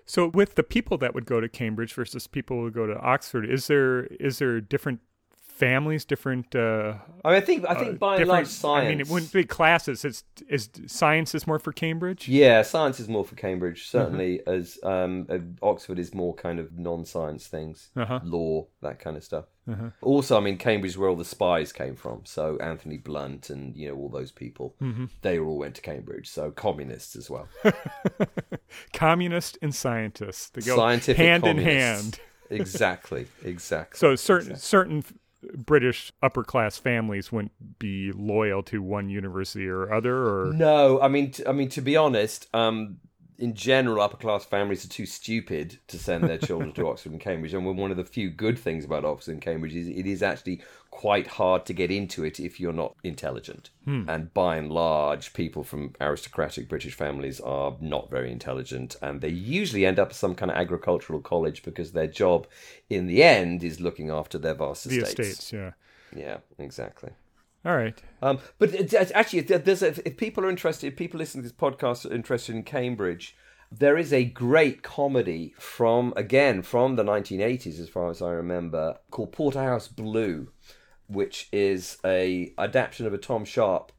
So 0.05 0.27
with 0.27 0.57
the 0.57 0.65
people 0.65 0.99
that 0.99 1.15
would 1.15 1.27
go 1.27 1.41
to 1.41 1.49
Cambridge 1.49 1.95
versus 1.95 2.27
people 2.27 2.57
who 2.61 2.71
go 2.73 2.87
to 2.87 2.99
Oxford, 2.99 3.49
is 3.49 3.69
there 3.69 4.07
is 4.07 4.41
there 4.41 4.61
different 4.61 4.99
families, 5.61 6.05
different 6.05 6.55
uh, 6.57 6.95
I, 7.25 7.29
mean, 7.29 7.37
I 7.37 7.41
think 7.41 7.65
I 7.69 7.75
think 7.75 7.99
by 7.99 8.17
and 8.17 8.27
large 8.29 8.47
science. 8.49 8.87
I 8.87 8.89
mean, 8.91 9.01
it 9.01 9.09
wouldn't 9.09 9.33
be 9.33 9.45
classes. 9.45 10.05
It's 10.05 10.25
is 10.49 10.69
science 10.87 11.35
is 11.35 11.47
more 11.47 11.59
for 11.61 11.73
Cambridge. 11.73 12.27
Yeah, 12.29 12.63
science 12.63 12.99
is 12.99 13.09
more 13.09 13.25
for 13.25 13.37
Cambridge, 13.37 13.81
Mm-hmm. 13.83 13.99
certainly, 13.99 14.41
as 14.47 14.79
um, 14.83 15.27
uh, 15.29 15.39
Oxford 15.63 15.99
is 15.99 16.15
more 16.15 16.35
kind 16.35 16.59
of 16.59 16.67
non-science 16.79 17.47
things, 17.47 17.91
Uh-huh. 17.97 18.21
law, 18.25 18.67
that 18.83 18.99
kind 18.99 19.17
of 19.17 19.23
stuff. 19.25 19.45
Also, 20.03 20.37
I 20.37 20.41
mean, 20.41 20.57
Cambridge 20.59 20.93
is 20.95 20.99
where 20.99 21.09
all 21.09 21.15
the 21.15 21.25
spies 21.25 21.73
came 21.73 21.95
from. 21.95 22.23
So 22.25 22.59
Anthony 22.61 22.97
Blunt 22.97 23.51
and 23.51 23.77
you 23.77 23.89
know 23.89 23.97
all 24.01 24.09
those 24.09 24.33
people, 24.33 24.75
Mm-hmm. 24.83 25.05
they 25.23 25.39
all 25.39 25.59
went 25.59 25.77
to 25.77 25.83
Cambridge. 25.83 26.29
So 26.29 26.51
communists 26.51 27.15
as 27.15 27.31
well, 27.31 27.47
Communist 28.93 29.59
and 29.63 29.75
scientists. 29.75 30.51
They 30.51 30.63
go 30.63 30.77
scientific 30.77 31.17
hand 31.25 31.47
in 31.47 31.59
hand. 31.59 32.19
exactly, 32.49 33.27
exactly. 33.45 33.99
So 34.01 34.17
certain 34.17 34.57
certain 34.57 35.05
British 35.57 36.13
upper 36.23 36.45
class 36.45 36.79
families 36.79 37.33
wouldn't 37.33 37.79
be 37.79 38.13
loyal 38.13 38.63
to 38.65 38.83
one 38.83 39.09
university 39.09 39.69
or 39.69 39.93
other, 39.93 40.17
or? 40.17 40.53
No, 40.53 41.01
I 41.01 41.09
mean, 41.09 41.33
t- 41.33 41.47
I 41.47 41.53
mean 41.53 41.69
to 41.71 41.81
be 41.81 41.97
honest, 41.97 42.49
um, 42.55 42.99
in 43.41 43.55
general, 43.55 44.03
upper 44.03 44.19
class 44.19 44.45
families 44.45 44.85
are 44.85 44.89
too 44.89 45.07
stupid 45.07 45.79
to 45.89 45.99
send 45.99 46.25
their 46.25 46.37
children 46.37 46.73
to 46.73 46.87
Oxford 46.89 47.13
and 47.13 47.21
Cambridge. 47.21 47.55
And 47.55 47.65
one 47.65 47.91
of 47.91 47.97
the 47.97 48.05
few 48.05 48.29
good 48.29 48.59
things 48.59 48.85
about 48.85 49.07
Oxford 49.07 49.33
and 49.33 49.41
Cambridge 49.41 49.75
is 49.75 49.89
it 49.89 50.07
is 50.07 50.23
actually 50.23 50.61
quite 50.91 51.27
hard 51.27 51.65
to 51.65 51.73
get 51.73 51.91
into 51.91 52.23
it 52.23 52.39
if 52.39 52.61
you're 52.61 52.75
not 52.75 52.97
intelligent. 53.03 53.71
Hmm. 53.87 54.05
And 54.09 54.35
by 54.35 54.57
and 54.57 54.71
large, 54.71 55.33
people 55.33 55.65
from 55.65 55.95
aristocratic 56.03 56.69
British 56.69 56.93
families 56.93 57.41
are 57.41 57.77
not 57.81 58.11
very 58.11 58.31
intelligent, 58.31 58.97
and 59.01 59.23
they 59.23 59.31
usually 59.31 59.87
end 59.87 59.99
up 59.99 60.11
at 60.11 60.17
some 60.17 60.35
kind 60.35 60.51
of 60.51 60.59
agricultural 60.59 61.21
college 61.21 61.63
because 61.63 61.93
their 61.93 62.07
job, 62.07 62.47
in 62.91 63.07
the 63.07 63.23
end, 63.23 63.65
is 63.65 63.81
looking 63.81 64.11
after 64.11 64.37
their 64.37 64.55
vast 64.55 64.87
the 64.87 64.99
estates. 64.99 65.31
estates. 65.31 65.53
Yeah. 65.53 65.73
Yeah, 66.15 66.39
exactly. 66.59 67.11
All 67.65 67.77
right. 67.77 68.01
Um, 68.23 68.39
but 68.59 68.75
it- 68.75 68.93
it's 68.93 69.13
actually, 69.15 69.41
if 69.41 69.65
there's 69.65 69.83
a, 69.83 69.89
if 70.07 70.17
people 70.17 70.45
are 70.45 70.51
interested, 70.51 70.87
if 70.89 70.97
people 70.97 71.19
listening 71.19 71.43
to 71.45 71.49
this 71.51 71.57
podcast 71.59 72.11
are 72.11 72.15
interested 72.15 72.55
in 72.55 72.63
Cambridge, 72.63 73.37
there 73.71 73.97
is 73.99 74.13
a 74.13 74.25
great 74.25 74.83
comedy 74.83 75.55
from 75.59 76.13
again 76.17 76.63
from 76.63 76.97
the 76.97 77.05
1980s, 77.05 77.79
as 77.79 77.89
far 77.89 78.11
as 78.11 78.21
I 78.23 78.31
remember, 78.31 78.99
called 79.11 79.33
Porterhouse 79.33 79.89
Blue, 79.89 80.49
which 81.07 81.49
is 81.53 81.99
a 82.05 82.53
adaptation 82.59 83.07
of 83.07 83.15
a 83.15 83.19
Tom 83.19 83.45
Sharpe 83.45 83.93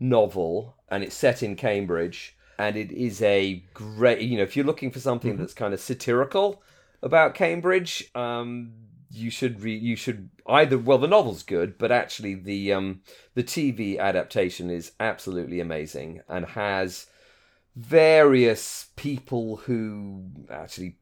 novel, 0.00 0.74
and 0.88 1.02
it's 1.02 1.14
set 1.14 1.42
in 1.42 1.56
Cambridge, 1.56 2.36
and 2.58 2.76
it 2.76 2.92
is 2.92 3.22
a 3.22 3.64
great. 3.72 4.20
You 4.20 4.36
know, 4.38 4.42
if 4.42 4.56
you're 4.56 4.66
looking 4.66 4.90
for 4.90 5.00
something 5.00 5.36
that's 5.36 5.54
kind 5.54 5.72
of 5.72 5.80
satirical 5.80 6.62
about 7.02 7.34
Cambridge, 7.34 8.10
um, 8.14 8.72
you 9.16 9.30
should 9.30 9.60
re- 9.62 9.76
you 9.76 9.96
should 9.96 10.30
either 10.46 10.78
well 10.78 10.98
the 10.98 11.08
novel's 11.08 11.42
good, 11.42 11.78
but 11.78 11.92
actually 11.92 12.34
the 12.34 12.72
um 12.72 13.00
the 13.34 13.44
TV 13.44 13.98
adaptation 13.98 14.70
is 14.70 14.92
absolutely 15.00 15.60
amazing 15.60 16.22
and 16.28 16.46
has 16.46 17.06
various 17.76 18.88
people 18.96 19.56
who 19.56 20.24
actually 20.50 20.96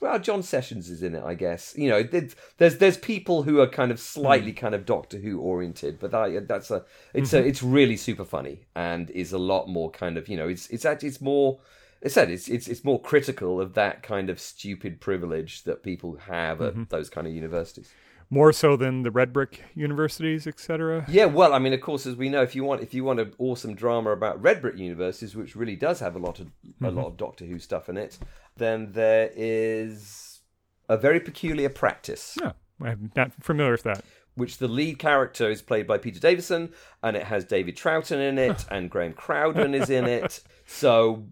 well 0.00 0.18
John 0.18 0.42
Sessions 0.42 0.90
is 0.90 1.02
in 1.02 1.14
it 1.14 1.24
I 1.24 1.34
guess. 1.34 1.74
You 1.76 1.88
know 1.90 2.02
there's 2.02 2.34
there's, 2.58 2.78
there's 2.78 2.98
people 2.98 3.42
who 3.42 3.60
are 3.60 3.68
kind 3.68 3.90
of 3.90 4.00
slightly 4.00 4.52
kind 4.52 4.74
of 4.74 4.86
Doctor 4.86 5.18
Who 5.18 5.40
oriented 5.40 5.98
but 5.98 6.10
that, 6.10 6.48
that's 6.48 6.70
a 6.70 6.84
it's 7.12 7.32
a 7.32 7.44
it's 7.44 7.62
really 7.62 7.96
super 7.96 8.24
funny 8.24 8.66
and 8.74 9.10
is 9.10 9.32
a 9.32 9.38
lot 9.38 9.68
more 9.68 9.90
kind 9.90 10.16
of 10.16 10.28
you 10.28 10.36
know 10.36 10.48
it's 10.48 10.68
it's 10.68 10.84
actually 10.84 11.08
it's 11.08 11.20
more 11.20 11.60
I 12.04 12.08
said 12.08 12.30
it's 12.30 12.48
it's 12.48 12.68
it's 12.68 12.84
more 12.84 13.00
critical 13.00 13.60
of 13.60 13.74
that 13.74 14.02
kind 14.02 14.28
of 14.28 14.38
stupid 14.38 15.00
privilege 15.00 15.62
that 15.64 15.82
people 15.82 16.16
have 16.16 16.60
at 16.60 16.72
mm-hmm. 16.72 16.82
those 16.90 17.08
kind 17.08 17.26
of 17.26 17.32
universities. 17.32 17.90
More 18.30 18.52
so 18.52 18.76
than 18.76 19.02
the 19.02 19.10
red 19.10 19.32
brick 19.32 19.62
universities, 19.74 20.46
etc. 20.46 21.04
Yeah, 21.08 21.26
well, 21.26 21.52
I 21.52 21.58
mean, 21.58 21.72
of 21.72 21.80
course, 21.80 22.06
as 22.06 22.16
we 22.16 22.28
know, 22.28 22.42
if 22.42 22.54
you 22.54 22.64
want 22.64 22.82
if 22.82 22.92
you 22.92 23.04
want 23.04 23.20
an 23.20 23.32
awesome 23.38 23.74
drama 23.74 24.10
about 24.10 24.42
red 24.42 24.60
brick 24.60 24.76
universities, 24.76 25.34
which 25.34 25.56
really 25.56 25.76
does 25.76 26.00
have 26.00 26.14
a 26.14 26.18
lot 26.18 26.40
of 26.40 26.46
a 26.46 26.68
mm-hmm. 26.68 26.96
lot 26.96 27.06
of 27.06 27.16
Doctor 27.16 27.46
Who 27.46 27.58
stuff 27.58 27.88
in 27.88 27.96
it, 27.96 28.18
then 28.56 28.92
there 28.92 29.30
is 29.34 30.40
a 30.88 30.98
very 30.98 31.20
peculiar 31.20 31.70
practice. 31.70 32.36
No, 32.40 32.52
I'm 32.82 33.12
not 33.16 33.32
familiar 33.42 33.72
with 33.72 33.84
that. 33.84 34.04
which 34.34 34.58
the 34.58 34.68
lead 34.68 34.98
character 34.98 35.48
is 35.48 35.62
played 35.62 35.86
by 35.86 35.96
Peter 35.96 36.20
Davison, 36.20 36.72
and 37.02 37.16
it 37.16 37.24
has 37.24 37.44
David 37.44 37.76
Troughton 37.76 38.18
in 38.18 38.38
it, 38.38 38.66
and 38.70 38.90
Graham 38.90 39.14
Crowden 39.14 39.74
is 39.74 39.88
in 39.88 40.04
it. 40.04 40.42
So 40.66 41.26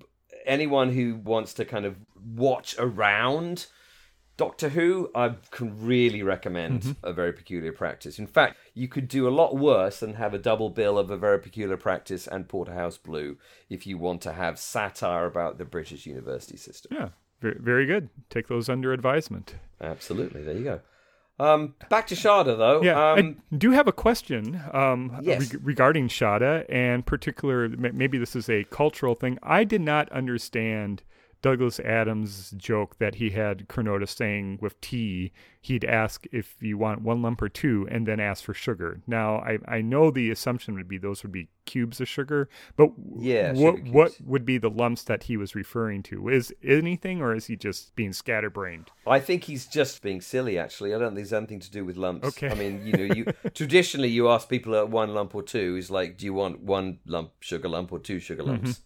anyone 0.46 0.92
who 0.92 1.16
wants 1.16 1.54
to 1.54 1.64
kind 1.64 1.84
of 1.84 1.96
watch 2.34 2.74
around 2.78 3.66
Doctor 4.36 4.70
Who, 4.70 5.10
I 5.14 5.34
can 5.50 5.84
really 5.84 6.22
recommend 6.22 6.82
mhm. 6.82 6.96
a 7.02 7.12
very 7.12 7.32
peculiar 7.32 7.72
practice. 7.72 8.18
In 8.18 8.26
fact, 8.26 8.56
you 8.74 8.88
could 8.88 9.06
do 9.06 9.28
a 9.28 9.30
lot 9.30 9.56
worse 9.56 10.00
than 10.00 10.14
have 10.14 10.32
a 10.32 10.38
double 10.38 10.70
bill 10.70 10.98
of 10.98 11.10
a 11.10 11.16
very 11.16 11.38
peculiar 11.38 11.76
practice 11.76 12.26
and 12.26 12.48
Porterhouse 12.48 12.96
Blue 12.96 13.36
if 13.68 13.86
you 13.86 13.98
want 13.98 14.22
to 14.22 14.32
have 14.32 14.58
satire 14.58 15.26
about 15.26 15.58
the 15.58 15.64
British 15.64 16.06
university 16.06 16.56
system. 16.56 16.96
Yeah, 16.96 17.08
very, 17.40 17.58
very 17.60 17.86
good. 17.86 18.08
Take 18.30 18.48
those 18.48 18.68
under 18.68 18.92
advisement. 18.92 19.56
Absolutely, 19.80 20.42
there 20.42 20.56
you 20.56 20.64
go. 20.64 20.80
Um, 21.42 21.74
back 21.90 22.06
to 22.08 22.14
Shada 22.14 22.56
though. 22.56 22.82
Yeah, 22.82 23.12
um, 23.12 23.36
I 23.52 23.56
do 23.56 23.70
have 23.72 23.88
a 23.88 23.92
question 23.92 24.60
um, 24.72 25.18
Yes. 25.22 25.52
reg- 25.52 25.60
regarding 25.66 26.08
Shada, 26.08 26.64
and 26.68 27.04
particular. 27.04 27.68
Maybe 27.68 28.18
this 28.18 28.36
is 28.36 28.48
a 28.48 28.64
cultural 28.64 29.14
thing. 29.14 29.38
I 29.42 29.64
did 29.64 29.80
not 29.80 30.10
understand 30.12 31.02
Douglas 31.42 31.80
Adams' 31.80 32.54
joke 32.56 32.98
that 32.98 33.16
he 33.16 33.30
had 33.30 33.68
Chronotis 33.68 34.16
saying 34.16 34.58
with 34.62 34.80
tea, 34.80 35.32
he'd 35.60 35.84
ask 35.84 36.24
if 36.30 36.56
you 36.60 36.78
want 36.78 37.02
one 37.02 37.20
lump 37.20 37.42
or 37.42 37.48
two, 37.48 37.86
and 37.90 38.06
then 38.06 38.20
ask 38.20 38.44
for 38.44 38.54
sugar. 38.54 39.00
Now, 39.06 39.36
I, 39.38 39.58
I 39.66 39.80
know 39.80 40.10
the 40.10 40.30
assumption 40.30 40.74
would 40.74 40.88
be 40.88 40.98
those 40.98 41.22
would 41.24 41.32
be 41.32 41.48
cubes 41.64 42.00
of 42.00 42.08
sugar, 42.08 42.48
but 42.76 42.90
Yeah, 43.18 43.52
what 43.52 43.76
sugar 43.76 43.90
what 43.90 44.12
would 44.24 44.44
be 44.44 44.58
the 44.58 44.70
lumps 44.70 45.02
that 45.04 45.24
he 45.24 45.36
was 45.36 45.54
referring 45.54 46.04
to? 46.04 46.28
Is 46.28 46.54
anything, 46.62 47.20
or 47.20 47.34
is 47.34 47.46
he 47.46 47.56
just 47.56 47.94
being 47.96 48.12
scatterbrained? 48.12 48.90
I 49.04 49.18
think 49.18 49.44
he's 49.44 49.66
just 49.66 50.00
being 50.00 50.20
silly. 50.20 50.58
Actually, 50.58 50.94
I 50.94 50.98
don't 50.98 51.08
think 51.08 51.26
there's 51.26 51.32
anything 51.32 51.60
to 51.60 51.70
do 51.70 51.84
with 51.84 51.96
lumps. 51.96 52.28
Okay. 52.28 52.50
I 52.50 52.54
mean, 52.54 52.86
you 52.86 52.92
know, 52.92 53.14
you 53.14 53.24
traditionally 53.54 54.08
you 54.08 54.28
ask 54.28 54.48
people 54.48 54.76
at 54.76 54.88
one 54.88 55.12
lump 55.12 55.34
or 55.34 55.42
two 55.42 55.76
is 55.76 55.90
like, 55.90 56.18
do 56.18 56.24
you 56.24 56.34
want 56.34 56.62
one 56.62 57.00
lump 57.04 57.32
sugar 57.40 57.68
lump 57.68 57.90
or 57.92 57.98
two 57.98 58.20
sugar 58.20 58.44
lumps? 58.44 58.70
Mm-hmm. 58.70 58.82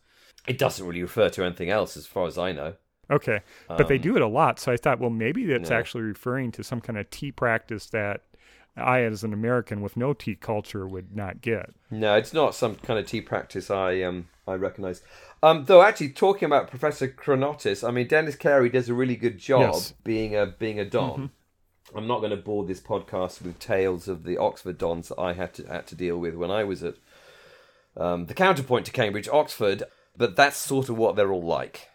It 0.46 0.58
doesn't 0.58 0.86
really 0.86 1.02
refer 1.02 1.28
to 1.30 1.44
anything 1.44 1.70
else, 1.70 1.96
as 1.96 2.06
far 2.06 2.26
as 2.26 2.38
I 2.38 2.52
know. 2.52 2.74
Okay, 3.10 3.40
but 3.68 3.86
they 3.88 3.98
do 3.98 4.16
it 4.16 4.22
a 4.22 4.26
lot, 4.26 4.58
so 4.58 4.72
I 4.72 4.76
thought, 4.76 4.98
well, 4.98 5.10
maybe 5.10 5.46
that's 5.46 5.70
Um, 5.70 5.74
Yeah. 5.74 5.78
actually 5.78 6.02
referring 6.02 6.50
to 6.52 6.64
some 6.64 6.80
kind 6.80 6.98
of 6.98 7.08
tea 7.10 7.30
practice 7.30 7.86
that 7.90 8.22
I, 8.76 9.02
as 9.02 9.22
an 9.24 9.32
American 9.32 9.80
with 9.80 9.96
no 9.96 10.12
tea 10.12 10.34
culture, 10.34 10.86
would 10.86 11.14
not 11.16 11.40
get. 11.40 11.70
No, 11.90 12.14
it's 12.16 12.32
not 12.34 12.54
some 12.54 12.74
kind 12.74 12.98
of 12.98 13.06
tea 13.06 13.20
practice 13.20 13.70
I 13.70 14.02
um 14.02 14.28
I 14.48 14.54
recognise. 14.54 15.02
Um, 15.42 15.64
though 15.66 15.82
actually 15.82 16.10
talking 16.10 16.46
about 16.46 16.68
Professor 16.68 17.06
Chronotis, 17.08 17.86
I 17.86 17.90
mean 17.92 18.06
Dennis 18.08 18.36
Carey 18.36 18.68
does 18.68 18.88
a 18.88 18.94
really 18.94 19.16
good 19.16 19.38
job 19.38 19.60
Yes. 19.74 19.92
Mm-hmm. 19.92 20.00
being 20.04 20.36
a 20.36 20.46
being 20.46 20.78
a 20.80 20.84
don. 20.84 21.30
I'm 21.94 22.08
not 22.08 22.18
going 22.18 22.30
to 22.32 22.36
bore 22.36 22.64
this 22.64 22.80
podcast 22.80 23.40
with 23.42 23.60
tales 23.60 24.08
of 24.08 24.24
the 24.24 24.36
Oxford 24.36 24.76
dons 24.78 25.08
that 25.08 25.20
I 25.20 25.32
had 25.34 25.54
to 25.54 25.62
had 25.68 25.86
to 25.86 25.94
deal 25.94 26.18
with 26.18 26.34
when 26.34 26.50
I 26.50 26.64
was 26.64 26.82
at 26.82 26.96
um, 27.96 28.26
the 28.26 28.34
counterpoint 28.34 28.86
to 28.86 28.92
Cambridge, 28.92 29.28
Oxford. 29.28 29.84
But 30.16 30.36
that's 30.36 30.56
sort 30.56 30.88
of 30.88 30.96
what 30.96 31.16
they're 31.16 31.32
all 31.32 31.44
like. 31.44 31.88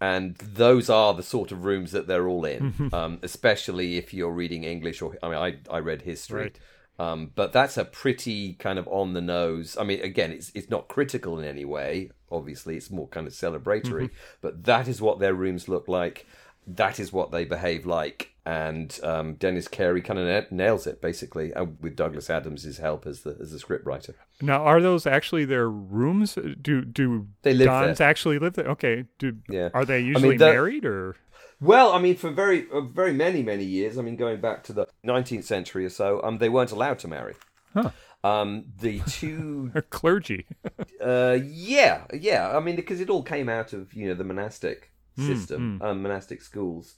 And 0.00 0.36
those 0.36 0.90
are 0.90 1.14
the 1.14 1.22
sort 1.22 1.52
of 1.52 1.64
rooms 1.64 1.92
that 1.92 2.06
they're 2.06 2.28
all 2.28 2.44
in, 2.44 2.90
um, 2.92 3.18
especially 3.22 3.96
if 3.96 4.12
you're 4.12 4.32
reading 4.32 4.64
English 4.64 5.00
or 5.00 5.16
I 5.22 5.28
mean, 5.28 5.38
I, 5.38 5.74
I 5.74 5.78
read 5.78 6.02
history. 6.02 6.42
Right. 6.42 6.58
Um, 6.96 7.32
but 7.34 7.52
that's 7.52 7.76
a 7.76 7.84
pretty 7.84 8.54
kind 8.54 8.78
of 8.78 8.86
on 8.88 9.14
the 9.14 9.20
nose. 9.20 9.76
I 9.78 9.84
mean, 9.84 10.00
again, 10.02 10.30
it's 10.30 10.52
it's 10.54 10.70
not 10.70 10.88
critical 10.88 11.38
in 11.38 11.44
any 11.44 11.64
way. 11.64 12.10
Obviously, 12.30 12.76
it's 12.76 12.90
more 12.90 13.08
kind 13.08 13.26
of 13.26 13.32
celebratory. 13.32 14.10
But 14.40 14.64
that 14.64 14.88
is 14.88 15.00
what 15.00 15.18
their 15.18 15.34
rooms 15.34 15.68
look 15.68 15.88
like. 15.88 16.26
That 16.66 17.00
is 17.00 17.12
what 17.12 17.30
they 17.30 17.44
behave 17.44 17.84
like. 17.84 18.33
And 18.46 18.98
um, 19.02 19.34
Dennis 19.36 19.68
Carey 19.68 20.02
kind 20.02 20.18
of 20.18 20.26
na- 20.26 20.54
nails 20.64 20.86
it 20.86 21.00
basically, 21.00 21.54
uh, 21.54 21.64
with 21.80 21.96
Douglas 21.96 22.28
Adams' 22.28 22.76
help 22.76 23.06
as 23.06 23.22
the 23.22 23.36
as 23.40 23.52
the 23.52 23.58
scriptwriter. 23.58 24.14
Now, 24.42 24.62
are 24.64 24.82
those 24.82 25.06
actually 25.06 25.46
their 25.46 25.70
rooms? 25.70 26.36
Do 26.60 26.84
do 26.84 27.28
They 27.42 27.54
live 27.54 27.66
Dons 27.68 27.98
there. 27.98 28.08
actually 28.08 28.38
live 28.38 28.52
there? 28.52 28.68
Okay. 28.68 29.04
Do 29.18 29.38
Yeah. 29.48 29.70
are 29.72 29.86
they 29.86 30.00
usually 30.00 30.36
the- 30.36 30.44
married 30.52 30.84
or? 30.84 31.16
Well, 31.60 31.92
I 31.92 31.98
mean, 32.00 32.16
for 32.16 32.30
very 32.30 32.66
uh, 32.70 32.82
very 32.82 33.14
many 33.14 33.42
many 33.42 33.64
years. 33.64 33.96
I 33.96 34.02
mean, 34.02 34.16
going 34.16 34.40
back 34.42 34.62
to 34.64 34.74
the 34.74 34.86
19th 35.06 35.44
century 35.44 35.86
or 35.86 35.90
so, 35.90 36.20
um, 36.22 36.36
they 36.36 36.50
weren't 36.50 36.72
allowed 36.72 36.98
to 36.98 37.08
marry. 37.08 37.34
Huh. 37.72 37.90
Um, 38.22 38.66
the 38.78 39.00
two 39.06 39.72
clergy. 39.90 40.46
Uh, 41.00 41.38
yeah, 41.44 42.04
yeah. 42.14 42.56
I 42.56 42.60
mean, 42.60 42.76
because 42.76 42.98
it 43.00 43.10
all 43.10 43.22
came 43.22 43.48
out 43.48 43.72
of 43.74 43.92
you 43.94 44.08
know 44.08 44.14
the 44.14 44.24
monastic 44.24 44.90
Hmm, 45.16 45.26
system, 45.26 45.80
um, 45.82 46.02
monastic 46.02 46.40
schools. 46.42 46.96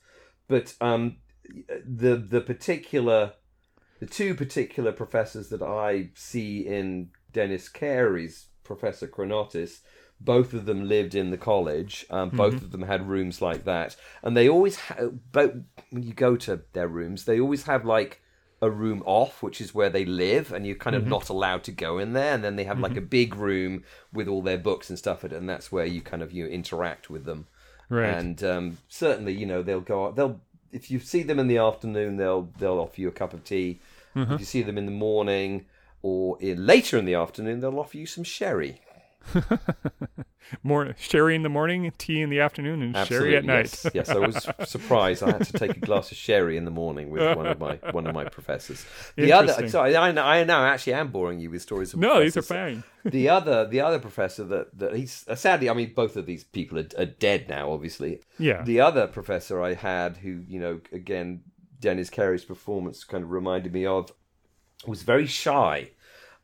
But 0.48 0.74
um, 0.80 1.16
the 1.86 2.16
the 2.16 2.40
particular, 2.40 3.32
the 4.00 4.06
two 4.06 4.34
particular 4.34 4.92
professors 4.92 5.48
that 5.50 5.62
I 5.62 6.10
see 6.14 6.66
in 6.66 7.10
Dennis 7.32 7.68
Carey's 7.68 8.46
Professor 8.64 9.06
Chronotis, 9.06 9.80
both 10.20 10.52
of 10.54 10.66
them 10.66 10.88
lived 10.88 11.14
in 11.14 11.30
the 11.30 11.36
college. 11.38 12.06
Um, 12.10 12.30
both 12.30 12.54
Mm-hmm. 12.54 12.64
of 12.64 12.72
them 12.72 12.82
had 12.82 13.08
rooms 13.08 13.40
like 13.42 13.64
that, 13.64 13.96
and 14.22 14.36
they 14.36 14.48
always 14.48 14.76
ha- 14.76 15.08
both 15.32 15.52
when 15.90 16.02
you 16.02 16.12
go 16.14 16.36
to 16.36 16.62
their 16.72 16.88
rooms, 16.88 17.24
they 17.24 17.38
always 17.40 17.64
have 17.64 17.84
like 17.84 18.20
a 18.62 18.70
room 18.70 19.02
off, 19.04 19.42
which 19.42 19.60
is 19.60 19.74
where 19.74 19.90
they 19.90 20.06
live, 20.06 20.50
and 20.52 20.66
you're 20.66 20.74
kind 20.76 20.96
Mm-hmm. 20.96 21.04
of 21.04 21.10
not 21.10 21.28
allowed 21.28 21.62
to 21.64 21.72
go 21.72 21.98
in 21.98 22.14
there. 22.14 22.32
And 22.34 22.42
then 22.42 22.56
they 22.56 22.64
have 22.64 22.80
like 22.80 22.96
a 22.96 23.02
big 23.02 23.36
room 23.36 23.84
with 24.14 24.28
all 24.28 24.40
their 24.42 24.56
books 24.58 24.88
and 24.88 24.98
stuff, 24.98 25.22
and 25.24 25.48
that's 25.48 25.70
where 25.70 25.84
you 25.84 26.00
kind 26.00 26.22
of 26.22 26.32
you 26.32 26.46
interact 26.46 27.10
with 27.10 27.24
them. 27.26 27.46
Right. 27.90 28.08
And 28.08 28.42
um, 28.42 28.78
certainly, 28.88 29.34
you 29.34 29.44
know, 29.46 29.62
they'll 29.62 29.80
go. 29.82 30.10
They'll 30.10 30.40
if 30.72 30.90
you 30.90 30.98
see 31.00 31.22
them 31.22 31.38
in 31.38 31.48
the 31.48 31.58
afternoon, 31.58 32.16
they'll 32.16 32.48
they'll 32.58 32.78
offer 32.78 33.00
you 33.00 33.08
a 33.08 33.12
cup 33.12 33.32
of 33.32 33.44
tea. 33.44 33.80
Mm-hmm. 34.14 34.34
If 34.34 34.40
you 34.40 34.46
see 34.46 34.62
them 34.62 34.78
in 34.78 34.86
the 34.86 34.92
morning 34.92 35.66
or 36.02 36.38
in, 36.40 36.66
later 36.66 36.98
in 36.98 37.04
the 37.04 37.14
afternoon, 37.14 37.60
they'll 37.60 37.78
offer 37.78 37.96
you 37.96 38.06
some 38.06 38.24
sherry. 38.24 38.80
More 40.62 40.94
sherry 40.96 41.34
in 41.34 41.42
the 41.42 41.48
morning, 41.48 41.92
tea 41.98 42.20
in 42.22 42.30
the 42.30 42.38
afternoon, 42.38 42.80
and 42.80 43.08
sherry 43.08 43.36
at 43.36 43.44
night. 43.44 43.64
Yes, 43.84 43.86
yes. 43.94 44.08
I 44.08 44.18
was 44.18 44.48
surprised. 44.64 45.22
I 45.24 45.32
had 45.32 45.44
to 45.44 45.52
take 45.52 45.76
a 45.76 45.80
glass 45.80 46.12
of 46.12 46.16
sherry 46.16 46.56
in 46.56 46.64
the 46.64 46.70
morning 46.70 47.10
with 47.10 47.36
one 47.36 47.46
of 47.46 47.58
my 47.58 47.76
one 47.90 48.06
of 48.06 48.14
my 48.14 48.24
professors. 48.28 48.86
The 49.16 49.32
other, 49.32 49.68
sorry, 49.68 49.96
I 49.96 50.12
know, 50.12 50.22
I 50.22 50.44
know. 50.44 50.64
Actually, 50.64 50.94
am 50.94 51.08
boring 51.08 51.40
you 51.40 51.50
with 51.50 51.62
stories 51.62 51.92
of 51.94 51.98
no, 51.98 52.20
these 52.22 52.36
are 52.36 52.42
fine. 52.42 52.84
the 53.04 53.28
other 53.28 53.66
the 53.66 53.80
other 53.80 53.98
professor 53.98 54.44
that 54.44 54.78
that 54.78 54.94
he's 54.94 55.24
uh, 55.26 55.34
sadly 55.34 55.68
I 55.68 55.74
mean 55.74 55.92
both 55.94 56.16
of 56.16 56.26
these 56.26 56.44
people 56.44 56.78
are, 56.78 56.88
are 56.98 57.06
dead 57.06 57.48
now 57.48 57.70
obviously 57.70 58.20
Yeah. 58.38 58.62
the 58.62 58.80
other 58.80 59.06
professor 59.06 59.62
I 59.62 59.74
had 59.74 60.16
who 60.16 60.42
you 60.48 60.58
know 60.58 60.80
again 60.92 61.42
Dennis 61.78 62.10
Carey's 62.10 62.44
performance 62.44 63.04
kind 63.04 63.22
of 63.22 63.30
reminded 63.30 63.72
me 63.72 63.86
of 63.86 64.12
was 64.88 65.02
very 65.02 65.26
shy 65.26 65.90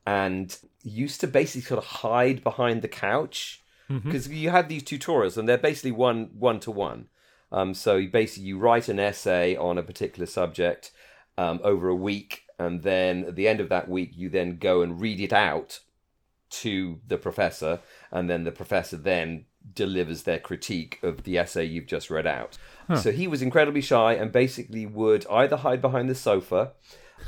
and 0.07 0.57
used 0.83 1.21
to 1.21 1.27
basically 1.27 1.63
sort 1.63 1.79
of 1.79 1.85
hide 1.85 2.43
behind 2.43 2.83
the 2.83 2.89
couch 2.89 3.63
because 3.89 4.29
you 4.29 4.49
have 4.51 4.69
these 4.69 4.83
tutorials 4.83 5.37
and 5.37 5.47
they're 5.49 5.59
basically 5.59 5.93
one 5.93 6.31
one 6.39 6.61
to 6.61 6.71
one. 6.71 7.09
Um, 7.51 7.75
so 7.75 7.97
you 7.97 8.09
basically 8.09 8.49
you 8.49 8.59
write 8.59 8.89
an 8.89 8.99
essay 8.99 9.55
on 9.57 9.77
a 9.77 9.83
particular 9.83 10.27
subject 10.27 10.93
um, 11.37 11.61
over 11.63 11.89
a 11.89 11.95
week 11.95 12.45
and 12.59 12.83
then 12.83 13.25
at 13.25 13.37
the 13.37 13.49
end 13.49 13.61
of 13.61 13.69
that 13.69 13.89
week 13.89 14.13
you 14.15 14.31
then 14.31 14.57
go 14.57 14.83
and 14.83 15.01
read 15.01 15.21
it 15.21 15.33
out 15.33 15.81
to 16.53 17.01
the 17.09 17.17
professor, 17.17 17.81
and 18.11 18.29
then 18.29 18.45
the 18.45 18.53
professor 18.53 18.97
then 18.97 19.47
delivers 19.75 20.25
their 20.25 20.39
critique 20.39 20.99
of 21.03 21.23
the 21.25 21.39
essay 21.39 21.65
you've 21.65 21.87
just 21.87 22.11
read 22.11 22.27
out. 22.27 22.59
So 23.01 23.11
he 23.11 23.27
was 23.27 23.41
incredibly 23.41 23.81
shy 23.81 24.13
and 24.15 24.31
basically 24.31 24.85
would 24.85 25.27
either 25.29 25.57
hide 25.57 25.81
behind 25.81 26.11
the 26.11 26.15
sofa, 26.15 26.73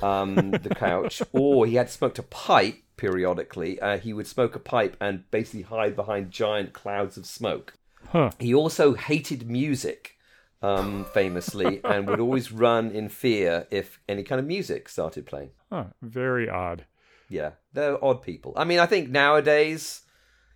um, 0.02 0.50
the 0.50 0.74
couch, 0.74 1.22
or 1.32 1.64
he 1.64 1.76
had 1.76 1.88
smoked 1.88 2.18
a 2.18 2.22
pipe 2.22 2.82
periodically. 2.96 3.80
Uh, 3.80 3.98
he 3.98 4.12
would 4.12 4.26
smoke 4.26 4.54
a 4.54 4.58
pipe 4.58 4.96
and 5.00 5.28
basically 5.30 5.62
hide 5.62 5.96
behind 5.96 6.30
giant 6.30 6.72
clouds 6.72 7.16
of 7.16 7.26
smoke. 7.26 7.74
Huh. 8.08 8.30
He 8.38 8.54
also 8.54 8.94
hated 8.94 9.48
music, 9.48 10.16
um, 10.62 11.04
famously, 11.12 11.80
and 11.84 12.06
would 12.08 12.20
always 12.20 12.52
run 12.52 12.90
in 12.90 13.08
fear 13.08 13.66
if 13.70 14.00
any 14.08 14.22
kind 14.22 14.38
of 14.38 14.46
music 14.46 14.88
started 14.88 15.26
playing. 15.26 15.50
Huh. 15.70 15.84
Very 16.02 16.48
odd. 16.48 16.84
Yeah, 17.28 17.52
they're 17.72 18.02
odd 18.04 18.22
people. 18.22 18.52
I 18.56 18.64
mean, 18.64 18.78
I 18.78 18.86
think 18.86 19.08
nowadays, 19.10 20.02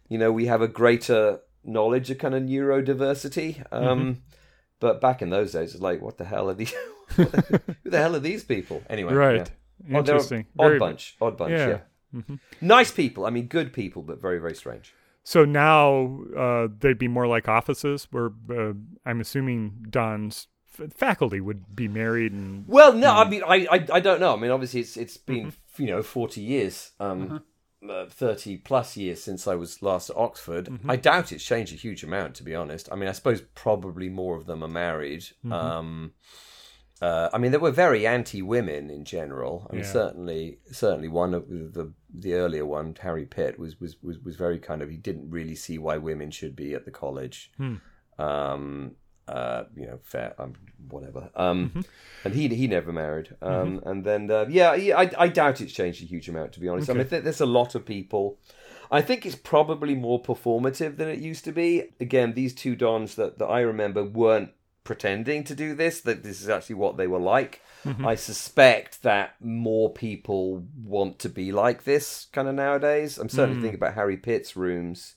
you 0.08 0.18
know, 0.18 0.30
we 0.30 0.46
have 0.46 0.60
a 0.62 0.68
greater 0.68 1.40
knowledge 1.64 2.10
of 2.10 2.18
kind 2.18 2.34
of 2.34 2.42
neurodiversity. 2.42 3.64
Um, 3.72 4.22
But 4.80 5.00
back 5.00 5.22
in 5.22 5.30
those 5.30 5.52
days, 5.52 5.74
it's 5.74 5.82
like, 5.82 6.00
what 6.00 6.18
the 6.18 6.24
hell 6.24 6.48
are 6.48 6.54
these? 6.54 6.72
who 7.16 7.24
the 7.84 7.98
hell 7.98 8.14
are 8.14 8.20
these 8.20 8.44
people? 8.44 8.80
Anyway, 8.88 9.12
Right. 9.12 9.50
Yeah. 9.88 9.96
Oh, 9.96 10.00
Interesting. 10.00 10.46
Odd 10.58 10.66
Very- 10.66 10.78
bunch. 10.78 11.16
Odd 11.20 11.36
bunch. 11.36 11.50
Yeah. 11.52 11.68
Yeah. 11.68 11.78
Nice 12.60 12.90
people. 12.90 13.26
I 13.26 13.30
mean, 13.30 13.46
good 13.46 13.72
people, 13.72 14.02
but 14.02 14.20
very, 14.20 14.38
very 14.38 14.54
strange. 14.54 14.94
So 15.24 15.44
now 15.44 16.22
uh, 16.36 16.68
they'd 16.80 16.98
be 16.98 17.08
more 17.08 17.26
like 17.26 17.48
offices, 17.48 18.08
where 18.10 18.30
uh, 18.50 18.72
I'm 19.04 19.20
assuming 19.20 19.86
Don's 19.90 20.46
f- 20.78 20.90
faculty 20.92 21.40
would 21.40 21.76
be 21.76 21.86
married 21.86 22.32
and. 22.32 22.64
Well, 22.66 22.94
no, 22.94 23.12
I 23.14 23.28
mean, 23.28 23.42
I, 23.46 23.66
I, 23.70 23.86
I 23.92 24.00
don't 24.00 24.20
know. 24.20 24.32
I 24.32 24.36
mean, 24.36 24.50
obviously, 24.50 24.80
it's 24.80 24.96
it's 24.96 25.18
been 25.18 25.52
you 25.76 25.86
know 25.86 26.02
forty 26.02 26.40
years, 26.40 26.92
um, 26.98 27.42
uh, 27.88 28.06
thirty 28.06 28.56
plus 28.56 28.96
years 28.96 29.22
since 29.22 29.46
I 29.46 29.54
was 29.54 29.82
last 29.82 30.08
at 30.08 30.16
Oxford. 30.16 30.70
I 30.88 30.96
doubt 30.96 31.30
it's 31.30 31.44
changed 31.44 31.74
a 31.74 31.76
huge 31.76 32.02
amount, 32.02 32.34
to 32.36 32.42
be 32.42 32.54
honest. 32.54 32.88
I 32.90 32.96
mean, 32.96 33.10
I 33.10 33.12
suppose 33.12 33.42
probably 33.54 34.08
more 34.08 34.34
of 34.34 34.46
them 34.46 34.64
are 34.64 34.68
married. 34.68 35.24
Um, 35.50 36.12
uh, 37.00 37.28
I 37.32 37.38
mean, 37.38 37.52
they 37.52 37.58
were 37.58 37.70
very 37.70 38.06
anti-women 38.06 38.90
in 38.90 39.04
general. 39.04 39.66
I 39.70 39.74
mean, 39.74 39.84
Yeah. 39.84 39.90
certainly, 39.92 40.58
certainly 40.72 41.08
one 41.08 41.34
of 41.34 41.48
the 41.48 41.92
the 42.12 42.34
earlier 42.34 42.64
one, 42.66 42.96
Harry 43.00 43.26
Pitt, 43.26 43.58
was 43.58 43.80
was 43.80 43.96
was 44.02 44.18
was 44.18 44.36
very 44.36 44.58
kind 44.58 44.82
of 44.82 44.90
he 44.90 44.96
didn't 44.96 45.30
really 45.30 45.54
see 45.54 45.78
why 45.78 45.96
women 45.98 46.30
should 46.30 46.56
be 46.56 46.74
at 46.74 46.84
the 46.84 46.90
college. 46.90 47.52
Um, 48.18 48.96
uh, 49.28 49.64
you 49.76 49.86
know, 49.86 49.98
fair, 50.02 50.34
um, 50.38 50.54
whatever. 50.88 51.30
Um, 51.36 51.84
and 52.24 52.34
he 52.34 52.48
he 52.48 52.66
never 52.66 52.92
married. 52.92 53.36
Um, 53.42 53.82
and 53.84 54.02
then 54.04 54.30
uh, 54.30 54.46
yeah, 54.48 54.70
I 54.70 55.10
I 55.18 55.28
doubt 55.28 55.60
it's 55.60 55.72
changed 55.72 56.02
a 56.02 56.06
huge 56.06 56.28
amount 56.30 56.52
to 56.54 56.60
be 56.60 56.68
honest. 56.68 56.88
I 56.88 56.94
mean, 56.94 57.06
th- 57.06 57.24
there's 57.24 57.40
a 57.42 57.46
lot 57.46 57.74
of 57.74 57.84
people. 57.84 58.38
I 58.90 59.02
think 59.02 59.26
it's 59.26 59.36
probably 59.36 59.94
more 59.94 60.22
performative 60.22 60.96
than 60.96 61.08
it 61.10 61.18
used 61.18 61.44
to 61.44 61.52
be. 61.52 61.90
Again, 62.00 62.32
these 62.32 62.54
two 62.54 62.74
dons 62.74 63.16
that, 63.16 63.38
that 63.38 63.44
I 63.44 63.60
remember 63.60 64.02
weren't 64.02 64.48
pretending 64.88 65.44
to 65.44 65.54
do 65.54 65.74
this, 65.74 66.00
that 66.00 66.22
this 66.22 66.40
is 66.40 66.48
actually 66.48 66.76
what 66.76 66.96
they 66.96 67.06
were 67.06 67.18
like. 67.18 67.60
Mm-hmm. 67.84 68.06
I 68.06 68.14
suspect 68.14 69.02
that 69.02 69.34
more 69.38 69.92
people 69.92 70.64
want 70.82 71.18
to 71.18 71.28
be 71.28 71.52
like 71.52 71.84
this 71.84 72.26
kind 72.32 72.48
of 72.48 72.54
nowadays. 72.54 73.18
I'm 73.18 73.28
certainly 73.28 73.58
mm. 73.58 73.62
thinking 73.62 73.78
about 73.78 73.94
Harry 73.94 74.16
Pitt's 74.16 74.56
rooms, 74.56 75.16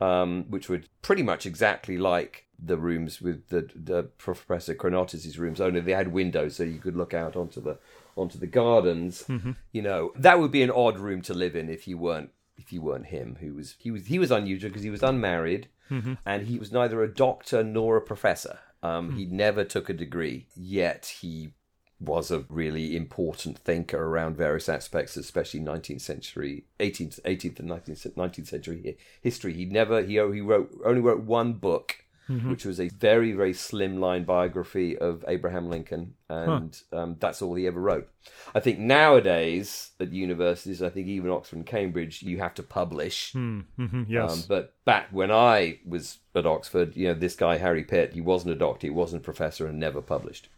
um, 0.00 0.44
which 0.48 0.68
were 0.68 0.82
pretty 1.02 1.24
much 1.24 1.44
exactly 1.44 1.98
like 1.98 2.46
the 2.56 2.76
rooms 2.76 3.20
with 3.20 3.48
the, 3.48 3.68
the 3.74 4.04
Professor 4.04 4.76
Chronotis' 4.76 5.36
rooms, 5.36 5.60
only 5.60 5.80
they 5.80 5.92
had 5.92 6.12
windows 6.12 6.54
so 6.54 6.62
you 6.62 6.78
could 6.78 6.96
look 6.96 7.12
out 7.12 7.34
onto 7.34 7.60
the 7.60 7.78
onto 8.16 8.38
the 8.38 8.46
gardens. 8.46 9.24
Mm-hmm. 9.24 9.52
You 9.72 9.82
know, 9.82 10.12
that 10.14 10.38
would 10.38 10.52
be 10.52 10.62
an 10.62 10.70
odd 10.70 11.00
room 11.00 11.20
to 11.22 11.34
live 11.34 11.56
in 11.56 11.68
if 11.68 11.88
you 11.88 11.98
weren't 11.98 12.30
if 12.56 12.72
you 12.72 12.80
weren't 12.80 13.06
him. 13.06 13.38
Who 13.40 13.54
was 13.54 13.74
he 13.76 13.90
was 13.90 14.06
he 14.06 14.20
was 14.20 14.30
unusual 14.30 14.70
because 14.70 14.84
he 14.84 14.90
was 14.90 15.02
unmarried 15.02 15.66
mm-hmm. 15.90 16.14
and 16.24 16.46
he 16.46 16.60
was 16.60 16.70
neither 16.70 17.02
a 17.02 17.12
doctor 17.12 17.64
nor 17.64 17.96
a 17.96 18.00
professor. 18.00 18.60
Um, 18.82 19.16
He 19.16 19.26
never 19.26 19.64
took 19.64 19.88
a 19.88 19.94
degree, 19.94 20.46
yet 20.54 21.18
he 21.20 21.52
was 22.00 22.30
a 22.30 22.46
really 22.48 22.96
important 22.96 23.58
thinker 23.58 24.02
around 24.02 24.36
various 24.36 24.68
aspects, 24.68 25.16
especially 25.16 25.60
19th 25.60 26.00
century, 26.00 26.64
18th, 26.78 27.20
18th 27.22 27.60
and 27.60 27.68
19th, 27.68 28.14
19th 28.14 28.46
century 28.46 28.96
history. 29.20 29.52
He 29.52 29.66
never, 29.66 30.02
he, 30.02 30.14
he 30.14 30.40
wrote, 30.40 30.70
only 30.84 31.02
wrote 31.02 31.20
one 31.20 31.54
book, 31.54 32.04
which 32.50 32.64
was 32.64 32.78
a 32.80 32.88
very, 32.88 33.32
very 33.32 33.52
slimline 33.52 34.24
biography 34.24 34.96
of 34.96 35.24
Abraham 35.26 35.68
Lincoln. 35.68 36.14
And 36.28 36.80
um, 36.92 37.16
that's 37.18 37.42
all 37.42 37.54
he 37.56 37.66
ever 37.66 37.80
wrote. 37.80 38.08
I 38.54 38.60
think 38.60 38.78
nowadays 38.78 39.90
at 39.98 40.12
universities, 40.12 40.82
I 40.82 40.88
think 40.90 41.08
even 41.08 41.30
Oxford 41.30 41.56
and 41.56 41.66
Cambridge, 41.66 42.22
you 42.22 42.38
have 42.38 42.54
to 42.54 42.62
publish. 42.62 43.32
Mhm, 43.32 44.06
yes. 44.08 44.32
Um, 44.32 44.44
but 44.48 44.74
back 44.84 45.08
when 45.10 45.30
I 45.30 45.80
was 45.84 46.18
at 46.34 46.46
Oxford, 46.46 46.96
you 46.96 47.08
know, 47.08 47.14
this 47.14 47.34
guy, 47.34 47.56
Harry 47.58 47.84
Pitt, 47.84 48.12
he 48.14 48.20
wasn't 48.20 48.52
a 48.52 48.56
doctor, 48.56 48.86
he 48.86 48.90
wasn't 48.92 49.22
a 49.22 49.24
professor, 49.24 49.66
and 49.66 49.78
never 49.78 50.00
published. 50.00 50.48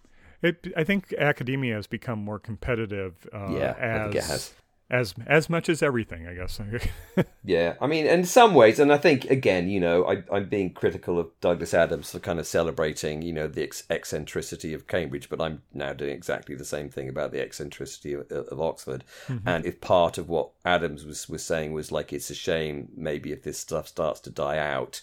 It, 0.42 0.66
I 0.76 0.84
think 0.84 1.12
academia 1.14 1.76
has 1.76 1.86
become 1.86 2.18
more 2.18 2.38
competitive. 2.38 3.28
Uh, 3.32 3.50
Yeah, 3.52 3.74
as, 3.78 4.54
I 4.92 4.96
think 4.96 5.18
it 5.18 5.28
has. 5.28 5.32
As 5.32 5.42
as 5.42 5.50
much 5.50 5.68
as 5.68 5.82
everything, 5.82 6.26
I 6.26 6.34
guess. 6.34 6.60
Yeah, 7.44 7.74
I 7.80 7.88
mean, 7.88 8.06
in 8.06 8.24
some 8.24 8.54
ways, 8.54 8.78
and 8.78 8.92
I 8.92 8.98
think 8.98 9.24
again, 9.24 9.68
you 9.68 9.80
know, 9.80 10.06
I, 10.06 10.22
I'm 10.32 10.48
being 10.48 10.72
critical 10.72 11.18
of 11.18 11.28
Douglas 11.40 11.74
Adams 11.74 12.12
for 12.12 12.20
kind 12.20 12.38
of 12.38 12.46
celebrating, 12.46 13.22
you 13.22 13.32
know, 13.32 13.48
the 13.48 13.64
ex- 13.64 13.82
eccentricity 13.90 14.72
of 14.74 14.86
Cambridge, 14.86 15.28
but 15.28 15.40
I'm 15.40 15.62
now 15.74 15.92
doing 15.92 16.12
exactly 16.12 16.54
the 16.54 16.64
same 16.64 16.88
thing 16.88 17.08
about 17.08 17.32
the 17.32 17.42
eccentricity 17.42 18.12
of, 18.12 18.30
of 18.30 18.60
Oxford. 18.60 19.02
Mm-hmm. 19.26 19.48
And 19.48 19.66
if 19.66 19.80
part 19.80 20.18
of 20.18 20.28
what 20.28 20.50
Adams 20.64 21.04
was 21.04 21.28
was 21.28 21.44
saying 21.44 21.72
was 21.72 21.90
like, 21.90 22.12
it's 22.12 22.30
a 22.30 22.34
shame, 22.34 22.90
maybe 22.96 23.32
if 23.32 23.42
this 23.42 23.58
stuff 23.58 23.88
starts 23.88 24.20
to 24.20 24.30
die 24.30 24.58
out, 24.58 25.02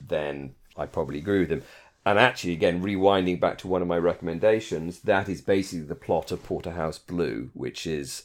then 0.00 0.54
I 0.76 0.86
probably 0.86 1.18
agree 1.18 1.40
with 1.40 1.50
him. 1.50 1.64
And 2.06 2.18
actually, 2.18 2.52
again, 2.52 2.82
rewinding 2.82 3.40
back 3.40 3.58
to 3.58 3.68
one 3.68 3.82
of 3.82 3.88
my 3.88 3.98
recommendations, 3.98 5.00
that 5.00 5.28
is 5.28 5.42
basically 5.42 5.86
the 5.86 5.94
plot 5.94 6.30
of 6.30 6.42
Porterhouse 6.42 6.98
Blue, 6.98 7.50
which 7.52 7.86
is 7.86 8.24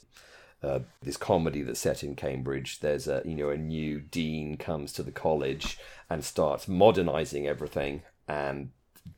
uh, 0.66 0.80
this 1.02 1.18
comedy 1.18 1.62
that's 1.62 1.80
set 1.80 2.04
in 2.04 2.16
Cambridge. 2.16 2.80
There's 2.80 3.08
a 3.08 3.22
you 3.26 3.36
know 3.36 3.50
a 3.50 3.58
new 3.58 4.00
dean 4.00 4.58
comes 4.58 4.92
to 4.94 5.04
the 5.04 5.12
college 5.12 5.78
and 6.10 6.24
starts 6.24 6.68
modernizing 6.68 7.48
everything, 7.48 8.02
and 8.28 8.72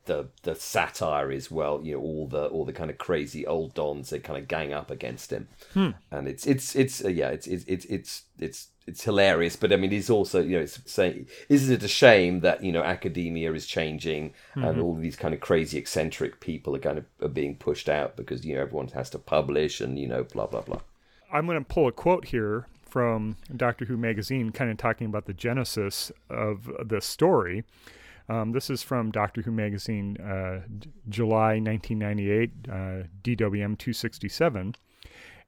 the 0.04 0.28
the 0.42 0.54
satire 0.54 1.30
is 1.32 1.50
well 1.50 1.80
you 1.82 1.94
know 1.94 2.02
all 2.02 2.26
the 2.26 2.46
all 2.48 2.64
the 2.66 2.72
kind 2.74 2.90
of 2.90 2.98
crazy 2.98 3.46
old 3.46 3.72
dons 3.74 4.10
they 4.10 4.18
kind 4.18 4.38
of 4.38 4.46
gang 4.46 4.72
up 4.72 4.90
against 4.90 5.32
him, 5.32 5.48
and 6.10 6.28
it's 6.28 6.46
it's 6.46 6.76
it's 6.76 7.04
uh, 7.04 7.08
yeah 7.08 7.28
it's 7.30 7.46
it's 7.46 7.64
it's 7.66 7.84
it's 7.86 8.22
it's 8.38 8.68
it's 8.86 9.04
hilarious, 9.04 9.54
but 9.54 9.70
I 9.70 9.76
mean, 9.76 9.92
it's 9.92 10.08
also 10.08 10.40
you 10.42 10.56
know, 10.56 10.62
it's 10.62 10.80
saying, 10.90 11.26
isn't 11.50 11.74
it 11.74 11.82
a 11.82 11.88
shame 11.88 12.40
that 12.40 12.64
you 12.64 12.72
know 12.72 12.82
academia 12.82 13.52
is 13.52 13.66
changing 13.66 14.32
and 14.54 14.80
all 14.80 14.94
these 14.94 15.16
kind 15.16 15.34
of 15.34 15.40
crazy 15.40 15.76
eccentric 15.76 16.40
people 16.40 16.74
are 16.74 16.78
kind 16.78 16.96
of 16.98 17.04
are 17.20 17.28
being 17.28 17.54
pushed 17.56 17.88
out 17.88 18.16
because 18.16 18.44
you 18.46 18.54
know 18.54 18.62
everyone 18.62 18.88
has 18.88 19.10
to 19.10 19.18
publish 19.18 19.80
and 19.82 19.98
you 19.98 20.06
know 20.08 20.24
blah 20.24 20.46
blah 20.46 20.62
blah. 20.62 20.80
I'm 21.32 21.46
going 21.46 21.58
to 21.58 21.64
pull 21.64 21.86
a 21.86 21.92
quote 21.92 22.26
here 22.26 22.66
from 22.88 23.36
Doctor 23.54 23.84
Who 23.84 23.96
magazine, 23.96 24.50
kind 24.50 24.70
of 24.70 24.78
talking 24.78 25.06
about 25.06 25.26
the 25.26 25.34
genesis 25.34 26.10
of 26.30 26.70
the 26.84 27.00
story. 27.00 27.64
Um, 28.28 28.52
this 28.52 28.70
is 28.70 28.82
from 28.82 29.10
Doctor 29.10 29.42
Who 29.42 29.50
magazine, 29.50 30.16
uh, 30.18 30.60
J- 30.78 30.90
July 31.08 31.60
1998, 31.60 32.50
uh, 32.68 32.72
DWM 33.22 33.76
267. 33.78 34.74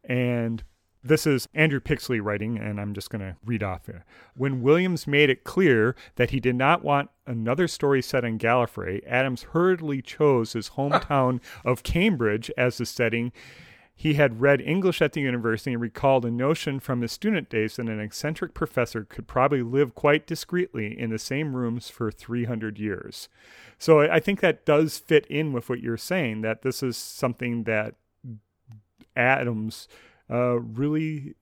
And 0.05 0.65
this 1.03 1.27
is 1.27 1.49
Andrew 1.55 1.81
Pixley 1.81 2.23
writing, 2.23 2.59
and 2.59 2.79
I'm 2.79 2.93
just 2.93 3.09
going 3.09 3.21
to 3.21 3.37
read 3.45 3.63
off 3.63 3.87
here. 3.87 4.05
When 4.37 4.63
Williams 4.63 5.07
made 5.07 5.31
it 5.31 5.45
clear 5.45 5.97
that 6.17 6.31
he 6.31 6.41
did 6.41 6.57
not 6.57 6.85
want 6.85 7.11
another 7.27 7.69
story 7.69 8.03
set 8.03 8.25
in 8.25 8.39
Gallifrey, 8.39 9.03
Adams 9.07 9.45
hurriedly 9.45 10.03
chose 10.03 10.53
his 10.53 10.71
hometown 10.71 11.41
of 11.65 11.83
Cambridge 11.83 12.51
as 12.57 12.77
the 12.79 12.87
setting. 12.87 13.33
He 14.01 14.15
had 14.15 14.41
read 14.41 14.63
English 14.63 15.03
at 15.03 15.13
the 15.13 15.21
university 15.21 15.75
and 15.75 15.83
recalled 15.83 16.25
a 16.25 16.31
notion 16.31 16.81
from 16.81 17.03
his 17.03 17.13
student 17.13 17.51
days 17.51 17.77
that 17.77 17.87
an 17.87 18.01
eccentric 18.01 18.55
professor 18.55 19.05
could 19.05 19.29
probably 19.29 19.61
live 19.63 19.95
quite 19.95 20.27
discreetly 20.27 20.99
in 20.99 21.11
the 21.11 21.19
same 21.19 21.55
rooms 21.55 21.91
for 21.91 22.11
300 22.11 22.79
years. 22.79 23.29
So 23.79 24.01
I 24.01 24.19
think 24.19 24.41
that 24.41 24.65
does 24.65 24.97
fit 24.97 25.27
in 25.27 25.53
with 25.53 25.69
what 25.69 25.81
you're 25.81 25.99
saying, 25.99 26.41
that 26.41 26.63
this 26.63 26.83
is 26.83 26.97
something 26.97 27.65
that 27.65 27.97
Adams 29.15 29.87
uh, 30.31 30.61
really 30.61 31.35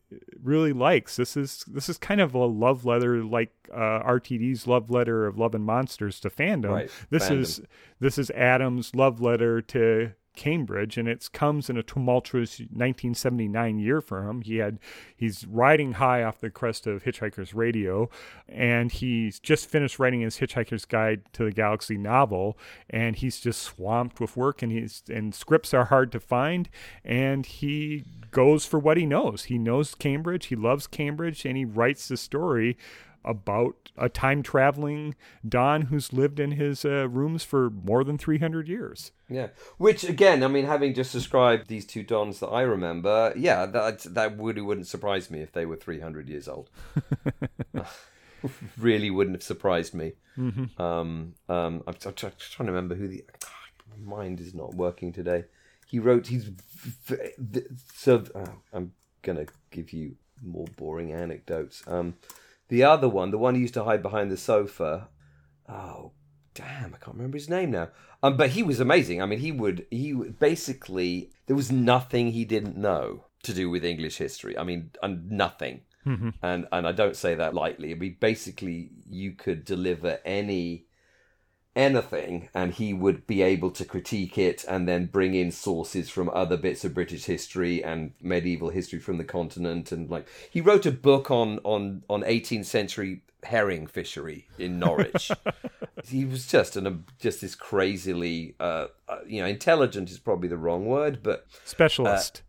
really 0.43 0.73
likes. 0.73 1.15
This 1.15 1.37
is 1.37 1.65
this 1.69 1.89
is 1.89 1.97
kind 1.97 2.21
of 2.21 2.35
a 2.35 2.45
love 2.45 2.85
letter 2.85 3.23
like 3.23 3.53
uh, 3.73 4.03
RTD's 4.03 4.67
love 4.67 4.91
letter 4.91 5.29
of 5.29 5.39
Love 5.39 5.55
and 5.55 5.65
Monsters 5.65 6.19
to 6.21 6.29
fandom. 6.29 6.71
Right, 6.71 6.91
This 7.11 7.29
fandom. 7.29 7.39
is 7.39 7.61
this 8.01 8.19
is 8.19 8.31
Adams' 8.31 8.97
love 8.97 9.21
letter 9.21 9.63
to 9.63 10.15
Cambridge, 10.37 10.97
and 10.97 11.09
it 11.09 11.29
comes 11.33 11.69
in 11.69 11.77
a 11.77 11.83
tumultuous 11.83 12.61
1979 12.61 13.79
year 13.79 14.01
for 14.01 14.29
him. 14.29 14.43
He 14.43 14.57
had 14.57 14.79
he's 15.17 15.47
riding 15.47 15.93
high 15.95 16.23
off 16.23 16.41
the 16.41 16.51
crest 16.51 16.87
of 16.87 17.05
Hitchhiker's 17.05 17.55
Radio, 17.55 18.09
and 18.49 18.93
he's 18.93 19.41
just 19.41 19.69
finished 19.69 19.99
writing 19.99 20.21
his 20.21 20.39
Hitchhiker's 20.39 20.85
Guide 20.85 21.23
to 21.33 21.45
the 21.45 21.53
Galaxy 21.53 21.99
novel, 21.99 22.57
and 22.89 23.17
he's 23.17 23.41
just 23.41 23.63
swamped 23.63 24.21
with 24.21 24.37
work, 24.37 24.63
and 24.63 24.71
he's 24.71 25.03
and 25.09 25.35
scripts 25.35 25.75
are 25.75 25.87
hard 25.87 26.13
to 26.13 26.21
find, 26.21 26.69
and 27.05 27.45
he 27.45 28.05
goes 28.31 28.65
for 28.65 28.79
what 28.79 28.97
he 28.97 29.07
knows. 29.07 29.45
He 29.45 29.59
knows 29.59 29.95
Cambridge, 29.95 30.47
he 30.47 30.57
loves 30.57 30.87
Cambridge, 30.87 31.45
and 31.45 31.57
he 31.57 31.65
writes 31.65 32.09
the 32.09 32.17
story 32.17 32.77
about 33.29 33.91
a 33.97 34.09
time 34.09 34.43
traveling 34.43 35.15
Don 35.47 35.83
who's 35.83 36.13
lived 36.13 36.41
in 36.41 36.53
his 36.53 36.85
uh, 36.85 37.09
rooms 37.09 37.45
for 37.45 37.71
more 37.71 38.03
than 38.03 38.19
300 38.19 38.69
years. 38.69 39.13
Yeah, 39.29 39.49
which 39.77 40.03
again, 40.05 40.43
I 40.43 40.49
mean, 40.49 40.65
having 40.65 40.95
just 40.95 41.13
described 41.13 41.69
these 41.69 41.85
two 41.85 42.03
dons 42.03 42.41
that 42.41 42.49
I 42.49 42.63
remember, 42.63 43.33
yeah, 43.37 43.67
that 43.67 44.01
that 44.15 44.41
really 44.41 44.63
wouldn't 44.63 44.87
surprise 44.87 45.31
me 45.31 45.41
if 45.41 45.53
they 45.53 45.67
were 45.67 45.77
three 45.77 46.01
hundred 46.01 46.29
years 46.29 46.49
old. 46.49 46.71
really 48.79 49.11
wouldn't 49.11 49.37
have 49.37 49.43
surprised 49.43 49.95
me. 49.95 50.13
Mm-hmm. 50.37 50.81
Um, 50.81 51.35
um, 51.49 51.83
I'm, 51.87 51.95
I'm 52.07 52.15
trying 52.15 52.33
to 52.39 52.63
remember 52.65 52.95
who 52.95 53.09
the 53.09 53.25
my 53.91 54.17
mind 54.17 54.41
is 54.41 54.55
not 54.55 54.75
working 54.75 55.13
today. 55.13 55.45
He 55.87 55.99
wrote. 55.99 56.27
He's 56.27 56.51
so. 57.95 58.25
Oh, 58.35 58.45
I'm 58.73 58.93
gonna 59.23 59.47
give 59.71 59.93
you 59.93 60.17
more 60.43 60.67
boring 60.77 61.13
anecdotes. 61.13 61.83
Um, 61.87 62.15
the 62.69 62.85
other 62.85 63.09
one, 63.09 63.31
the 63.31 63.39
one 63.39 63.55
who 63.55 63.61
used 63.61 63.75
to 63.75 63.85
hide 63.85 64.03
behind 64.03 64.31
the 64.31 64.37
sofa. 64.37 65.09
Oh, 65.69 66.13
damn! 66.55 66.95
I 66.95 66.99
can't 66.99 67.17
remember 67.17 67.37
his 67.37 67.49
name 67.49 67.71
now. 67.71 67.89
Um, 68.23 68.37
but 68.37 68.51
he 68.51 68.63
was 68.63 68.81
amazing. 68.81 69.23
I 69.23 69.27
mean, 69.27 69.39
he 69.39 69.53
would. 69.53 69.87
He 69.91 70.13
basically 70.13 71.31
there 71.47 71.57
was 71.57 71.71
nothing 71.71 72.33
he 72.33 72.45
didn't 72.45 72.77
know 72.77 73.25
to 73.45 73.55
do 73.55 73.71
with 73.71 73.85
English 73.85 74.17
history. 74.17 74.57
I 74.59 74.65
mean, 74.65 74.91
and 75.03 75.31
nothing. 75.31 75.83
And 76.43 76.67
and 76.73 76.87
I 76.87 76.93
don't 76.93 77.17
say 77.17 77.35
that 77.35 77.55
lightly. 77.55 77.93
I 77.93 77.95
mean, 77.95 78.17
basically, 78.19 78.91
you 79.09 79.33
could 79.33 79.65
deliver 79.65 80.19
any 80.25 80.88
anything 81.79 82.49
and 82.53 82.75
he 82.75 82.93
would 82.93 83.25
be 83.27 83.41
able 83.41 83.71
to 83.71 83.85
critique 83.85 84.37
it 84.37 84.65
and 84.69 84.89
then 84.89 85.07
bring 85.07 85.35
in 85.35 85.53
sources 85.53 86.11
from 86.11 86.29
other 86.31 86.57
bits 86.57 86.85
of 86.85 86.93
British 86.93 87.27
history 87.27 87.83
and 87.85 88.13
medieval 88.21 88.71
history 88.71 88.99
from 88.99 89.17
the 89.17 89.25
continent 89.25 89.93
and 89.93 90.11
like 90.11 90.27
he 90.51 90.61
wrote 90.61 90.85
a 90.85 90.91
book 90.91 91.31
on 91.31 91.61
on 91.63 92.03
on 92.11 92.23
18th 92.23 92.65
century 92.65 93.23
herring 93.45 93.87
fishery 93.87 94.49
in 94.59 94.81
Norwich. 94.81 95.31
he 96.05 96.25
was 96.25 96.49
just 96.49 96.77
an 96.77 97.05
just 97.21 97.43
this 97.43 97.55
crazily 97.55 98.57
uh, 98.59 98.87
uh, 99.09 99.19
you 99.25 99.41
know 99.41 99.47
intelligent 99.47 100.11
is 100.11 100.19
probably 100.19 100.49
the 100.49 100.57
wrong 100.57 100.87
word 100.87 101.21
but 101.23 101.47
specialist 101.65 102.43
uh, 102.45 102.48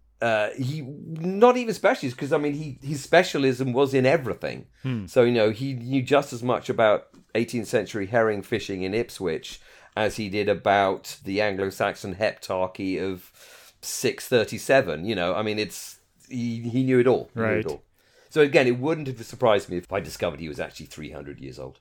he 0.58 0.82
not 0.82 1.58
even 1.58 1.74
specialist 1.74 2.16
because 2.16 2.34
I 2.34 2.38
mean 2.38 2.54
he 2.54 2.78
his 2.82 3.02
specialism 3.02 3.74
was 3.74 3.94
in 3.94 4.06
everything. 4.06 4.68
Hmm. 4.84 5.06
So 5.06 5.24
you 5.24 5.32
know 5.32 5.52
he 5.52 5.74
knew 5.74 6.02
just 6.02 6.34
as 6.34 6.44
much 6.44 6.70
about 6.70 7.08
18th 7.36 7.68
century 7.68 8.08
herring 8.08 8.42
fishing 8.42 8.82
in 8.84 8.94
Ipswich 8.94 9.62
as 9.96 10.18
he 10.18 10.30
did 10.30 10.50
about 10.50 11.18
the 11.26 11.42
Anglo-Saxon 11.42 12.16
heptarchy 12.16 13.02
of 13.02 13.32
637. 13.82 15.06
You 15.06 15.16
know, 15.16 15.36
I 15.36 15.42
mean 15.42 15.60
it's 15.60 16.00
he 16.28 16.62
he 16.62 16.84
knew 16.84 17.00
it 17.00 17.08
all. 17.08 17.30
Right. 17.34 17.54
Knew 17.54 17.60
it 17.60 17.66
all. 17.68 17.84
So 18.30 18.42
again, 18.42 18.68
it 18.68 18.78
wouldn't 18.78 19.08
have 19.08 19.26
surprised 19.26 19.70
me 19.70 19.78
if 19.78 19.92
I 19.92 20.00
discovered 20.00 20.40
he 20.40 20.50
was 20.50 20.60
actually 20.60 20.86
300 20.86 21.40
years 21.40 21.58
old. 21.58 21.80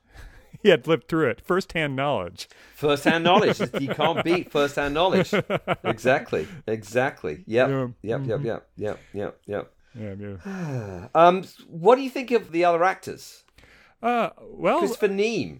he 0.63 0.69
had 0.69 0.87
lived 0.87 1.07
through 1.07 1.29
it 1.29 1.41
first-hand 1.41 1.95
knowledge 1.95 2.47
First-hand 2.75 3.23
knowledge. 3.23 3.59
you 3.81 3.89
can't 3.93 4.23
beat 4.23 4.51
first-hand 4.51 4.93
knowledge. 4.93 5.33
Exactly. 5.83 6.47
Exactly. 6.67 7.43
Yep. 7.45 7.69
Yeah. 7.69 7.87
Yep. 8.17 8.27
Yep. 8.27 8.43
Yep. 8.43 8.67
Yep. 8.77 8.99
Yep. 9.13 9.39
Yep. 9.47 9.73
yeah, 9.95 10.13
yeah. 10.45 11.07
Um, 11.15 11.43
what 11.67 11.95
do 11.97 12.01
you 12.03 12.09
think 12.09 12.31
of 12.31 12.51
the 12.51 12.63
other 12.65 12.83
actors? 12.83 13.43
Uh, 14.01 14.29
well, 14.41 14.79
Christopher 14.79 15.09
Neame. 15.09 15.59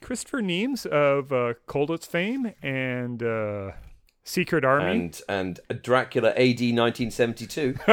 Christopher 0.00 0.40
Neames 0.42 0.86
of 0.86 1.32
uh, 1.32 1.54
Colditz 1.66 2.06
fame 2.06 2.52
and 2.62 3.22
uh, 3.22 3.72
Secret 4.22 4.64
Army. 4.64 4.90
and 4.92 5.20
and 5.28 5.60
Dracula 5.82 6.30
AD 6.30 6.60
1972. 6.60 7.74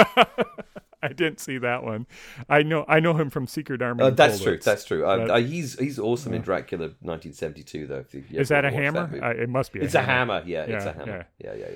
I 1.04 1.10
didn't 1.10 1.40
see 1.40 1.58
that 1.58 1.84
one. 1.84 2.06
I 2.50 2.64
know 2.64 2.86
I 2.88 3.00
know 3.00 3.14
him 3.14 3.30
from 3.30 3.48
Secret 3.48 3.82
Army. 3.82 4.04
Uh, 4.04 4.10
that's 4.12 4.42
true. 4.42 4.58
That's 4.58 4.84
true. 4.86 5.06
Uh, 5.06 5.18
But- 5.18 5.32
uh, 5.32 5.36
he's 5.38 5.78
he's 5.80 5.98
awesome 6.00 6.34
in 6.34 6.42
Dracula 6.42 6.92
1972 7.02 7.88
though. 7.88 8.06
Is 8.32 8.50
that 8.50 8.66
a 8.66 8.72
hammer? 8.72 9.08
movie. 9.08 9.22
I, 9.22 9.32
it 9.32 9.50
must 9.50 9.72
be. 9.74 9.80
it's 9.80 9.96
a 9.96 10.02
hammer. 10.02 10.44
Yeah, 10.46 10.64
it's 10.64 10.86
a 10.86 10.94
hammer. 10.94 11.28
Yeah, 11.40 11.54
yeah, 11.56 11.68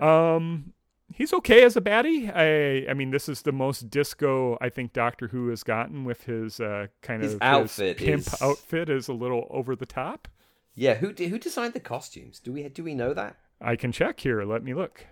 yeah. 0.00 0.34
Um, 0.34 0.72
he's 1.14 1.32
okay 1.34 1.62
as 1.64 1.76
a 1.76 1.80
baddie. 1.80 2.30
I 2.34 2.90
I 2.90 2.94
mean, 2.94 3.10
this 3.10 3.28
is 3.28 3.42
the 3.42 3.52
most 3.52 3.90
disco 3.90 4.58
I 4.60 4.68
think 4.68 4.92
Doctor 4.92 5.28
Who 5.28 5.48
has 5.48 5.62
gotten 5.62 6.04
with 6.04 6.24
his 6.24 6.60
uh, 6.60 6.86
kind 7.02 7.22
His 7.22 7.34
of 7.34 7.42
outfit 7.42 7.98
pimp 7.98 8.20
is- 8.26 8.42
outfit 8.42 8.88
is 8.88 9.08
a 9.08 9.12
little 9.12 9.46
over 9.50 9.76
the 9.76 9.86
top. 9.86 10.28
Yeah. 10.74 10.94
Who 10.94 11.08
who 11.08 11.38
designed 11.38 11.74
the 11.74 11.80
costumes? 11.80 12.40
Do 12.40 12.52
we 12.52 12.68
do 12.68 12.82
we 12.82 12.94
know 12.94 13.12
that? 13.14 13.36
I 13.60 13.76
can 13.76 13.92
check 13.92 14.18
here. 14.20 14.42
Let 14.44 14.64
me 14.64 14.74
look. 14.74 15.06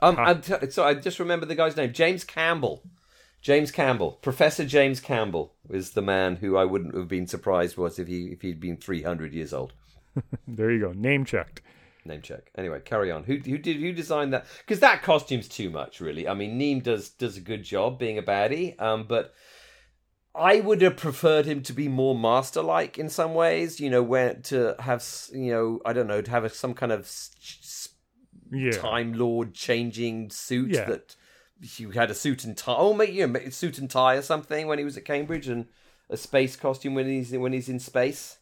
Um, 0.00 0.16
I'm 0.18 0.40
t- 0.40 0.70
so 0.70 0.82
I 0.82 0.94
just 0.94 1.20
remember 1.20 1.46
the 1.46 1.54
guy's 1.54 1.76
name, 1.76 1.92
James 1.92 2.24
Campbell. 2.24 2.82
James 3.42 3.70
Campbell, 3.72 4.12
Professor 4.22 4.64
James 4.64 5.00
Campbell, 5.00 5.52
is 5.68 5.90
the 5.90 6.00
man 6.02 6.36
who 6.36 6.56
I 6.56 6.64
wouldn't 6.64 6.94
have 6.94 7.08
been 7.08 7.26
surprised 7.26 7.76
was 7.76 7.98
if 7.98 8.06
he 8.08 8.26
if 8.28 8.40
he'd 8.42 8.60
been 8.60 8.76
300 8.76 9.32
years 9.34 9.52
old. 9.52 9.72
There 10.46 10.70
you 10.70 10.80
go. 10.80 10.92
Name 10.92 11.24
checked. 11.24 11.60
Name 12.04 12.20
check. 12.22 12.50
Anyway, 12.56 12.80
carry 12.84 13.10
on. 13.10 13.24
Who 13.24 13.36
who 13.36 13.58
did 13.58 13.76
who 13.78 13.92
designed 13.92 14.32
that? 14.32 14.46
Because 14.58 14.80
that 14.80 15.02
costume's 15.02 15.48
too 15.48 15.70
much, 15.70 16.00
really. 16.00 16.28
I 16.28 16.34
mean, 16.34 16.58
Neame 16.58 16.82
does 16.82 17.08
does 17.10 17.36
a 17.36 17.40
good 17.40 17.62
job 17.64 17.98
being 17.98 18.18
a 18.18 18.22
baddie, 18.22 18.80
um, 18.80 19.04
but 19.08 19.32
I 20.34 20.60
would 20.60 20.82
have 20.82 20.96
preferred 20.96 21.46
him 21.46 21.62
to 21.62 21.72
be 21.72 21.88
more 21.88 22.14
master-like 22.18 22.98
in 22.98 23.08
some 23.08 23.34
ways. 23.34 23.80
You 23.80 23.88
know, 23.90 24.02
where 24.02 24.34
to 24.34 24.76
have 24.80 25.04
you 25.32 25.50
know 25.52 25.80
I 25.86 25.92
don't 25.92 26.06
know 26.08 26.20
to 26.22 26.30
have 26.30 26.44
a, 26.44 26.48
some 26.50 26.74
kind 26.74 26.92
of 26.92 27.10
Yeah. 28.52 28.72
Time 28.72 29.14
Lord 29.14 29.54
changing 29.54 30.30
suit 30.30 30.72
Yeah. 30.72 30.84
that 30.84 31.16
he 31.62 31.88
had 31.94 32.10
a 32.10 32.14
suit 32.14 32.44
and 32.44 32.56
tie. 32.56 32.74
Oh, 32.76 32.92
maybe 32.92 33.12
you 33.12 33.26
know, 33.26 33.40
suit 33.50 33.78
and 33.78 33.88
tie 33.88 34.16
or 34.16 34.22
something 34.22 34.66
when 34.66 34.78
he 34.78 34.84
was 34.84 34.96
at 34.96 35.04
Cambridge, 35.04 35.48
and 35.48 35.66
a 36.10 36.16
space 36.16 36.56
costume 36.56 36.94
when 36.94 37.06
he's 37.06 37.32
when 37.32 37.52
he's 37.52 37.68
in 37.68 37.78
space. 37.78 38.38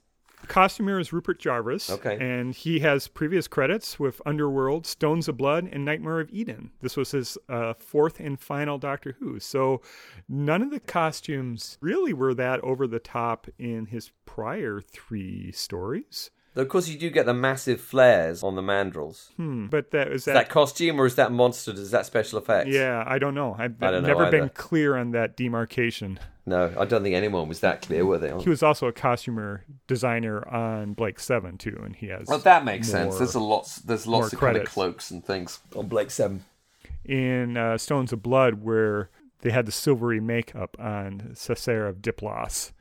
Costumier 0.46 0.98
is 0.98 1.12
Rupert 1.12 1.38
Jarvis. 1.38 1.90
Okay. 1.90 2.16
And 2.18 2.54
he 2.54 2.80
has 2.80 3.08
previous 3.08 3.46
credits 3.46 4.00
with 4.00 4.22
Underworld, 4.24 4.86
Stones 4.86 5.28
of 5.28 5.36
Blood, 5.36 5.68
and 5.70 5.84
Nightmare 5.84 6.20
of 6.20 6.30
Eden. 6.30 6.70
This 6.80 6.96
was 6.96 7.10
his 7.10 7.36
uh, 7.48 7.74
fourth 7.74 8.20
and 8.20 8.40
final 8.40 8.78
Doctor 8.78 9.16
Who. 9.20 9.38
So 9.38 9.82
none 10.28 10.62
of 10.62 10.70
the 10.70 10.80
costumes 10.80 11.78
really 11.80 12.12
were 12.14 12.34
that 12.34 12.60
over 12.60 12.86
the 12.86 12.98
top 12.98 13.48
in 13.58 13.86
his 13.86 14.12
prior 14.24 14.80
three 14.80 15.52
stories. 15.52 16.30
Though, 16.54 16.62
of 16.62 16.68
course, 16.68 16.88
you 16.88 16.98
do 16.98 17.10
get 17.10 17.26
the 17.26 17.34
massive 17.34 17.80
flares 17.80 18.42
on 18.42 18.56
the 18.56 18.62
mandrels. 18.62 19.28
Hmm. 19.36 19.66
But 19.66 19.92
that 19.92 20.08
is 20.08 20.22
Is 20.22 20.24
that. 20.24 20.32
that 20.34 20.48
costume 20.48 21.00
or 21.00 21.06
is 21.06 21.14
that 21.14 21.30
monster? 21.30 21.70
Is 21.72 21.92
that 21.92 22.06
special 22.06 22.38
effects? 22.40 22.70
yeah, 22.70 23.04
I 23.06 23.18
don't 23.20 23.34
know. 23.34 23.54
I've 23.56 23.80
I 23.82 23.90
don't 23.92 24.02
know 24.02 24.08
never 24.08 24.30
been 24.30 24.48
clear 24.48 24.96
on 24.96 25.12
that 25.12 25.36
demarcation. 25.36 26.18
No, 26.46 26.72
I 26.76 26.84
don't 26.86 27.04
think 27.04 27.14
anyone 27.14 27.48
was 27.48 27.60
that 27.60 27.82
clear, 27.82 28.04
were 28.04 28.18
they? 28.18 28.36
He 28.42 28.48
was 28.48 28.62
also 28.64 28.88
a 28.88 28.92
costumer 28.92 29.64
designer 29.86 30.46
on 30.48 30.94
Blake 30.94 31.20
Seven 31.20 31.56
too, 31.56 31.80
and 31.84 31.94
he 31.94 32.08
has. 32.08 32.26
Well, 32.26 32.38
that 32.38 32.64
makes 32.64 32.88
sense. 32.88 33.18
There's 33.18 33.36
a 33.36 33.40
lots. 33.40 33.76
There's 33.76 34.08
lots 34.08 34.32
of 34.32 34.40
kind 34.40 34.56
of 34.56 34.64
cloaks 34.66 35.12
and 35.12 35.24
things 35.24 35.60
on 35.76 35.86
Blake 35.86 36.10
Seven. 36.10 36.44
in 37.04 37.56
uh, 37.56 37.78
Stones 37.78 38.12
of 38.12 38.22
Blood 38.24 38.64
where 38.64 39.08
they 39.42 39.50
had 39.50 39.66
the 39.66 39.72
silvery 39.72 40.18
makeup 40.18 40.76
on 40.80 41.30
Cessair 41.34 41.88
of 41.88 41.98
Diplos. 42.02 42.72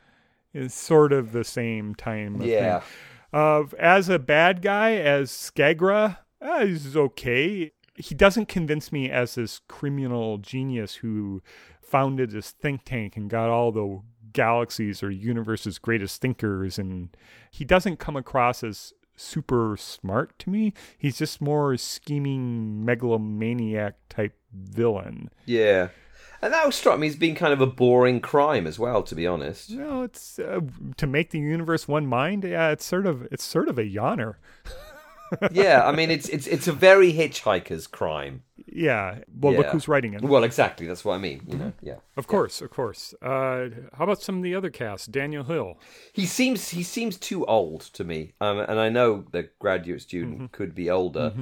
It's 0.53 0.73
sort 0.73 1.13
of 1.13 1.31
the 1.31 1.43
same 1.43 1.93
time. 1.93 2.41
Yeah. 2.41 2.79
thing. 2.79 2.89
Of 3.31 3.73
as 3.75 4.09
a 4.09 4.19
bad 4.19 4.61
guy, 4.61 4.95
as 4.95 5.31
Skagra, 5.31 6.17
uh, 6.41 6.65
he's 6.65 6.97
okay. 6.97 7.71
He 7.95 8.15
doesn't 8.15 8.47
convince 8.47 8.91
me 8.91 9.09
as 9.09 9.35
this 9.35 9.61
criminal 9.67 10.37
genius 10.37 10.95
who 10.95 11.41
founded 11.81 12.31
this 12.31 12.51
think 12.51 12.85
tank 12.85 13.17
and 13.17 13.29
got 13.29 13.49
all 13.49 13.71
the 13.71 14.01
galaxies 14.31 15.03
or 15.03 15.11
universe's 15.11 15.79
greatest 15.79 16.21
thinkers, 16.21 16.79
and 16.79 17.09
he 17.51 17.65
doesn't 17.65 17.97
come 17.97 18.15
across 18.15 18.63
as 18.63 18.93
super 19.15 19.75
smart 19.77 20.37
to 20.39 20.49
me. 20.49 20.73
He's 20.97 21.17
just 21.17 21.41
more 21.41 21.75
scheming 21.77 22.85
megalomaniac 22.85 23.95
type 24.07 24.33
villain. 24.53 25.29
Yeah. 25.45 25.89
And 26.41 26.53
that 26.53 26.73
struck 26.73 26.99
me 26.99 27.07
as 27.07 27.15
being 27.15 27.35
kind 27.35 27.51
of 27.51 27.61
a 27.61 27.67
boring 27.67 28.21
crime 28.21 28.65
as 28.65 28.79
well, 28.79 29.03
to 29.03 29.15
be 29.15 29.27
honest. 29.27 29.71
No, 29.71 30.03
it's 30.03 30.39
uh, 30.39 30.61
to 30.97 31.07
make 31.07 31.31
the 31.31 31.39
universe 31.39 31.87
one 31.87 32.07
mind. 32.07 32.43
Yeah, 32.43 32.69
it's 32.69 32.85
sort 32.85 33.05
of 33.05 33.27
it's 33.31 33.43
sort 33.43 33.67
of 33.67 33.77
a 33.77 33.83
yawner. 33.83 34.35
yeah, 35.51 35.85
I 35.85 35.91
mean, 35.91 36.09
it's 36.09 36.29
it's 36.29 36.47
it's 36.47 36.67
a 36.67 36.71
very 36.71 37.13
hitchhiker's 37.13 37.87
crime. 37.87 38.43
Yeah. 38.71 39.19
Well, 39.37 39.53
look 39.53 39.67
who's 39.67 39.87
writing 39.87 40.13
it. 40.13 40.21
Well, 40.21 40.43
exactly. 40.43 40.87
That's 40.87 41.03
what 41.03 41.15
I 41.15 41.17
mean. 41.17 41.41
You 41.47 41.57
know. 41.57 41.73
Yeah. 41.81 41.95
Of 42.15 42.27
course, 42.27 42.61
of 42.61 42.69
course. 42.69 43.13
Uh, 43.21 43.69
how 43.93 44.05
about 44.05 44.21
some 44.21 44.37
of 44.37 44.43
the 44.43 44.55
other 44.55 44.69
cast? 44.69 45.11
Daniel 45.11 45.43
Hill. 45.43 45.77
He 46.13 46.25
seems 46.25 46.69
he 46.69 46.83
seems 46.83 47.17
too 47.17 47.45
old 47.45 47.81
to 47.81 48.03
me, 48.03 48.33
um, 48.39 48.59
and 48.59 48.79
I 48.79 48.89
know 48.89 49.25
the 49.31 49.49
graduate 49.59 50.01
student 50.01 50.51
could 50.51 50.73
be 50.73 50.89
older. 50.89 51.33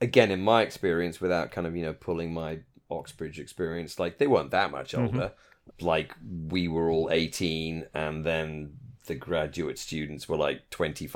Again, 0.00 0.30
in 0.30 0.40
my 0.40 0.62
experience, 0.62 1.20
without 1.20 1.50
kind 1.50 1.66
of 1.66 1.76
you 1.76 1.84
know 1.84 1.92
pulling 1.92 2.32
my 2.32 2.60
Oxbridge 2.90 3.38
experience, 3.38 3.98
like 3.98 4.18
they 4.18 4.26
weren't 4.26 4.50
that 4.50 4.70
much 4.70 4.94
older. 4.94 5.32
Like 5.80 6.14
we 6.48 6.68
were 6.68 6.90
all 6.90 7.08
eighteen, 7.12 7.86
and 7.94 8.24
then 8.24 8.74
the 9.06 9.14
graduate 9.14 9.78
students 9.78 10.28
were 10.28 10.36
like 10.36 10.68
twenty 10.70 11.08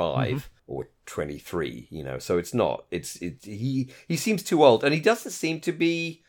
or 0.67 0.89
twenty 1.07 1.39
three. 1.39 1.89
You 1.91 2.05
know, 2.05 2.19
so 2.19 2.39
it's 2.39 2.55
not. 2.55 2.85
It's 2.91 3.17
it. 3.17 3.45
He 3.45 3.91
he 4.09 4.17
seems 4.17 4.43
too 4.43 4.65
old, 4.65 4.85
and 4.85 4.95
he 4.95 5.01
doesn't 5.01 5.33
seem 5.33 5.61
to 5.61 5.73
be 5.73 6.25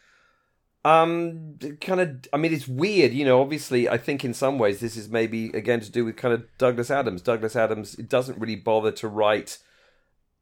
um 0.85 1.57
kind 1.81 1.99
of 1.99 2.27
i 2.31 2.37
mean 2.37 2.53
it's 2.53 2.67
weird 2.67 3.11
you 3.11 3.25
know 3.25 3.41
obviously 3.41 3.89
i 3.89 3.97
think 3.97 4.23
in 4.23 4.35
some 4.35 4.59
ways 4.59 4.79
this 4.79 4.95
is 4.95 5.09
maybe 5.09 5.47
again 5.49 5.79
to 5.79 5.91
do 5.91 6.05
with 6.05 6.15
kind 6.15 6.31
of 6.31 6.45
douglas 6.59 6.91
adams 6.91 7.23
douglas 7.23 7.55
adams 7.55 7.93
doesn't 7.95 8.37
really 8.37 8.55
bother 8.55 8.91
to 8.91 9.07
write 9.07 9.57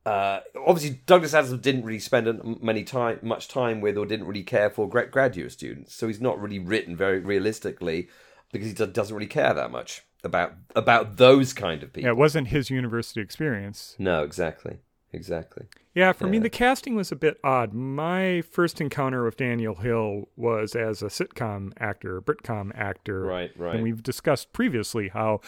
uh 0.06 0.39
obviously 0.68 1.00
douglas 1.06 1.34
adams 1.34 1.60
didn't 1.62 1.84
really 1.86 2.00
spend 2.00 2.62
many 2.62 2.84
time 2.84 3.18
much 3.22 3.48
time 3.48 3.80
with 3.80 3.98
or 3.98 4.06
didn't 4.06 4.27
really 4.27 4.44
care 4.44 4.69
for 4.69 4.88
graduate 4.90 5.52
students 5.52 5.94
so 5.96 6.08
he's 6.08 6.19
not 6.21 6.40
really 6.42 6.60
written 6.60 6.96
very 6.96 7.19
realistically 7.19 8.10
because 8.52 8.67
he 8.67 8.73
doesn't 8.73 9.15
really 9.15 9.27
care 9.27 9.54
that 9.54 9.71
much 9.71 10.02
about 10.23 10.54
about 10.75 11.17
those 11.17 11.54
kind 11.54 11.84
of 11.84 11.92
people 11.94 12.06
Yeah, 12.08 12.12
it 12.12 12.17
wasn't 12.17 12.50
his 12.50 12.69
university 12.69 13.21
experience. 13.21 13.96
no 13.98 14.23
exactly 14.23 14.77
exactly 15.12 15.67
Yeah, 15.94 16.12
for 16.12 16.25
me, 16.27 16.40
the 16.40 16.50
casting 16.50 16.96
was 16.96 17.12
a 17.12 17.15
bit 17.15 17.38
odd. 17.44 17.71
My 17.71 18.42
first 18.42 18.82
encounter 18.82 19.23
with 19.23 19.38
Daniel 19.38 19.75
Hill 19.75 20.27
was 20.36 20.75
as 20.75 21.04
a 21.04 21.06
sitcom 21.08 21.71
actor, 21.80 22.19
Britcom 22.19 22.71
actor. 22.75 23.21
right 23.21 23.52
right 23.56 23.75
And 23.75 23.84
we've 23.84 24.02
discussed 24.02 24.54
previously 24.54 25.10
how 25.10 25.42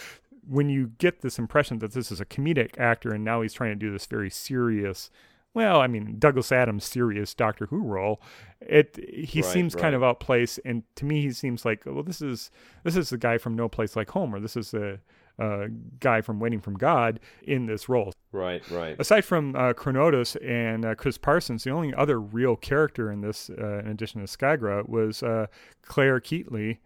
when 0.48 0.70
you 0.70 0.92
get 0.98 1.22
this 1.22 1.40
impression 1.40 1.80
that 1.80 1.94
this 1.94 2.12
is 2.12 2.20
a 2.20 2.26
comedic 2.26 2.78
actor 2.80 3.14
and 3.14 3.24
now 3.24 3.42
he's 3.42 3.54
trying 3.54 3.72
to 3.72 3.76
do 3.76 3.92
this 3.92 4.06
very 4.06 4.30
serious 4.30 5.10
well, 5.56 5.80
I 5.80 5.88
mean 5.88 6.18
Douglas 6.20 6.52
Adams' 6.52 6.84
serious 6.84 7.34
Doctor 7.34 7.68
Who 7.68 7.80
role, 7.80 8.22
it 8.60 9.00
he 9.08 9.42
Right, 9.42 9.52
seems 9.52 9.74
right. 9.74 9.82
kind 9.82 9.96
of 9.96 10.04
outplaced, 10.04 10.60
and 10.66 10.84
to 10.98 11.06
me 11.06 11.22
he 11.22 11.32
seems 11.32 11.64
like 11.64 11.84
well 11.86 12.04
this 12.04 12.22
is 12.22 12.52
this 12.84 12.98
is 12.98 13.10
the 13.10 13.18
guy 13.18 13.38
from 13.38 13.56
No 13.56 13.70
Place 13.70 13.96
Like 13.96 14.10
Home, 14.12 14.36
or 14.36 14.42
this 14.42 14.58
is 14.58 14.72
the 14.72 15.00
uh, 15.40 15.68
guy 16.00 16.22
from 16.22 16.40
Waiting 16.40 16.60
from 16.60 16.76
God 16.76 17.20
in 17.44 17.66
this 17.66 17.88
role. 17.90 18.14
Right, 18.32 18.70
right. 18.70 18.96
Aside 19.00 19.26
from 19.26 19.56
uh, 19.56 19.74
Chronotis 19.74 20.36
and 20.46 20.86
uh, 20.86 20.96
Chris 20.96 21.18
Parsons, 21.18 21.64
the 21.64 21.72
only 21.72 21.94
other 21.94 22.20
real 22.20 22.56
character 22.56 23.12
in 23.12 23.22
this, 23.22 23.50
uh, 23.50 23.80
in 23.80 23.88
addition 23.88 24.22
to 24.22 24.28
Skagra, 24.28 24.88
was 24.88 25.24
uh, 25.24 25.48
Clare 25.82 26.20
Keightley, 26.20 26.78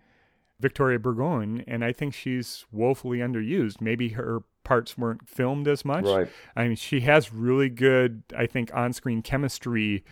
Victoria 0.60 1.00
Burgoyne, 1.00 1.64
and 1.68 1.84
I 1.84 1.94
think 1.94 2.14
she's 2.14 2.66
woefully 2.72 3.20
underused. 3.20 3.80
Maybe 3.82 4.10
her 4.10 4.42
parts 4.64 4.98
weren't 4.98 5.28
filmed 5.28 5.68
as 5.68 5.86
much. 5.86 6.06
Right. 6.06 6.30
I 6.56 6.68
mean, 6.68 6.76
she 6.76 7.02
has 7.02 7.34
really 7.34 7.70
good, 7.70 8.24
I 8.38 8.46
think, 8.46 8.74
on-screen 8.74 9.22
chemistry 9.22 10.04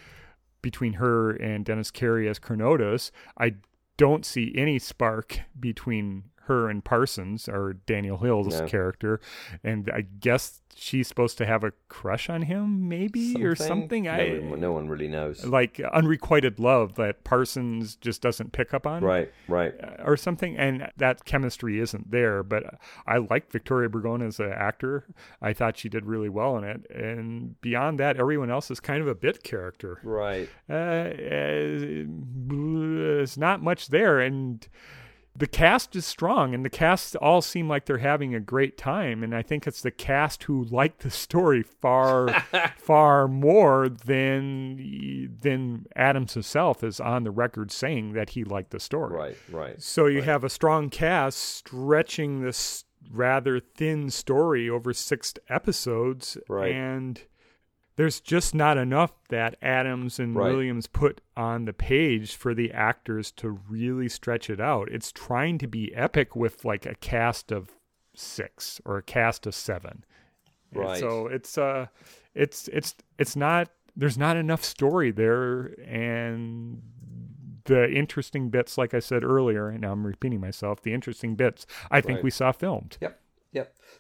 between 0.62 0.94
her 0.94 1.32
and 1.32 1.66
Dennis 1.66 1.92
Carey 1.92 2.28
as 2.28 2.40
Chronotis. 2.40 3.12
I 3.38 3.56
don't 3.98 4.26
see 4.26 4.54
any 4.56 4.80
spark 4.80 5.40
between 5.60 6.26
her 6.48 6.70
and 6.70 6.84
Parsons 6.84 7.48
or 7.48 7.74
Daniel 7.86 8.18
Hill's 8.18 8.60
No. 8.60 8.66
character, 8.68 9.20
and 9.64 9.90
I 9.94 10.02
guess 10.02 10.62
she's 10.80 11.08
supposed 11.08 11.40
to 11.40 11.46
have 11.48 11.64
a 11.64 11.72
crush 11.90 12.30
on 12.30 12.44
him, 12.44 12.88
maybe 12.88 13.44
or 13.44 13.56
something. 13.56 14.04
No, 14.04 14.12
I 14.12 14.40
one- 14.40 14.60
no 14.60 14.72
one 14.74 14.88
really 14.88 15.08
knows. 15.08 15.44
like 15.44 15.80
unrequited 15.80 16.60
love 16.60 16.94
that 16.96 17.24
Parsons 17.24 17.96
just 17.96 18.22
doesn't 18.22 18.52
pick 18.52 18.76
up 18.76 18.86
on 18.86 19.04
Right, 19.04 19.32
right. 19.48 19.74
uh, 19.84 20.04
or 20.06 20.16
something, 20.18 20.56
and 20.56 20.92
that 20.98 21.26
chemistry 21.26 21.80
isn't 21.80 22.12
there. 22.12 22.44
But 22.44 22.76
I 23.08 23.18
like 23.18 23.52
Victoria 23.52 23.90
Burgoyne 23.90 24.22
as 24.22 24.40
an 24.40 24.52
actor. 24.52 25.06
I 25.42 25.52
thought 25.54 25.78
she 25.78 25.90
did 25.90 26.06
really 26.06 26.30
well 26.30 26.56
in 26.60 26.64
it, 26.64 26.86
and 26.92 27.60
beyond 27.62 28.00
that, 28.00 28.18
everyone 28.18 28.52
else 28.52 28.70
is 28.70 28.80
kind 28.80 29.02
of 29.02 29.08
a 29.08 29.16
bit 29.16 29.42
character. 29.44 30.00
Right. 30.04 30.48
Uh, 30.70 31.10
there's 32.48 33.38
not 33.38 33.62
much 33.62 33.88
there, 33.88 34.20
and 34.20 34.68
the 35.38 35.46
cast 35.48 35.96
is 35.96 36.04
strong, 36.06 36.56
and 36.56 36.66
the 36.66 36.70
cast 36.70 37.16
all 37.18 37.44
seem 37.44 37.70
like 37.70 37.86
they're 37.86 38.00
having 38.00 38.34
a 38.34 38.40
great 38.40 38.76
time. 38.76 39.24
And 39.24 39.36
I 39.36 39.44
think 39.44 39.68
it's 39.68 39.82
the 39.84 39.92
cast 39.92 40.44
who 40.46 40.64
like 40.64 40.98
the 41.00 41.12
story 41.12 41.62
far, 41.62 42.30
far 42.78 43.28
more 43.28 43.88
than 43.88 45.38
than 45.42 45.86
Adams 45.96 46.34
himself 46.34 46.84
is 46.84 47.00
on 47.00 47.24
the 47.24 47.32
record 47.32 47.72
saying 47.72 48.14
that 48.14 48.32
he 48.32 48.44
liked 48.44 48.72
the 48.72 48.80
story. 48.80 49.16
Right, 49.16 49.38
right. 49.52 49.82
So 49.82 50.08
you 50.08 50.24
have 50.24 50.44
a 50.44 50.50
strong 50.50 50.90
cast 50.90 51.38
stretching 51.38 52.42
this 52.42 52.86
rather 53.12 53.60
thin 53.60 54.10
story 54.10 54.70
over 54.70 54.92
six 54.92 55.34
episodes, 55.50 56.38
Right. 56.50 56.72
and 56.74 57.22
there's 57.98 58.20
just 58.22 58.56
not 58.56 58.78
enough 58.78 59.12
that 59.30 59.58
Adams 59.62 60.18
and 60.20 60.36
Right. 60.36 60.52
Williams 60.52 60.88
put 60.88 61.20
on 61.36 61.66
the 61.66 61.74
page 61.74 62.36
for 62.36 62.54
the 62.56 62.72
actors 62.72 63.32
to 63.34 63.60
really 63.70 64.08
stretch 64.08 64.50
it 64.50 64.62
out. 64.62 64.88
It's 64.90 65.12
trying 65.12 65.58
to 65.58 65.68
be 65.68 65.94
epic 65.94 66.36
with 66.36 66.64
like 66.64 66.86
a 66.86 66.96
cast 66.96 67.52
of 67.52 67.72
six 68.16 68.80
or 68.86 68.98
a 68.98 69.04
cast 69.04 69.46
of 69.46 69.54
seven. 69.54 70.06
And 70.72 70.84
so 71.00 71.28
it's 71.28 71.58
uh, 71.58 71.88
it's 72.34 72.68
it's 72.70 72.96
it's 73.18 73.36
not. 73.36 73.70
There's 73.96 74.18
not 74.18 74.38
enough 74.38 74.64
story 74.64 75.10
there, 75.12 75.74
and 75.88 76.82
the 77.64 77.92
interesting 77.92 78.50
bits, 78.50 78.78
like 78.78 78.94
I 78.94 79.00
said 79.00 79.24
earlier, 79.24 79.70
and 79.70 79.82
now 79.82 79.92
I'm 79.92 80.06
repeating 80.06 80.40
myself, 80.40 80.82
the 80.84 80.94
interesting 80.94 81.36
bits 81.36 81.66
I 81.90 82.00
think 82.02 82.18
Right. 82.18 82.24
we 82.26 82.30
saw 82.30 82.52
filmed. 82.52 82.98
Yep. 83.02 83.20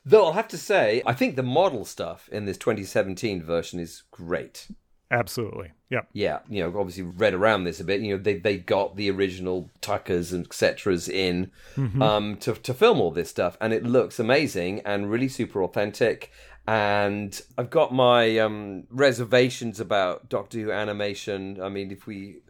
Though 0.07 0.27
I'll 0.27 0.33
have 0.33 0.47
to 0.49 0.57
say, 0.57 1.01
I 1.05 1.13
think 1.13 1.35
the 1.35 1.43
model 1.43 1.83
stuff 1.83 2.29
in 2.31 2.45
this 2.45 2.57
2017 2.57 3.43
version 3.43 3.77
is 3.77 4.03
great. 4.09 4.67
Absolutely. 5.11 5.71
Yep. 5.89 6.07
Yeah, 6.13 6.39
you 6.49 6.61
know, 6.61 6.79
obviously 6.79 7.03
read 7.03 7.33
around 7.33 7.65
this 7.65 7.81
a 7.81 7.83
bit. 7.83 7.99
You 8.01 8.15
know, 8.15 8.23
they 8.23 8.39
they 8.39 8.57
got 8.57 8.95
the 8.95 9.09
original 9.11 9.69
Tuckers 9.81 10.31
and 10.31 10.47
etceteras 10.47 11.09
in 11.09 11.51
um, 12.01 12.37
to 12.37 12.53
to 12.53 12.73
film 12.73 13.01
all 13.01 13.11
this 13.11 13.29
stuff, 13.29 13.57
and 13.59 13.73
it 13.73 13.83
looks 13.83 14.19
amazing 14.19 14.81
and 14.85 15.11
really 15.11 15.27
super 15.27 15.61
authentic. 15.61 16.31
And 16.69 17.39
I've 17.57 17.69
got 17.69 17.93
my 17.93 18.37
um, 18.39 18.83
reservations 18.89 19.79
about 19.79 20.27
Doctor 20.27 20.59
Who 20.59 20.71
animation. 20.71 21.61
I 21.61 21.69
mean, 21.69 21.91
if 21.91 22.05
we 22.05 22.41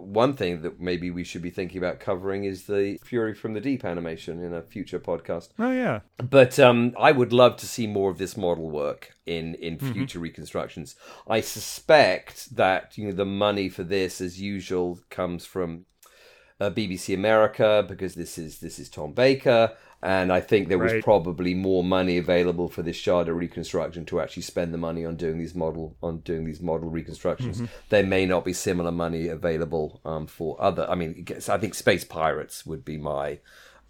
one 0.00 0.34
thing 0.34 0.62
that 0.62 0.80
maybe 0.80 1.10
we 1.10 1.24
should 1.24 1.42
be 1.42 1.50
thinking 1.50 1.78
about 1.78 2.00
covering 2.00 2.44
is 2.44 2.64
the 2.64 2.98
Fury 3.04 3.34
from 3.34 3.54
the 3.54 3.60
Deep 3.60 3.84
animation 3.84 4.42
in 4.42 4.54
a 4.54 4.62
future 4.62 5.00
podcast. 5.00 5.48
Oh 5.58 5.70
yeah. 5.70 6.00
But 6.18 6.58
um, 6.58 6.94
I 6.98 7.12
would 7.12 7.32
love 7.32 7.56
to 7.58 7.66
see 7.66 7.86
more 7.86 8.10
of 8.10 8.18
this 8.18 8.36
model 8.36 8.70
work 8.70 9.14
in 9.26 9.54
in 9.56 9.78
future 9.78 10.18
reconstructions. 10.18 10.96
I 11.28 11.40
suspect 11.40 12.56
that 12.56 12.96
you 12.96 13.06
know 13.06 13.14
the 13.14 13.24
money 13.24 13.68
for 13.68 13.82
this, 13.82 14.20
as 14.20 14.40
usual, 14.40 15.00
comes 15.10 15.44
from 15.44 15.86
uh, 16.60 16.70
BBC 16.70 17.14
America 17.14 17.84
because 17.86 18.14
this 18.14 18.38
is 18.38 18.60
this 18.60 18.78
is 18.78 18.88
Tom 18.88 19.12
Baker, 19.12 19.72
and 20.02 20.32
I 20.32 20.40
think 20.40 20.68
there 20.68 20.78
was 20.78 20.92
Right. 20.92 21.02
probably 21.02 21.54
more 21.54 21.82
money 21.82 22.18
available 22.18 22.68
for 22.68 22.82
this 22.82 22.96
Shada 23.00 23.34
reconstruction 23.34 24.04
to 24.06 24.20
actually 24.20 24.42
spend 24.44 24.72
the 24.74 24.78
money 24.78 25.04
on 25.04 25.16
doing 25.16 25.38
these 25.38 25.54
model 25.54 25.96
on 26.02 26.18
doing 26.18 26.44
these 26.44 26.60
model 26.60 26.88
reconstructions. 26.90 27.62
There 27.88 28.04
may 28.04 28.26
not 28.26 28.44
be 28.44 28.52
similar 28.52 28.92
money 28.92 29.28
available 29.28 30.00
um, 30.04 30.26
for 30.26 30.56
other. 30.60 30.88
I 30.88 30.94
mean, 30.94 31.26
I 31.48 31.58
think 31.58 31.74
Space 31.74 32.04
Pirates 32.04 32.64
would 32.66 32.84
be 32.84 32.98
my 32.98 33.38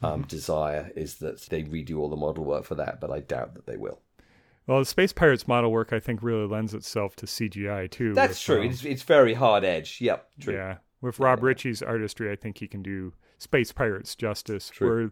um, 0.03 0.23
desire 0.23 0.93
is 0.95 1.17
that 1.17 1.41
they 1.51 1.63
redo 1.65 1.99
all 1.99 2.09
the 2.11 2.17
model 2.17 2.45
work 2.45 2.65
for 2.65 2.75
that, 2.77 3.01
but 3.01 3.11
I 3.11 3.21
doubt 3.21 3.55
that 3.55 3.67
they 3.67 3.77
will. 3.77 4.01
Well, 4.67 4.81
the 4.81 4.85
Space 4.85 5.13
Pirates 5.13 5.47
model 5.47 5.71
work 5.71 5.93
I 5.93 6.01
think 6.01 6.23
really 6.23 6.47
lends 6.47 6.75
itself 6.75 7.15
to 7.17 7.27
CGI 7.27 7.91
too. 7.91 8.15
That's 8.15 8.41
true. 8.43 8.61
um, 8.63 8.67
It's 8.69 8.85
it's 8.85 9.03
very 9.03 9.35
hard 9.35 9.65
edge. 9.65 10.01
Yep, 10.01 10.29
true. 10.41 10.55
Yeah, 10.55 10.77
with 11.01 11.19
Rob 11.21 11.43
Ritchie's 11.43 11.83
artistry, 11.83 12.31
I 12.33 12.37
think 12.37 12.59
he 12.59 12.67
can 12.69 12.83
do 12.83 13.13
Space 13.39 13.71
Pirates 13.71 14.15
justice. 14.17 14.69
True. 14.71 14.89
Where 14.89 15.11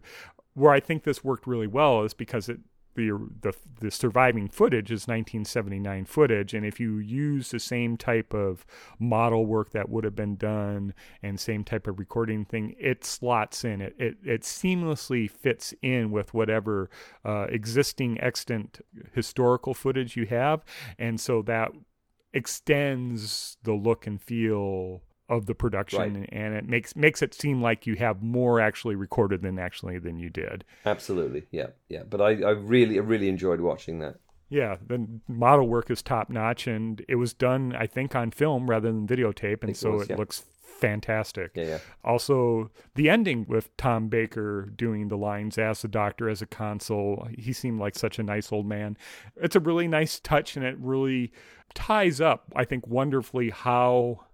where 0.55 0.71
I 0.71 0.79
think 0.79 1.03
this 1.03 1.23
worked 1.23 1.45
really 1.45 1.67
well 1.67 2.03
is 2.03 2.13
because 2.13 2.49
it 2.49 2.59
the 2.95 3.11
the 3.41 3.53
the 3.81 3.91
surviving 3.91 4.47
footage 4.47 4.89
is 4.89 5.07
1979 5.07 6.05
footage, 6.05 6.53
and 6.53 6.65
if 6.65 6.79
you 6.79 6.97
use 6.97 7.51
the 7.51 7.59
same 7.59 7.97
type 7.97 8.33
of 8.33 8.65
model 8.99 9.45
work 9.45 9.71
that 9.71 9.89
would 9.89 10.03
have 10.03 10.15
been 10.15 10.37
done 10.37 10.93
and 11.21 11.39
same 11.39 11.63
type 11.63 11.87
of 11.87 11.99
recording 11.99 12.45
thing, 12.45 12.73
it 12.79 13.05
slots 13.05 13.63
in. 13.63 13.81
It 13.81 13.95
it, 13.99 14.15
it 14.23 14.41
seamlessly 14.41 15.29
fits 15.29 15.73
in 15.81 16.11
with 16.11 16.33
whatever 16.33 16.89
uh, 17.23 17.47
existing 17.49 18.19
extant 18.21 18.79
historical 19.13 19.73
footage 19.73 20.15
you 20.15 20.25
have, 20.27 20.63
and 20.97 21.19
so 21.19 21.41
that 21.43 21.71
extends 22.33 23.57
the 23.63 23.73
look 23.73 24.07
and 24.07 24.21
feel 24.21 25.01
of 25.27 25.45
the 25.47 25.55
production 25.55 26.19
Right. 26.21 26.29
and 26.31 26.53
it 26.53 26.67
makes 26.67 26.95
makes 26.95 27.21
it 27.21 27.33
seem 27.33 27.61
like 27.61 27.87
you 27.87 27.95
have 27.95 28.21
more 28.21 28.59
actually 28.59 28.95
recorded 28.95 29.41
than 29.41 29.57
actually 29.57 29.97
than 29.99 30.19
you 30.19 30.29
did. 30.29 30.63
Absolutely. 30.85 31.47
Yeah, 31.51 31.67
yeah. 31.89 32.03
But 32.07 32.21
I, 32.21 32.29
I 32.43 32.51
really 32.51 32.97
I 32.97 33.01
really 33.01 33.29
enjoyed 33.29 33.59
watching 33.61 33.99
that. 33.99 34.17
Yeah, 34.49 34.77
the 34.85 35.07
model 35.27 35.67
work 35.67 35.89
is 35.89 36.03
top 36.03 36.29
notch 36.29 36.67
and 36.67 37.03
it 37.07 37.15
was 37.15 37.33
done 37.33 37.75
I 37.75 37.87
think 37.87 38.15
on 38.15 38.31
film 38.31 38.69
rather 38.69 38.91
than 38.91 39.07
videotape 39.07 39.61
and 39.61 39.71
it 39.71 39.77
so 39.77 39.91
was, 39.93 40.03
it 40.03 40.09
yeah. 40.11 40.17
looks 40.17 40.45
fantastic. 40.79 41.51
Yeah, 41.55 41.63
yeah. 41.63 41.77
Also, 42.03 42.69
the 42.95 43.09
ending 43.09 43.45
with 43.47 43.75
Tom 43.77 44.07
Baker 44.07 44.69
doing 44.75 45.07
the 45.07 45.17
lines 45.17 45.57
as 45.57 45.81
the 45.81 45.87
doctor, 45.87 46.29
as 46.29 46.41
a 46.41 46.45
consul, 46.45 47.27
he 47.37 47.53
seemed 47.53 47.79
like 47.79 47.95
such 47.95 48.19
a 48.19 48.23
nice 48.23 48.51
old 48.51 48.67
man. 48.67 48.97
It's 49.37 49.55
a 49.55 49.59
really 49.59 49.87
nice 49.87 50.19
touch, 50.19 50.55
and 50.57 50.65
it 50.65 50.77
really 50.77 51.31
ties 51.73 52.19
up, 52.21 52.51
I 52.55 52.65
think, 52.65 52.87
wonderfully 52.87 53.49
how 53.49 54.25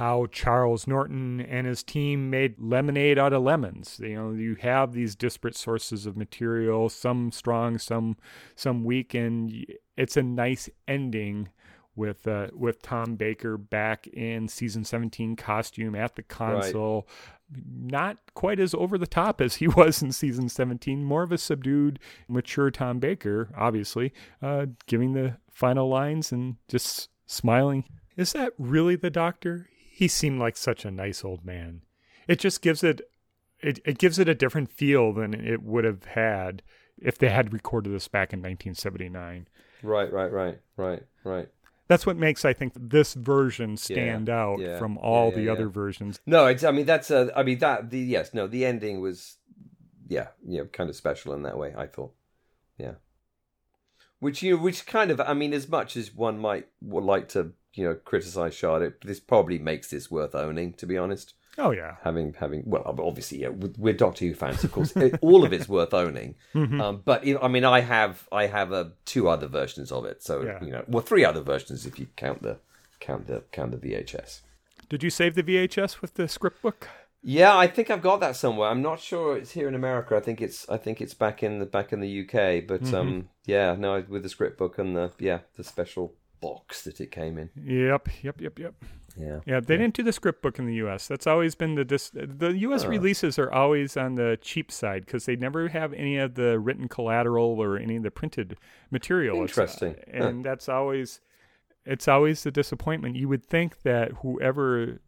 how 0.00 0.24
Charles 0.32 0.86
Norton 0.86 1.42
and 1.42 1.66
his 1.66 1.82
team 1.82 2.30
made 2.30 2.54
lemonade 2.58 3.18
out 3.18 3.34
of 3.34 3.42
lemons. 3.42 4.00
You 4.02 4.14
know, 4.14 4.30
you 4.32 4.54
have 4.62 4.94
these 4.94 5.14
disparate 5.14 5.54
sources 5.54 6.06
of 6.06 6.16
material, 6.16 6.88
some 6.88 7.30
strong, 7.30 7.76
some 7.76 8.16
some 8.56 8.82
weak, 8.82 9.12
and 9.12 9.66
it's 9.98 10.16
a 10.16 10.22
nice 10.22 10.70
ending 10.88 11.50
with 11.94 12.26
uh, 12.26 12.46
with 12.54 12.80
Tom 12.80 13.16
Baker 13.16 13.58
back 13.58 14.06
in 14.06 14.48
season 14.48 14.84
17 14.84 15.36
costume 15.36 15.94
at 15.94 16.16
the 16.16 16.22
console. 16.22 17.06
Not 17.54 18.16
quite 18.32 18.58
as 18.58 18.72
over 18.72 18.96
the 18.96 19.06
top 19.06 19.42
as 19.42 19.56
he 19.56 19.68
was 19.76 20.00
in 20.00 20.12
season 20.12 20.48
17, 20.48 21.04
more 21.04 21.24
of 21.24 21.30
a 21.30 21.36
subdued, 21.36 21.98
mature 22.26 22.70
Tom 22.70 23.00
Baker, 23.00 23.50
obviously, 23.54 24.14
uh, 24.40 24.64
giving 24.86 25.12
the 25.12 25.36
final 25.50 25.90
lines 25.90 26.32
and 26.32 26.56
just 26.68 27.10
smiling. 27.26 27.84
Is 28.16 28.32
that 28.32 28.54
really 28.56 28.96
the 28.96 29.10
doctor? 29.10 29.66
He 30.00 30.08
seemed 30.08 30.40
like 30.40 30.56
such 30.56 30.86
a 30.86 30.90
nice 30.90 31.26
old 31.26 31.44
man. 31.44 31.82
It 32.26 32.38
just 32.38 32.62
gives 32.62 32.82
it 32.82 33.02
it, 33.60 33.80
it 33.84 33.98
gives 33.98 34.18
it 34.18 34.30
a 34.30 34.34
different 34.34 34.70
feel 34.70 35.12
than 35.12 35.34
it 35.34 35.62
would 35.62 35.84
have 35.84 36.04
had 36.06 36.62
if 36.96 37.18
they 37.18 37.28
had 37.28 37.52
recorded 37.52 37.92
this 37.92 38.08
back 38.08 38.32
in 38.32 38.38
1979 38.38 39.46
Right, 39.82 40.10
right, 40.10 40.32
right, 40.32 40.58
right, 40.78 41.02
right. 41.22 41.48
that's 41.86 42.06
what 42.06 42.16
makes 42.16 42.46
I 42.46 42.54
think 42.54 42.72
this 42.74 43.12
version 43.12 43.76
stand 43.76 44.30
out 44.30 44.60
yeah, 44.60 44.78
from 44.78 44.96
all 44.96 45.28
yeah, 45.28 45.34
the 45.34 45.42
yeah, 45.42 45.52
other 45.52 45.64
yeah. 45.64 45.70
versions. 45.70 46.18
No, 46.24 46.46
it's. 46.46 46.64
I 46.64 46.70
mean, 46.70 46.86
that's 46.86 47.10
a. 47.10 47.30
I 47.36 47.42
mean 47.42 47.58
that. 47.58 47.90
The 47.90 47.98
yes, 47.98 48.32
no. 48.32 48.46
The 48.46 48.64
ending 48.64 49.02
was, 49.02 49.36
yeah, 50.08 50.28
you 50.48 50.60
know, 50.60 50.64
kind 50.64 50.88
of 50.88 50.96
special 50.96 51.34
in 51.34 51.42
that 51.42 51.58
way. 51.58 51.74
I 51.76 51.86
thought. 51.86 52.14
Yeah. 52.78 52.94
which 54.18 54.42
you 54.42 54.56
which 54.56 54.86
kind 54.86 55.10
of 55.10 55.20
I 55.20 55.34
mean, 55.34 55.52
as 55.52 55.68
much 55.68 55.94
as 55.94 56.14
one 56.14 56.38
might 56.38 56.68
would 56.80 57.04
like 57.04 57.28
to 57.30 57.52
you 57.74 57.84
know 57.84 57.94
criticize 57.94 58.54
Shada, 58.54 58.92
this 59.02 59.20
probably 59.20 59.58
makes 59.58 59.90
this 59.90 60.10
worth 60.10 60.34
owning. 60.34 60.72
To 60.74 60.86
be 60.86 60.98
honest. 60.98 61.34
Oh 61.58 61.72
yeah, 61.72 61.96
having 62.04 62.34
having 62.38 62.62
well, 62.64 62.82
obviously, 62.86 63.42
yeah, 63.42 63.48
we're 63.48 63.92
Doctor 63.92 64.24
Who 64.24 64.34
fans, 64.34 64.62
of 64.64 64.72
course. 64.72 64.94
all 65.20 65.44
of 65.44 65.52
it's 65.52 65.68
worth 65.68 65.92
owning. 65.94 66.36
Mm-hmm. 66.54 66.80
Um, 66.80 67.02
but 67.04 67.24
I 67.42 67.48
mean, 67.48 67.64
I 67.64 67.80
have 67.80 68.26
I 68.32 68.46
have 68.46 68.72
uh, 68.72 68.86
two 69.04 69.28
other 69.28 69.46
versions 69.46 69.92
of 69.92 70.04
it, 70.04 70.22
so 70.22 70.42
yeah. 70.42 70.62
you 70.62 70.72
know, 70.72 70.84
well, 70.88 71.02
three 71.02 71.24
other 71.24 71.40
versions 71.40 71.86
if 71.86 71.98
you 71.98 72.08
count 72.16 72.42
the 72.42 72.58
count 72.98 73.26
the 73.26 73.44
count 73.52 73.70
the 73.70 73.76
VHS. 73.78 74.40
Did 74.88 75.04
you 75.04 75.10
save 75.10 75.36
the 75.36 75.42
VHS 75.44 76.00
with 76.00 76.14
the 76.14 76.26
script 76.28 76.62
book? 76.62 76.88
Yeah, 77.22 77.56
I 77.56 77.66
think 77.66 77.90
I've 77.90 78.02
got 78.02 78.20
that 78.20 78.34
somewhere. 78.34 78.70
I'm 78.70 78.82
not 78.82 78.98
sure 78.98 79.36
it's 79.36 79.52
here 79.52 79.68
in 79.68 79.74
America. 79.74 80.16
I 80.16 80.20
think 80.20 80.40
it's 80.40 80.68
I 80.68 80.78
think 80.78 81.00
it's 81.00 81.14
back 81.14 81.42
in 81.42 81.58
the 81.58 81.66
back 81.66 81.92
in 81.92 82.00
the 82.00 82.20
UK. 82.22 82.66
But 82.66 82.82
mm-hmm. 82.82 82.94
um, 82.94 83.28
yeah, 83.44 83.76
no, 83.78 84.04
with 84.08 84.22
the 84.22 84.28
script 84.28 84.58
book 84.58 84.78
and 84.78 84.96
the 84.96 85.12
yeah 85.18 85.40
the 85.56 85.64
special 85.64 86.14
box 86.40 86.82
that 86.82 87.00
it 87.00 87.10
came 87.10 87.38
in. 87.38 87.50
Yep, 87.56 88.08
yep, 88.22 88.40
yep, 88.40 88.58
yep. 88.58 88.74
Yeah, 89.16 89.40
yeah. 89.44 89.60
They 89.60 89.74
yeah. 89.74 89.80
didn't 89.80 89.94
do 89.94 90.02
the 90.02 90.12
script 90.12 90.40
book 90.42 90.58
in 90.58 90.66
the 90.66 90.74
U.S. 90.76 91.08
That's 91.08 91.26
always 91.26 91.54
been 91.54 91.74
the 91.74 91.84
dis- 91.84 92.10
the 92.14 92.56
U.S. 92.58 92.84
releases 92.84 93.38
are 93.38 93.50
always 93.50 93.96
on 93.96 94.14
the 94.14 94.38
cheap 94.40 94.70
side 94.70 95.04
because 95.04 95.26
they 95.26 95.36
never 95.36 95.68
have 95.68 95.92
any 95.92 96.16
of 96.16 96.34
the 96.34 96.58
written 96.58 96.88
collateral 96.88 97.60
or 97.60 97.76
any 97.76 97.96
of 97.96 98.02
the 98.02 98.10
printed 98.10 98.56
material. 98.90 99.40
Interesting, 99.40 99.96
uh, 99.96 100.10
and 100.12 100.44
huh. 100.44 100.50
that's 100.50 100.68
always 100.68 101.20
it's 101.84 102.08
always 102.08 102.42
the 102.42 102.50
disappointment. 102.50 103.16
You 103.16 103.28
would 103.28 103.44
think 103.44 103.82
that 103.82 104.12
whoever 104.22 105.00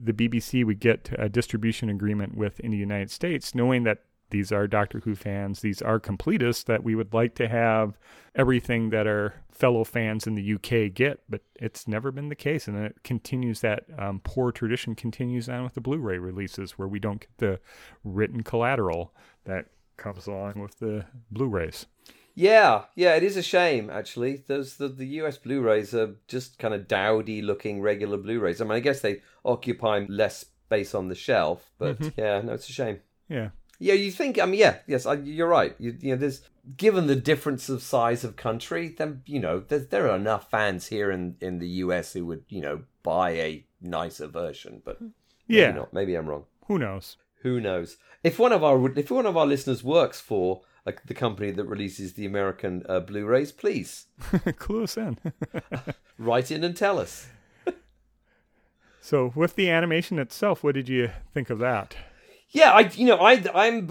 the 0.00 0.12
BBC 0.12 0.64
would 0.64 0.80
get 0.80 1.10
a 1.18 1.28
distribution 1.28 1.88
agreement 1.88 2.36
with 2.36 2.60
in 2.60 2.70
the 2.70 2.76
United 2.76 3.10
States, 3.10 3.54
knowing 3.54 3.84
that 3.84 4.04
these 4.30 4.52
are 4.52 4.66
Doctor 4.66 5.00
Who 5.00 5.14
fans, 5.14 5.60
these 5.60 5.82
are 5.82 6.00
completists, 6.00 6.64
that 6.64 6.84
we 6.84 6.94
would 6.94 7.12
like 7.12 7.34
to 7.36 7.48
have 7.48 7.98
everything 8.34 8.90
that 8.90 9.06
our 9.06 9.34
fellow 9.50 9.84
fans 9.84 10.26
in 10.26 10.34
the 10.34 10.54
UK 10.54 10.92
get, 10.94 11.20
but 11.28 11.42
it's 11.56 11.88
never 11.88 12.10
been 12.10 12.28
the 12.28 12.34
case. 12.34 12.68
And 12.68 12.76
it 12.76 12.96
continues 13.02 13.60
that 13.60 13.84
um, 13.98 14.20
poor 14.22 14.52
tradition 14.52 14.94
continues 14.94 15.48
on 15.48 15.64
with 15.64 15.74
the 15.74 15.80
Blu 15.80 15.98
ray 15.98 16.18
releases 16.18 16.72
where 16.72 16.88
we 16.88 16.98
don't 16.98 17.20
get 17.20 17.36
the 17.38 17.60
written 18.04 18.42
collateral 18.42 19.12
that 19.44 19.66
comes 19.96 20.26
along 20.26 20.60
with 20.60 20.78
the 20.78 21.04
Blu 21.30 21.48
rays. 21.48 21.86
Yeah, 22.38 22.84
yeah, 22.94 23.16
it 23.16 23.24
is 23.24 23.36
a 23.36 23.42
shame 23.42 23.90
actually. 23.90 24.44
Those 24.46 24.76
the, 24.76 24.86
the 24.86 25.06
US 25.22 25.36
Blu-rays 25.38 25.92
are 25.92 26.14
just 26.28 26.56
kind 26.60 26.72
of 26.72 26.86
dowdy 26.86 27.42
looking 27.42 27.80
regular 27.80 28.16
Blu-rays. 28.16 28.60
I 28.60 28.64
mean, 28.64 28.74
I 28.74 28.80
guess 28.80 29.00
they 29.00 29.22
occupy 29.44 30.06
less 30.08 30.44
space 30.68 30.94
on 30.94 31.08
the 31.08 31.16
shelf, 31.16 31.68
but 31.78 31.98
mm-hmm. 31.98 32.20
yeah, 32.20 32.40
no, 32.42 32.52
it's 32.52 32.68
a 32.68 32.72
shame. 32.72 33.00
Yeah. 33.28 33.48
Yeah, 33.78 33.94
you 33.94 34.10
think? 34.10 34.40
I 34.40 34.46
mean, 34.46 34.60
yeah, 34.60 34.78
yes, 34.86 35.06
you're 35.24 35.48
right. 35.48 35.74
You, 35.78 35.96
you 36.00 36.10
know, 36.10 36.16
there's 36.16 36.42
given 36.76 37.06
the 37.06 37.16
difference 37.16 37.68
of 37.68 37.82
size 37.82 38.24
of 38.24 38.36
country, 38.36 38.88
then 38.88 39.22
you 39.26 39.40
know 39.40 39.60
there 39.60 40.10
are 40.10 40.16
enough 40.16 40.50
fans 40.50 40.88
here 40.88 41.10
in 41.10 41.36
in 41.40 41.58
the 41.58 41.68
US 41.68 42.12
who 42.12 42.26
would 42.26 42.44
you 42.48 42.60
know 42.60 42.82
buy 43.02 43.30
a 43.30 43.64
nicer 43.80 44.26
version, 44.26 44.82
but 44.84 44.98
yeah, 45.46 45.66
maybe, 45.66 45.78
not. 45.78 45.92
maybe 45.92 46.14
I'm 46.14 46.26
wrong. 46.26 46.44
Who 46.66 46.78
knows? 46.78 47.16
Who 47.42 47.60
knows? 47.60 47.96
If 48.22 48.38
one 48.38 48.52
of 48.52 48.64
our 48.64 48.98
if 48.98 49.10
one 49.10 49.26
of 49.26 49.36
our 49.36 49.46
listeners 49.46 49.84
works 49.84 50.20
for 50.20 50.62
like 50.84 51.04
the 51.06 51.14
company 51.14 51.50
that 51.50 51.64
releases 51.64 52.14
the 52.14 52.26
American 52.26 52.82
uh, 52.88 53.00
Blu-rays, 53.00 53.52
please 53.52 54.06
clue 54.58 54.84
us 54.84 54.96
in. 54.96 55.18
Write 56.18 56.50
in 56.50 56.64
and 56.64 56.76
tell 56.76 56.98
us. 56.98 57.28
so, 59.00 59.32
with 59.34 59.54
the 59.54 59.68
animation 59.68 60.18
itself, 60.18 60.64
what 60.64 60.74
did 60.74 60.88
you 60.88 61.10
think 61.34 61.50
of 61.50 61.58
that? 61.58 61.94
Yeah, 62.50 62.72
I 62.72 62.80
you 62.80 63.06
know 63.06 63.18
I 63.18 63.42
I'm 63.54 63.86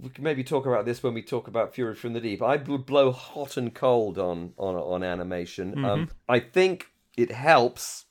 we 0.00 0.10
can 0.10 0.24
maybe 0.24 0.44
talk 0.44 0.66
about 0.66 0.84
this 0.84 1.02
when 1.02 1.14
we 1.14 1.22
talk 1.22 1.48
about 1.48 1.74
Fury 1.74 1.94
from 1.94 2.12
the 2.12 2.20
Deep. 2.20 2.42
I 2.42 2.56
would 2.56 2.86
blow 2.86 3.12
hot 3.12 3.56
and 3.56 3.74
cold 3.74 4.18
on 4.18 4.52
on 4.56 4.74
on 4.74 5.02
animation. 5.02 5.72
Um, 5.72 5.78
mm-hmm. 5.78 5.86
Um, 5.86 6.10
I 6.28 6.40
think 6.40 6.90
it 7.16 7.32
helps 7.32 8.06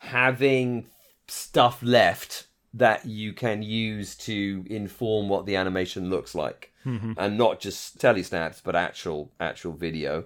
having 0.00 0.86
stuff 1.26 1.82
left 1.82 2.46
that 2.74 3.06
you 3.06 3.32
can 3.32 3.62
use 3.62 4.16
to 4.16 4.64
inform 4.68 5.28
what 5.28 5.46
the 5.46 5.56
animation 5.56 6.10
looks 6.10 6.34
like 6.34 6.72
mm-hmm. 6.84 7.12
and 7.16 7.38
not 7.38 7.60
just 7.60 7.98
telesnaps, 7.98 8.60
but 8.62 8.76
actual 8.76 9.32
actual 9.40 9.72
video. 9.72 10.24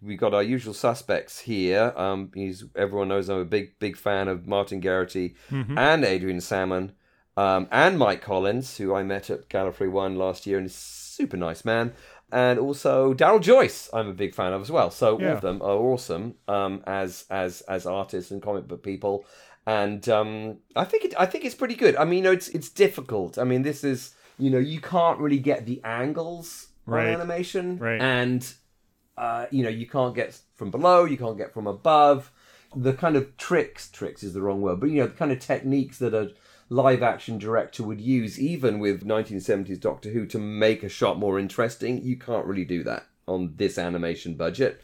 We 0.00 0.16
got 0.16 0.32
our 0.32 0.44
usual 0.44 0.74
suspects 0.74 1.40
here. 1.40 1.92
Um, 1.96 2.30
he's 2.34 2.64
everyone 2.76 3.08
knows 3.08 3.28
I'm 3.28 3.38
a 3.40 3.44
big 3.44 3.78
big 3.78 3.96
fan 3.96 4.28
of 4.28 4.46
Martin 4.46 4.80
Geraghty 4.80 5.34
mm-hmm. 5.50 5.76
and 5.76 6.04
Adrian 6.04 6.40
Salmon 6.40 6.92
um, 7.38 7.68
and 7.70 7.98
Mike 7.98 8.22
Collins, 8.22 8.76
who 8.76 8.94
I 8.94 9.02
met 9.02 9.30
at 9.30 9.48
Gallifrey 9.48 9.90
One 9.90 10.16
last 10.16 10.46
year, 10.46 10.58
and 10.58 10.66
is 10.66 10.74
super 10.74 11.36
nice 11.36 11.64
man. 11.64 11.92
And 12.30 12.58
also 12.58 13.14
Daryl 13.14 13.40
Joyce, 13.40 13.88
I'm 13.92 14.08
a 14.08 14.12
big 14.12 14.34
fan 14.34 14.52
of 14.52 14.60
as 14.60 14.70
well. 14.70 14.90
So 14.90 15.18
yeah. 15.18 15.28
all 15.28 15.34
of 15.36 15.40
them 15.40 15.62
are 15.62 15.76
awesome 15.76 16.34
um, 16.46 16.82
as 16.86 17.24
as 17.30 17.62
as 17.62 17.86
artists 17.86 18.30
and 18.30 18.42
comic 18.42 18.68
book 18.68 18.82
people 18.82 19.24
and 19.68 20.08
um, 20.08 20.56
I 20.74 20.84
think 20.84 21.04
it, 21.04 21.14
I 21.18 21.26
think 21.26 21.44
it's 21.44 21.54
pretty 21.54 21.74
good. 21.74 21.94
I 21.96 22.06
mean, 22.06 22.18
you 22.18 22.22
know, 22.24 22.32
it's 22.32 22.48
it's 22.48 22.70
difficult. 22.70 23.36
I 23.36 23.44
mean, 23.44 23.60
this 23.60 23.84
is 23.84 24.14
you 24.38 24.48
know 24.48 24.58
you 24.58 24.80
can't 24.80 25.18
really 25.18 25.38
get 25.38 25.66
the 25.66 25.82
angles 25.84 26.68
right. 26.86 27.08
on 27.08 27.20
animation, 27.20 27.76
right. 27.76 28.00
and 28.00 28.50
uh, 29.18 29.44
you 29.50 29.62
know 29.62 29.68
you 29.68 29.86
can't 29.86 30.14
get 30.14 30.40
from 30.54 30.70
below, 30.70 31.04
you 31.04 31.18
can't 31.18 31.36
get 31.36 31.52
from 31.52 31.66
above. 31.66 32.32
The 32.74 32.94
kind 32.94 33.14
of 33.14 33.36
tricks, 33.36 33.90
tricks 33.90 34.22
is 34.22 34.32
the 34.32 34.40
wrong 34.40 34.62
word, 34.62 34.80
but 34.80 34.88
you 34.88 35.02
know 35.02 35.06
the 35.06 35.14
kind 35.14 35.32
of 35.32 35.38
techniques 35.38 35.98
that 35.98 36.14
a 36.14 36.32
live 36.68 37.02
action 37.02 37.38
director 37.38 37.82
would 37.82 38.00
use, 38.00 38.38
even 38.38 38.78
with 38.78 39.06
1970s 39.06 39.80
Doctor 39.80 40.10
Who, 40.10 40.26
to 40.26 40.38
make 40.38 40.82
a 40.82 40.88
shot 40.88 41.18
more 41.18 41.38
interesting. 41.38 42.02
You 42.02 42.16
can't 42.16 42.46
really 42.46 42.64
do 42.64 42.82
that 42.84 43.06
on 43.26 43.54
this 43.56 43.78
animation 43.78 44.34
budget 44.34 44.80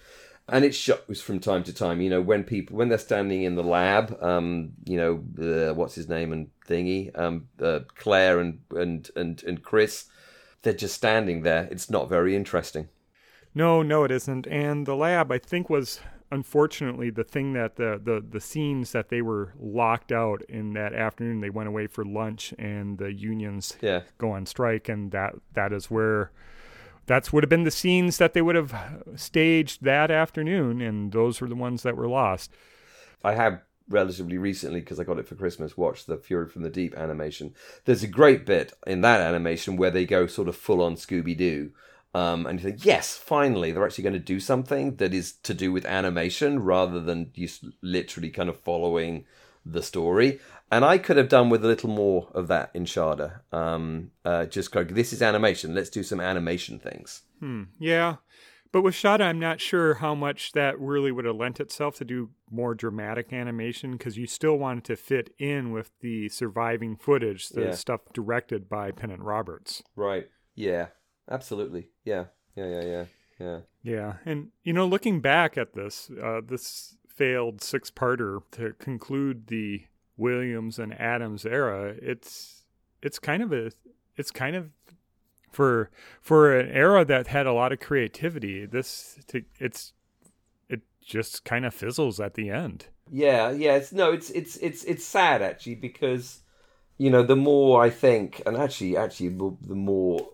and 0.49 0.65
it 0.65 0.75
shows 0.75 1.21
from 1.21 1.41
time 1.41 1.63
to 1.65 1.73
time. 1.73 2.01
You 2.01 2.11
know, 2.11 2.21
when 2.21 2.45
people 2.45 2.77
when 2.77 2.89
they're 2.89 2.99
standing 2.99 3.43
in 3.43 3.55
the 3.55 3.63
lab, 3.63 4.23
um, 4.23 4.73
you 4.85 4.97
know, 4.97 5.71
uh, 5.71 5.75
what's 5.75 5.95
his 5.95 6.09
name 6.09 6.33
and 6.33 6.51
thingy, 6.69 7.17
um, 7.19 7.49
uh, 7.61 7.81
Claire 7.97 8.41
and 8.41 8.61
and 8.71 9.11
and 9.17 9.43
and 9.45 9.63
Chris, 9.63 10.07
they're 10.63 10.75
just 10.75 10.95
standing 10.95 11.43
there. 11.43 11.69
It's 11.71 11.91
not 11.91 12.09
very 12.09 12.37
interesting. 12.37 12.89
No, 13.55 13.83
no, 13.83 14.05
it 14.05 14.11
isn't. 14.11 14.47
And 14.49 14.85
the 14.85 14.97
lab, 14.97 15.31
I 15.31 15.39
think, 15.39 15.71
was 15.71 16.01
unfortunately 16.31 17.11
the 17.11 17.25
thing 17.25 17.53
that 17.53 17.77
the 17.77 18.01
the 18.03 18.25
the 18.29 18.41
scenes 18.41 18.93
that 18.93 19.09
they 19.09 19.23
were 19.23 19.53
locked 19.59 20.13
out 20.13 20.43
in 20.49 20.73
that 20.75 20.95
afternoon. 20.95 21.41
They 21.41 21.51
went 21.51 21.69
away 21.69 21.87
for 21.87 22.05
lunch, 22.05 22.55
and 22.59 22.99
the 22.99 23.13
unions 23.13 23.77
yeah. 23.81 24.03
go 24.19 24.33
on 24.33 24.47
strike, 24.47 24.89
and 24.89 25.13
that 25.13 25.35
that 25.53 25.73
is 25.73 25.91
where 25.91 26.31
that's 27.07 27.33
would 27.33 27.43
have 27.43 27.51
been 27.51 27.65
the 27.65 27.71
scenes 27.71 28.19
that 28.19 28.33
they 28.35 28.43
would 28.43 28.57
have 28.57 29.03
staged 29.17 29.83
that 29.85 30.11
afternoon, 30.11 30.81
and 30.81 31.13
those 31.13 31.41
were 31.41 31.49
the 31.49 31.55
ones 31.55 31.83
that 31.83 31.97
were 31.97 32.09
lost. 32.09 32.51
I 33.23 33.35
have 33.35 33.61
relatively 33.89 34.39
recently, 34.39 34.81
because 34.81 34.99
I 34.99 35.05
got 35.05 35.19
it 35.19 35.29
for 35.29 35.35
Christmas, 35.35 35.77
watched 35.77 36.07
the 36.07 36.17
Fury 36.17 36.49
from 36.49 36.63
the 36.63 36.71
Deep 36.71 36.97
animation. 36.97 37.55
There's 37.85 38.03
a 38.03 38.09
great 38.09 38.47
bit 38.47 38.73
in 38.87 39.03
that 39.03 39.21
animation 39.21 39.77
where 39.77 39.91
they 39.91 40.07
go 40.07 40.27
sort 40.27 40.49
of 40.49 40.57
full 40.57 40.83
on 40.83 40.97
Scooby 40.97 41.37
Doo. 41.37 41.73
Um, 42.15 42.47
and 42.47 42.61
you 42.61 42.71
think, 42.71 42.85
yes, 42.85 43.17
finally, 43.17 43.73
they're 43.73 43.85
actually 43.85 44.05
going 44.05 44.15
to 44.15 44.21
do 44.21 44.39
something 44.39 44.97
that 44.97 45.13
is 45.13 45.33
to 45.43 45.53
do 45.53 45.73
with 45.73 45.85
animation 45.85 46.61
rather 46.61 47.01
than 47.01 47.33
just 47.35 47.65
literally 47.83 48.31
kind 48.31 48.49
of 48.49 48.61
following 48.61 49.25
the 49.67 49.83
story. 49.83 50.39
And 50.71 50.85
I 50.85 50.99
could 50.99 51.17
have 51.17 51.29
done 51.29 51.51
with 51.51 51.65
a 51.65 51.69
little 51.69 51.91
more 51.91 52.29
of 52.33 52.49
that 52.49 52.71
in 52.73 52.85
Shada. 52.85 53.41
Um, 53.53 54.13
uh, 54.25 54.47
just 54.47 54.71
go, 54.71 54.85
this 54.85 55.13
is 55.13 55.23
animation. 55.23 55.75
Let's 55.75 55.91
do 55.91 56.03
some 56.03 56.21
animation 56.21 56.79
things. 56.79 57.23
Hmm. 57.41 57.65
Yeah. 57.79 58.17
But 58.71 58.83
with 58.83 58.95
Shada, 58.95 59.23
I'm 59.23 59.39
not 59.39 59.61
sure 59.61 59.95
how 59.95 60.17
much 60.17 60.53
that 60.53 60.79
really 60.81 61.13
would 61.13 61.25
have 61.27 61.37
lent 61.37 61.61
itself 61.61 61.97
to 61.99 62.05
do 62.05 62.31
more 62.51 62.75
dramatic 62.75 63.33
animation 63.33 63.93
because 63.93 64.17
you 64.17 64.27
still 64.27 64.57
wanted 64.57 64.85
to 64.85 64.97
fit 64.97 65.33
in 65.39 65.71
with 65.71 65.93
the 66.01 66.29
surviving 66.29 66.97
footage, 66.97 67.51
the 67.51 67.67
yeah. 67.67 67.73
stuff 67.73 68.01
directed 68.13 68.69
by 68.69 68.91
Pennant 68.91 69.23
Roberts. 69.23 69.83
Right. 69.95 70.29
Yeah. 70.57 70.87
Absolutely. 71.31 71.89
Yeah. 72.05 72.27
Yeah. 72.57 72.67
Yeah. 72.67 72.83
Yeah. 72.83 73.05
Yeah. 73.39 73.59
Yeah. 73.83 74.13
And, 74.25 74.49
you 74.63 74.73
know, 74.73 74.87
looking 74.87 75.21
back 75.21 75.59
at 75.59 75.75
this, 75.75 76.11
uh, 76.23 76.41
this 76.47 76.97
failed 77.09 77.63
six 77.63 77.91
parter 77.91 78.43
to 78.53 78.73
conclude 78.79 79.47
the 79.47 79.85
Williams 80.17 80.79
and 80.79 80.99
Adams 81.01 81.45
era, 81.45 81.95
it's 82.01 82.65
it's 83.03 83.19
kind 83.19 83.43
of 83.43 83.53
a 83.53 83.71
it's 84.17 84.31
kind 84.31 84.57
of 84.57 84.71
for 85.51 85.91
for 86.21 86.59
an 86.59 86.71
era 86.71 87.05
that 87.05 87.29
had 87.29 87.47
a 87.47 87.53
lot 87.53 87.73
of 87.73 87.81
creativity. 87.81 88.67
This 88.67 89.19
to, 89.29 89.43
it's 89.59 89.93
it 90.69 90.83
just 91.05 91.45
kind 91.45 91.65
of 91.65 91.75
fizzles 91.75 92.21
at 92.21 92.35
the 92.35 92.51
end. 92.51 92.87
Yeah, 93.11 93.51
yeah. 93.51 93.75
It's 93.75 93.93
no, 93.93 94.13
it's 94.13 94.31
it's 94.31 94.57
it's 94.59 94.85
it's 94.85 95.05
sad 95.05 95.43
actually 95.43 95.77
because 95.77 96.41
you 96.97 97.11
know 97.11 97.23
the 97.23 97.37
more 97.37 97.83
I 97.83 97.91
think, 97.91 98.43
and 98.47 98.57
actually 98.57 98.97
actually 98.97 99.29
the 99.29 99.75
more 99.75 100.29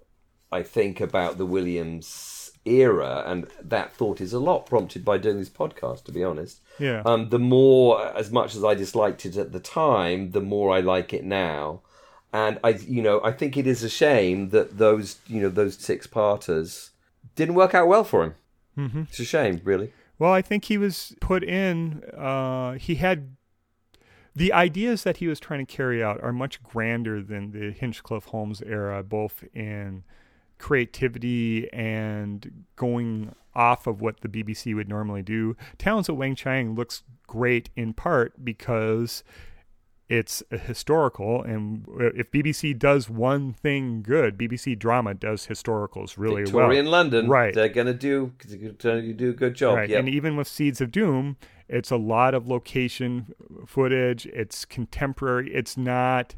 I 0.52 0.62
think 0.62 1.00
about 1.00 1.38
the 1.38 1.46
Williams 1.46 2.50
era, 2.64 3.22
and 3.26 3.46
that 3.62 3.92
thought 3.92 4.20
is 4.20 4.32
a 4.32 4.38
lot 4.38 4.66
prompted 4.66 5.04
by 5.04 5.18
doing 5.18 5.38
this 5.38 5.48
podcast, 5.48 6.04
to 6.04 6.12
be 6.12 6.24
honest. 6.24 6.60
Yeah. 6.78 7.02
Um, 7.04 7.28
the 7.30 7.38
more, 7.38 8.06
as 8.16 8.30
much 8.30 8.54
as 8.54 8.64
I 8.64 8.74
disliked 8.74 9.24
it 9.24 9.36
at 9.36 9.52
the 9.52 9.60
time, 9.60 10.32
the 10.32 10.40
more 10.40 10.74
I 10.74 10.80
like 10.80 11.12
it 11.12 11.24
now. 11.24 11.82
And 12.32 12.58
I, 12.62 12.70
you 12.70 13.02
know, 13.02 13.20
I 13.24 13.32
think 13.32 13.56
it 13.56 13.66
is 13.66 13.82
a 13.82 13.88
shame 13.88 14.50
that 14.50 14.78
those, 14.78 15.18
you 15.26 15.40
know, 15.40 15.48
those 15.48 15.76
six 15.76 16.06
parters 16.06 16.90
didn't 17.34 17.54
work 17.54 17.74
out 17.74 17.88
well 17.88 18.04
for 18.04 18.24
him. 18.24 18.34
Mm-hmm. 18.78 19.02
It's 19.02 19.20
a 19.20 19.24
shame, 19.24 19.60
really. 19.64 19.92
Well, 20.18 20.32
I 20.32 20.42
think 20.42 20.66
he 20.66 20.78
was 20.78 21.14
put 21.20 21.42
in. 21.42 22.02
Uh, 22.16 22.74
he 22.74 22.96
had 22.96 23.36
the 24.36 24.52
ideas 24.52 25.02
that 25.02 25.16
he 25.16 25.26
was 25.26 25.40
trying 25.40 25.64
to 25.64 25.72
carry 25.72 26.04
out 26.04 26.22
are 26.22 26.32
much 26.32 26.62
grander 26.62 27.22
than 27.22 27.50
the 27.52 27.72
Hinchcliffe 27.72 28.26
Holmes 28.26 28.62
era, 28.62 29.02
both 29.02 29.44
in 29.54 30.04
creativity 30.60 31.72
and 31.72 32.64
going 32.76 33.34
off 33.54 33.86
of 33.86 34.00
what 34.00 34.20
the 34.20 34.28
BBC 34.28 34.74
would 34.76 34.88
normally 34.88 35.22
do. 35.22 35.56
Talons 35.78 36.08
of 36.08 36.16
Weng-Chiang 36.16 36.74
looks 36.74 37.02
great 37.26 37.70
in 37.74 37.92
part 37.94 38.44
because 38.44 39.24
it's 40.08 40.42
a 40.50 40.58
historical 40.58 41.42
and 41.42 41.84
if 42.14 42.30
BBC 42.30 42.76
does 42.78 43.08
one 43.08 43.52
thing 43.52 44.02
good, 44.02 44.36
BBC 44.36 44.78
drama 44.78 45.14
does 45.14 45.46
historicals 45.46 46.18
really 46.18 46.42
Victorian 46.42 46.86
well. 46.86 46.92
London, 46.92 47.28
Right. 47.28 47.54
They're 47.54 47.68
going 47.68 47.86
to 47.86 47.94
do 47.94 48.32
gonna 48.82 49.12
do 49.12 49.30
a 49.30 49.32
good 49.32 49.54
job. 49.54 49.76
Right. 49.76 49.88
Yep. 49.88 50.00
And 50.00 50.08
even 50.08 50.36
with 50.36 50.48
Seeds 50.48 50.80
of 50.80 50.90
Doom, 50.92 51.36
it's 51.68 51.90
a 51.90 51.96
lot 51.96 52.34
of 52.34 52.48
location 52.48 53.32
footage. 53.66 54.26
It's 54.26 54.64
contemporary. 54.64 55.54
It's 55.54 55.76
not 55.76 56.34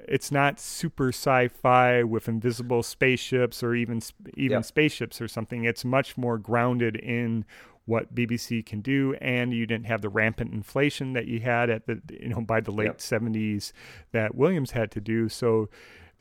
it's 0.00 0.30
not 0.32 0.58
super 0.60 1.08
sci-fi 1.08 2.02
with 2.02 2.28
invisible 2.28 2.82
spaceships 2.82 3.62
or 3.62 3.74
even 3.74 4.00
even 4.36 4.56
Yep. 4.58 4.64
spaceships 4.64 5.20
or 5.20 5.28
something. 5.28 5.64
It's 5.64 5.84
much 5.84 6.16
more 6.16 6.38
grounded 6.38 6.96
in 6.96 7.44
what 7.84 8.14
BBC 8.14 8.64
can 8.66 8.80
do, 8.80 9.14
and 9.20 9.52
you 9.54 9.64
didn't 9.64 9.86
have 9.86 10.02
the 10.02 10.08
rampant 10.08 10.52
inflation 10.52 11.12
that 11.12 11.26
you 11.28 11.38
had 11.40 11.70
at 11.70 11.86
the 11.86 12.02
you 12.20 12.28
know 12.28 12.40
by 12.40 12.60
the 12.60 12.72
late 12.72 12.86
Yep. 12.86 12.98
'70s 12.98 13.72
that 14.12 14.34
Williams 14.34 14.72
had 14.72 14.90
to 14.92 15.00
do. 15.00 15.28
So, 15.28 15.68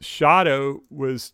Shada 0.02 0.80
was 0.90 1.34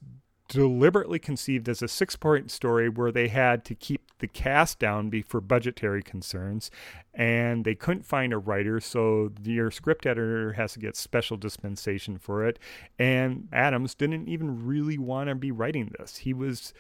deliberately 0.52 1.18
conceived 1.18 1.70
as 1.70 1.82
a 1.82 1.88
six 1.88 2.18
point 2.18 2.52
story 2.52 2.90
where 2.90 3.12
they 3.12 3.30
had 3.30 3.64
to 3.64 3.74
keep 3.74 4.02
the 4.20 4.28
cast 4.28 4.80
down 4.80 5.10
for 5.26 5.40
budgetary 5.40 6.04
concerns, 6.04 6.70
and 7.14 7.64
they 7.64 7.74
couldn't 7.74 8.06
find 8.06 8.34
a 8.34 8.38
writer, 8.38 8.82
so 8.82 9.32
your 9.44 9.72
script 9.72 10.06
editor 10.06 10.54
has 10.54 10.74
to 10.74 10.80
get 10.80 10.98
special 10.98 11.38
dispensation 11.38 12.18
for 12.18 12.46
it. 12.46 12.60
And 13.00 13.48
Adams 13.54 13.96
didn't 13.96 14.28
even 14.28 14.68
really 14.68 14.98
want 14.98 15.30
to 15.30 15.36
be 15.36 15.52
writing 15.52 15.94
this. 15.98 16.18
He 16.18 16.34
was 16.34 16.74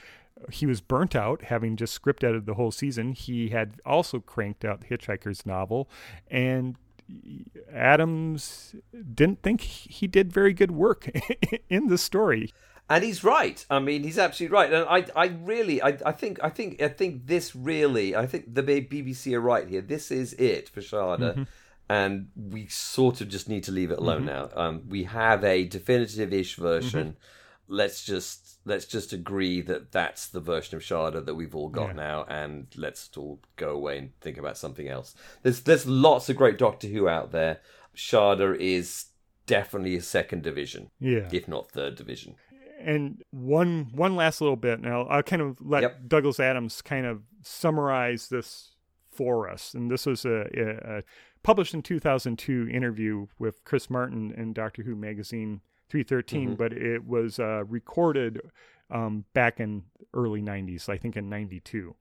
he 0.51 0.65
was 0.65 0.81
burnt 0.81 1.15
out 1.15 1.43
having 1.43 1.77
just 1.77 1.93
script 1.93 2.23
edited 2.23 2.45
the 2.45 2.55
whole 2.55 2.71
season. 2.71 3.13
He 3.13 3.49
had 3.49 3.79
also 3.85 4.19
cranked 4.19 4.65
out 4.65 4.81
Hitchhiker's 4.89 5.45
novel, 5.45 5.89
and 6.29 6.75
Adams 7.73 8.75
didn't 9.13 9.41
think 9.41 9.61
he 9.61 10.07
did 10.07 10.33
very 10.33 10.53
good 10.53 10.71
work 10.71 11.09
in 11.69 11.87
the 11.87 11.97
story. 11.97 12.51
And 12.91 13.05
he's 13.05 13.23
right. 13.23 13.65
I 13.69 13.79
mean, 13.79 14.03
he's 14.03 14.19
absolutely 14.19 14.53
right. 14.53 14.73
And 14.73 14.85
I, 14.85 15.05
I 15.15 15.27
really, 15.27 15.81
I, 15.81 15.97
I 16.05 16.11
think, 16.11 16.43
I 16.43 16.49
think, 16.49 16.81
I 16.81 16.89
think 16.89 17.25
this 17.25 17.55
really, 17.55 18.17
I 18.17 18.25
think 18.25 18.53
the 18.53 18.63
BBC 18.63 19.33
are 19.33 19.39
right 19.39 19.65
here. 19.65 19.79
This 19.79 20.11
is 20.11 20.33
it 20.33 20.67
for 20.67 20.81
Shada, 20.81 21.19
mm-hmm. 21.19 21.43
and 21.87 22.27
we 22.35 22.67
sort 22.67 23.21
of 23.21 23.29
just 23.29 23.47
need 23.47 23.63
to 23.63 23.71
leave 23.71 23.91
it 23.91 23.99
alone 23.99 24.25
mm-hmm. 24.25 24.57
now. 24.57 24.61
Um, 24.61 24.89
we 24.89 25.05
have 25.05 25.41
a 25.45 25.63
definitive-ish 25.63 26.55
version. 26.55 27.07
Mm-hmm. 27.11 27.73
Let's 27.73 28.03
just 28.03 28.59
let's 28.65 28.85
just 28.85 29.13
agree 29.13 29.61
that 29.61 29.93
that's 29.93 30.27
the 30.27 30.41
version 30.41 30.75
of 30.75 30.83
Shada 30.83 31.25
that 31.25 31.35
we've 31.35 31.55
all 31.55 31.69
got 31.69 31.87
Yeah. 31.87 31.93
now, 31.93 32.25
and 32.27 32.67
let's 32.75 33.09
all 33.15 33.39
go 33.55 33.69
away 33.69 33.99
and 33.99 34.19
think 34.19 34.37
about 34.37 34.57
something 34.57 34.89
else. 34.89 35.15
There's 35.43 35.61
there's 35.61 35.85
lots 35.85 36.27
of 36.27 36.35
great 36.35 36.57
Doctor 36.57 36.87
Who 36.89 37.07
out 37.07 37.31
there. 37.31 37.61
Shada 37.95 38.57
is 38.59 39.05
definitely 39.45 39.95
a 39.95 40.01
second 40.01 40.43
division, 40.43 40.91
Yeah. 40.99 41.29
if 41.31 41.47
not 41.47 41.71
third 41.71 41.95
division. 41.95 42.35
And 42.83 43.23
one 43.31 43.89
one 43.93 44.15
last 44.15 44.41
little 44.41 44.55
bit, 44.55 44.79
now 44.81 45.01
I'll, 45.03 45.17
I'll 45.17 45.23
kind 45.23 45.41
of 45.41 45.57
let 45.61 45.83
Yep. 45.83 46.01
Douglas 46.07 46.39
Adams 46.39 46.81
kind 46.81 47.05
of 47.05 47.21
summarize 47.43 48.29
this 48.29 48.75
for 49.09 49.49
us. 49.49 49.73
And 49.73 49.91
this 49.91 50.05
was 50.05 50.25
a, 50.25 50.47
a, 50.55 50.97
a 50.99 51.03
published 51.43 51.73
in 51.73 51.81
2002 51.81 52.67
interview 52.71 53.27
with 53.39 53.63
Chris 53.65 53.89
Martin 53.89 54.31
in 54.37 54.53
Doctor 54.53 54.83
Who 54.83 54.95
magazine 54.95 55.61
313, 55.89 56.51
Mhm. 56.51 56.57
but 56.57 56.71
it 56.73 57.05
was 57.05 57.39
uh, 57.39 57.63
recorded 57.67 58.39
um, 58.89 59.25
back 59.33 59.59
in 59.59 59.83
early 60.13 60.41
90s, 60.41 60.87
I 60.89 60.97
think 60.97 61.15
in 61.17 61.29
92. 61.29 61.95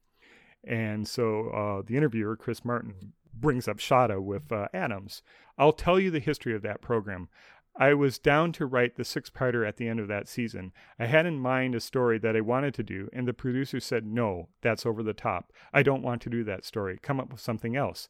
And 0.64 1.06
so 1.08 1.48
uh, 1.50 1.82
the 1.86 1.96
interviewer, 1.96 2.36
Chris 2.36 2.64
Martin, 2.64 3.12
brings 3.32 3.66
up 3.68 3.78
Shada 3.78 4.20
with 4.22 4.52
uh, 4.52 4.68
Adams. 4.74 5.22
I'll 5.56 5.72
tell 5.72 5.98
you 5.98 6.10
the 6.10 6.18
history 6.20 6.54
of 6.54 6.62
that 6.62 6.80
program. 6.82 7.28
I 7.76 7.94
was 7.94 8.18
down 8.18 8.52
to 8.52 8.66
write 8.66 8.96
the 8.96 9.04
six 9.04 9.30
parter 9.30 9.66
at 9.66 9.76
the 9.76 9.88
end 9.88 10.00
of 10.00 10.08
that 10.08 10.28
season. 10.28 10.72
I 10.98 11.06
had 11.06 11.24
in 11.24 11.38
mind 11.38 11.74
a 11.74 11.80
story 11.80 12.18
that 12.18 12.36
I 12.36 12.40
wanted 12.40 12.74
to 12.74 12.82
do, 12.82 13.08
and 13.12 13.26
the 13.26 13.32
producer 13.32 13.80
said, 13.80 14.04
No, 14.04 14.48
that's 14.60 14.84
over 14.84 15.02
the 15.02 15.14
top. 15.14 15.52
I 15.72 15.82
don't 15.82 16.02
want 16.02 16.20
to 16.22 16.30
do 16.30 16.44
that 16.44 16.64
story. 16.64 16.98
Come 17.00 17.20
up 17.20 17.30
with 17.30 17.40
something 17.40 17.76
else. 17.76 18.08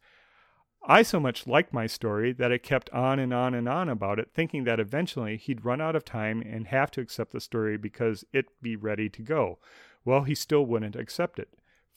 I 0.83 1.03
so 1.03 1.21
much 1.21 1.47
liked 1.47 1.75
my 1.75 1.87
story 1.87 2.33
that 2.33 2.51
I 2.51 2.57
kept 2.57 2.89
on 2.91 3.19
and 3.19 3.35
on 3.35 3.53
and 3.53 3.69
on 3.69 3.91
about 3.91 4.19
it, 4.19 4.31
thinking 4.33 4.65
that 4.65 4.81
eventually 4.81 5.37
he'd 5.37 5.65
run 5.65 5.81
out 5.81 5.95
of 5.95 6.05
time 6.05 6.41
and 6.41 6.69
have 6.69 6.91
to 6.93 7.03
accept 7.03 7.33
the 7.33 7.41
story 7.41 7.77
because 7.77 8.25
it'd 8.33 8.51
be 8.63 8.77
ready 8.77 9.11
to 9.11 9.23
go. 9.23 9.59
Well, 10.07 10.23
he 10.23 10.35
still 10.35 10.65
wouldn't 10.65 10.97
accept 10.97 11.39
it. 11.39 11.51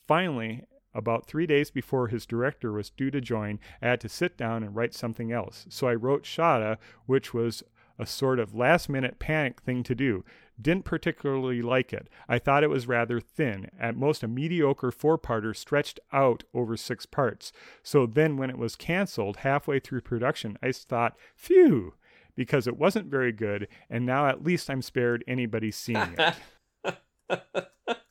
Finally, 0.05 0.64
about 0.93 1.25
three 1.25 1.47
days 1.47 1.71
before 1.71 2.07
his 2.07 2.25
director 2.25 2.71
was 2.71 2.89
due 2.89 3.11
to 3.11 3.21
join, 3.21 3.59
I 3.81 3.87
had 3.87 4.01
to 4.01 4.09
sit 4.09 4.37
down 4.37 4.63
and 4.63 4.75
write 4.75 4.93
something 4.93 5.31
else. 5.31 5.65
So 5.69 5.87
I 5.87 5.95
wrote 5.95 6.23
Shada, 6.23 6.77
which 7.05 7.33
was 7.33 7.63
a 7.99 8.05
sort 8.05 8.39
of 8.39 8.55
last 8.55 8.89
minute 8.89 9.19
panic 9.19 9.61
thing 9.61 9.83
to 9.83 9.95
do. 9.95 10.23
Didn't 10.61 10.85
particularly 10.85 11.61
like 11.61 11.93
it. 11.93 12.09
I 12.27 12.37
thought 12.37 12.63
it 12.63 12.69
was 12.69 12.87
rather 12.87 13.19
thin, 13.19 13.69
at 13.79 13.95
most 13.95 14.23
a 14.23 14.27
mediocre 14.27 14.91
four 14.91 15.17
parter 15.17 15.55
stretched 15.55 15.99
out 16.11 16.43
over 16.53 16.77
six 16.77 17.05
parts. 17.05 17.51
So 17.81 18.05
then, 18.05 18.37
when 18.37 18.49
it 18.49 18.57
was 18.57 18.75
canceled 18.75 19.37
halfway 19.37 19.79
through 19.79 20.01
production, 20.01 20.57
I 20.61 20.71
thought, 20.71 21.17
phew, 21.35 21.95
because 22.35 22.67
it 22.67 22.77
wasn't 22.77 23.07
very 23.07 23.31
good, 23.31 23.67
and 23.89 24.05
now 24.05 24.27
at 24.27 24.43
least 24.43 24.69
I'm 24.69 24.81
spared 24.81 25.23
anybody 25.27 25.71
seeing 25.71 26.15
it. 26.17 26.35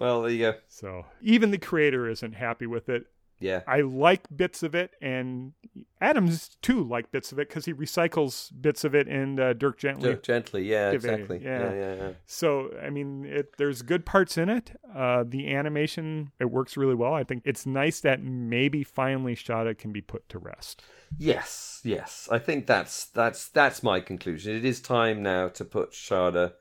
Well, 0.00 0.22
there 0.22 0.30
you 0.30 0.38
go. 0.38 0.54
so 0.68 1.04
even 1.20 1.50
the 1.52 1.58
creator 1.58 2.08
isn't 2.08 2.32
happy 2.32 2.66
with 2.66 2.88
it. 2.88 3.04
Yeah. 3.42 3.62
I 3.66 3.80
like 3.80 4.26
bits 4.36 4.62
of 4.62 4.74
it, 4.74 4.90
and 5.00 5.54
Adams 5.98 6.58
too 6.60 6.86
like 6.86 7.10
bits 7.10 7.32
of 7.32 7.38
it 7.38 7.48
because 7.48 7.64
he 7.64 7.72
recycles 7.72 8.50
bits 8.60 8.84
of 8.84 8.94
it 8.94 9.08
in 9.08 9.40
uh, 9.40 9.54
Dirk 9.54 9.78
Gently. 9.78 10.10
Dirk 10.10 10.22
Gently, 10.22 10.64
yeah, 10.64 10.92
Give 10.92 11.04
it- 11.06 11.08
exactly. 11.10 11.40
yeah. 11.42 11.58
Yeah, 11.58 11.72
yeah, 11.74 11.94
yeah. 11.94 12.10
So 12.26 12.70
I 12.84 12.90
mean, 12.90 13.24
it, 13.24 13.56
there's 13.56 13.80
good 13.80 14.04
parts 14.04 14.36
in 14.36 14.50
it. 14.50 14.72
Uh, 14.94 15.24
the 15.26 15.54
animation 15.54 16.32
it 16.38 16.50
works 16.50 16.76
really 16.76 16.94
well. 16.94 17.14
I 17.14 17.24
think 17.24 17.42
it's 17.46 17.64
nice 17.64 18.00
that 18.00 18.22
maybe 18.22 18.84
finally 18.84 19.34
Shada 19.34 19.76
can 19.76 19.90
be 19.90 20.02
put 20.02 20.28
to 20.28 20.38
rest. 20.38 20.82
Yes, 21.16 21.80
yes. 21.82 22.28
I 22.30 22.38
think 22.38 22.66
that's 22.66 23.06
that's 23.06 23.48
that's 23.48 23.82
my 23.82 24.00
conclusion. 24.00 24.54
It 24.54 24.66
is 24.66 24.82
time 24.82 25.22
now 25.22 25.48
to 25.48 25.64
put 25.64 25.92
Shada 25.92 26.52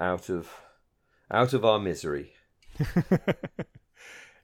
out 0.00 0.30
of 0.30 0.50
out 1.30 1.52
of 1.52 1.66
our 1.66 1.78
misery. 1.78 2.32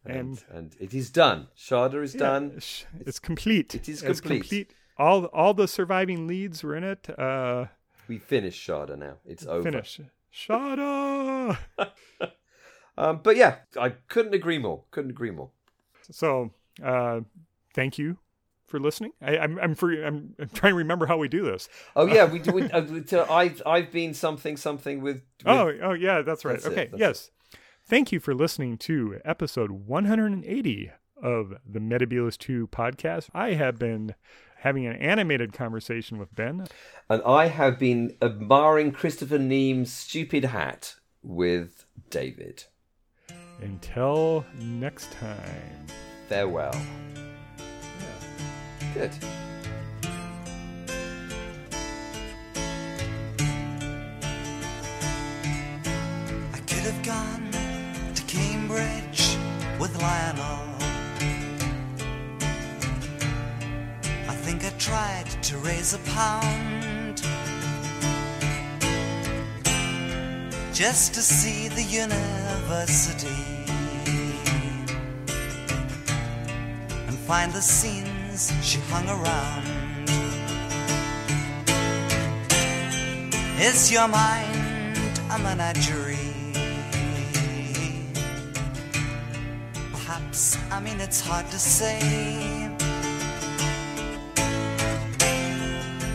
And 0.07 0.45
and, 0.53 0.76
it 0.78 0.93
is 0.93 1.11
done. 1.11 1.49
Shada 1.57 2.03
is 2.03 2.12
done. 2.12 2.59
Sh- 2.61 2.85
It's 3.01 3.18
complete. 3.18 3.74
it 3.74 3.89
is 3.89 4.03
It's 4.03 4.20
complete. 4.20 4.74
All 4.99 5.24
all 5.26 5.55
the 5.55 5.66
surviving 5.66 6.26
leads 6.26 6.62
were 6.62 6.76
in 6.76 6.85
it. 6.85 7.09
Uh, 7.18 7.66
We 8.07 8.18
finished 8.18 8.61
Shada 8.68 8.99
now. 8.99 9.14
It's 9.24 9.47
over. 9.47 9.62
finish. 9.62 10.01
Shada. 10.32 11.57
Um, 12.97 13.20
but 13.24 13.35
yeah, 13.37 13.57
I 13.76 13.89
couldn't 14.07 14.35
agree 14.35 14.59
more. 14.59 14.85
Couldn't 14.93 15.11
agree 15.11 15.32
more. 15.32 15.51
So, 16.12 16.53
uh, 16.80 17.22
thank 17.74 17.99
you 17.99 18.18
for 18.66 18.78
listening. 18.78 19.14
I, 19.20 19.37
I'm 19.39 19.59
I'm, 19.59 19.74
for, 19.74 19.91
I'm 19.93 20.35
I'm 20.39 20.49
trying 20.51 20.72
to 20.74 20.76
remember 20.76 21.07
how 21.07 21.16
we 21.16 21.26
do 21.28 21.43
this. 21.43 21.68
Oh 21.97 22.07
yeah, 22.07 22.24
we 22.24 22.39
do. 22.39 22.53
We, 22.55 22.70
uh, 22.70 22.82
to, 23.09 23.30
I've 23.30 23.61
I've 23.66 23.91
been 23.91 24.14
something 24.14 24.57
something 24.57 25.01
with. 25.03 25.16
with 25.16 25.47
Oh 25.47 25.72
oh 25.82 25.93
yeah, 25.93 26.22
that's 26.22 26.45
right. 26.45 26.53
That's 26.53 26.66
it, 26.66 26.70
okay, 26.72 26.87
that's 26.93 27.01
yes. 27.01 27.30
Thank 27.87 28.12
you 28.12 28.20
for 28.20 28.35
listening 28.35 28.78
to 28.78 29.20
episode 29.24 29.70
180 29.70 30.91
of 31.22 31.55
the 31.70 31.80
Metabolus 31.80 32.39
2 32.39 32.68
podcast. 32.68 33.28
I 33.35 33.53
have 33.53 33.78
been 33.78 34.14
having 34.59 34.87
an 34.87 34.97
animated 34.97 35.53
conversation 35.53 36.16
with 36.18 36.35
Ben. 36.35 36.66
and 37.11 37.22
I 37.24 37.49
have 37.49 37.78
been 37.78 38.16
admiring 38.22 38.93
Christopher 38.93 39.39
Neame's 39.39 39.93
stupid 39.93 40.45
hat 40.47 40.95
with 41.22 41.85
David. 42.09 42.64
Until 43.61 44.47
next 44.59 45.12
time. 45.12 45.87
Farewell. 46.28 46.74
Good. 48.95 49.11
I 56.53 56.59
could 56.66 56.85
have 56.85 57.03
gone 57.05 57.51
to 57.53 57.53
with 58.75 59.95
Lionel. 60.03 60.61
I 64.29 64.35
think 64.45 64.64
I 64.64 64.70
tried 64.79 65.27
to 65.43 65.59
raise 65.59 65.95
a 65.95 65.99
pound 66.11 67.22
just 70.72 71.14
to 71.14 71.22
see 71.22 71.68
the 71.68 71.83
university 71.83 73.29
and 77.07 77.16
find 77.29 77.53
the 77.53 77.62
scenes 77.62 78.53
she 78.62 78.81
hung 78.91 79.09
around. 79.09 79.64
Is 83.61 83.93
your 83.93 84.09
mind 84.09 85.20
a 85.31 85.39
menagerie? 85.39 86.34
I 90.35 90.80
mean, 90.80 91.01
it's 91.01 91.20
hard 91.20 91.49
to 91.53 91.59
say. 91.61 92.01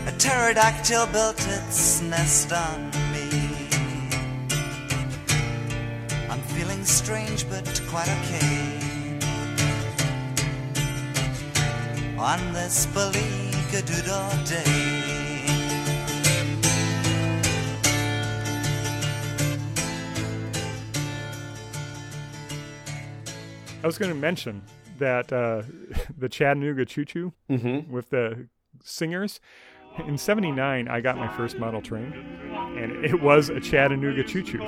A 0.08 0.12
pterodactyl 0.18 1.06
built 1.14 1.40
its 1.48 2.02
nest 2.02 2.52
on 2.52 2.92
me. 3.14 3.30
I'm 6.30 6.42
feeling 6.54 6.84
strange, 6.84 7.50
but 7.50 7.64
quite 7.88 8.10
okay. 8.20 8.80
On 12.18 12.40
this 12.52 12.88
Beleeka 12.88 13.82
Doodle 13.88 14.46
day. 14.46 14.89
I 23.82 23.88
was 23.88 23.98
going 23.98 24.10
to 24.12 24.18
mention 24.18 24.62
that 24.98 25.32
uh, 25.32 25.64
the 26.18 26.28
Chattanooga 26.30 26.86
Choo 26.86 27.06
Choo 27.06 27.34
Mm-hmm. 27.50 27.92
with 27.92 28.10
the 28.10 28.48
singers. 28.84 29.40
In 30.08 30.18
79, 30.18 30.88
I 30.88 31.02
got 31.02 31.18
my 31.18 31.28
first 31.36 31.58
model 31.58 31.82
train, 31.82 32.14
and 32.78 33.04
it 33.04 33.22
was 33.22 33.50
a 33.50 33.60
Chattanooga 33.60 34.24
Choo 34.24 34.44
Choo. 34.44 34.60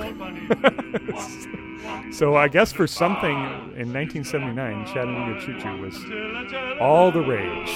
so 2.12 2.34
I 2.36 2.48
guess 2.48 2.72
for 2.72 2.86
something 2.86 3.30
in 3.76 3.92
1979, 3.92 4.86
Chattanooga 4.86 5.40
Choo 5.40 5.58
Choo 5.60 5.80
was 5.80 5.96
all 6.80 7.10
the 7.12 7.20
rage. 7.22 7.68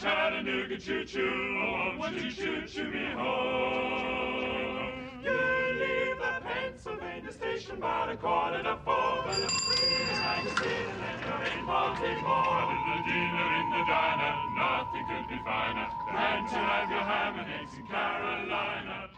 Chattanooga 0.00 0.78
choo 0.78 1.04
choo, 1.04 1.96
won't 1.98 2.14
you 2.22 2.30
choo 2.30 2.66
choo 2.66 2.90
me 2.90 3.06
home? 3.14 4.92
Pennsylvania 6.44 7.32
station 7.32 7.76
about 7.78 8.10
a 8.12 8.16
quarter 8.16 8.62
to 8.62 8.76
four. 8.84 9.24
But 9.24 9.36
the 9.36 9.48
like 9.48 10.44
a 10.44 10.52
sin, 10.60 10.92
and 11.00 11.18
you're 11.24 11.44
in 11.48 11.64
Baltimore. 11.64 12.60
With 12.68 12.84
the 12.84 12.98
dealer 13.08 13.48
in 13.60 13.66
the 13.72 13.82
diner, 13.88 14.32
nothing 14.52 15.04
could 15.08 15.26
be 15.28 15.38
finer 15.44 15.88
than 16.12 16.38
to 16.52 16.58
have 16.60 16.90
your 16.90 17.00
ham 17.00 17.38
and 17.40 17.48
eggs 17.48 17.74
in 17.78 17.86
Carolina. 17.86 19.08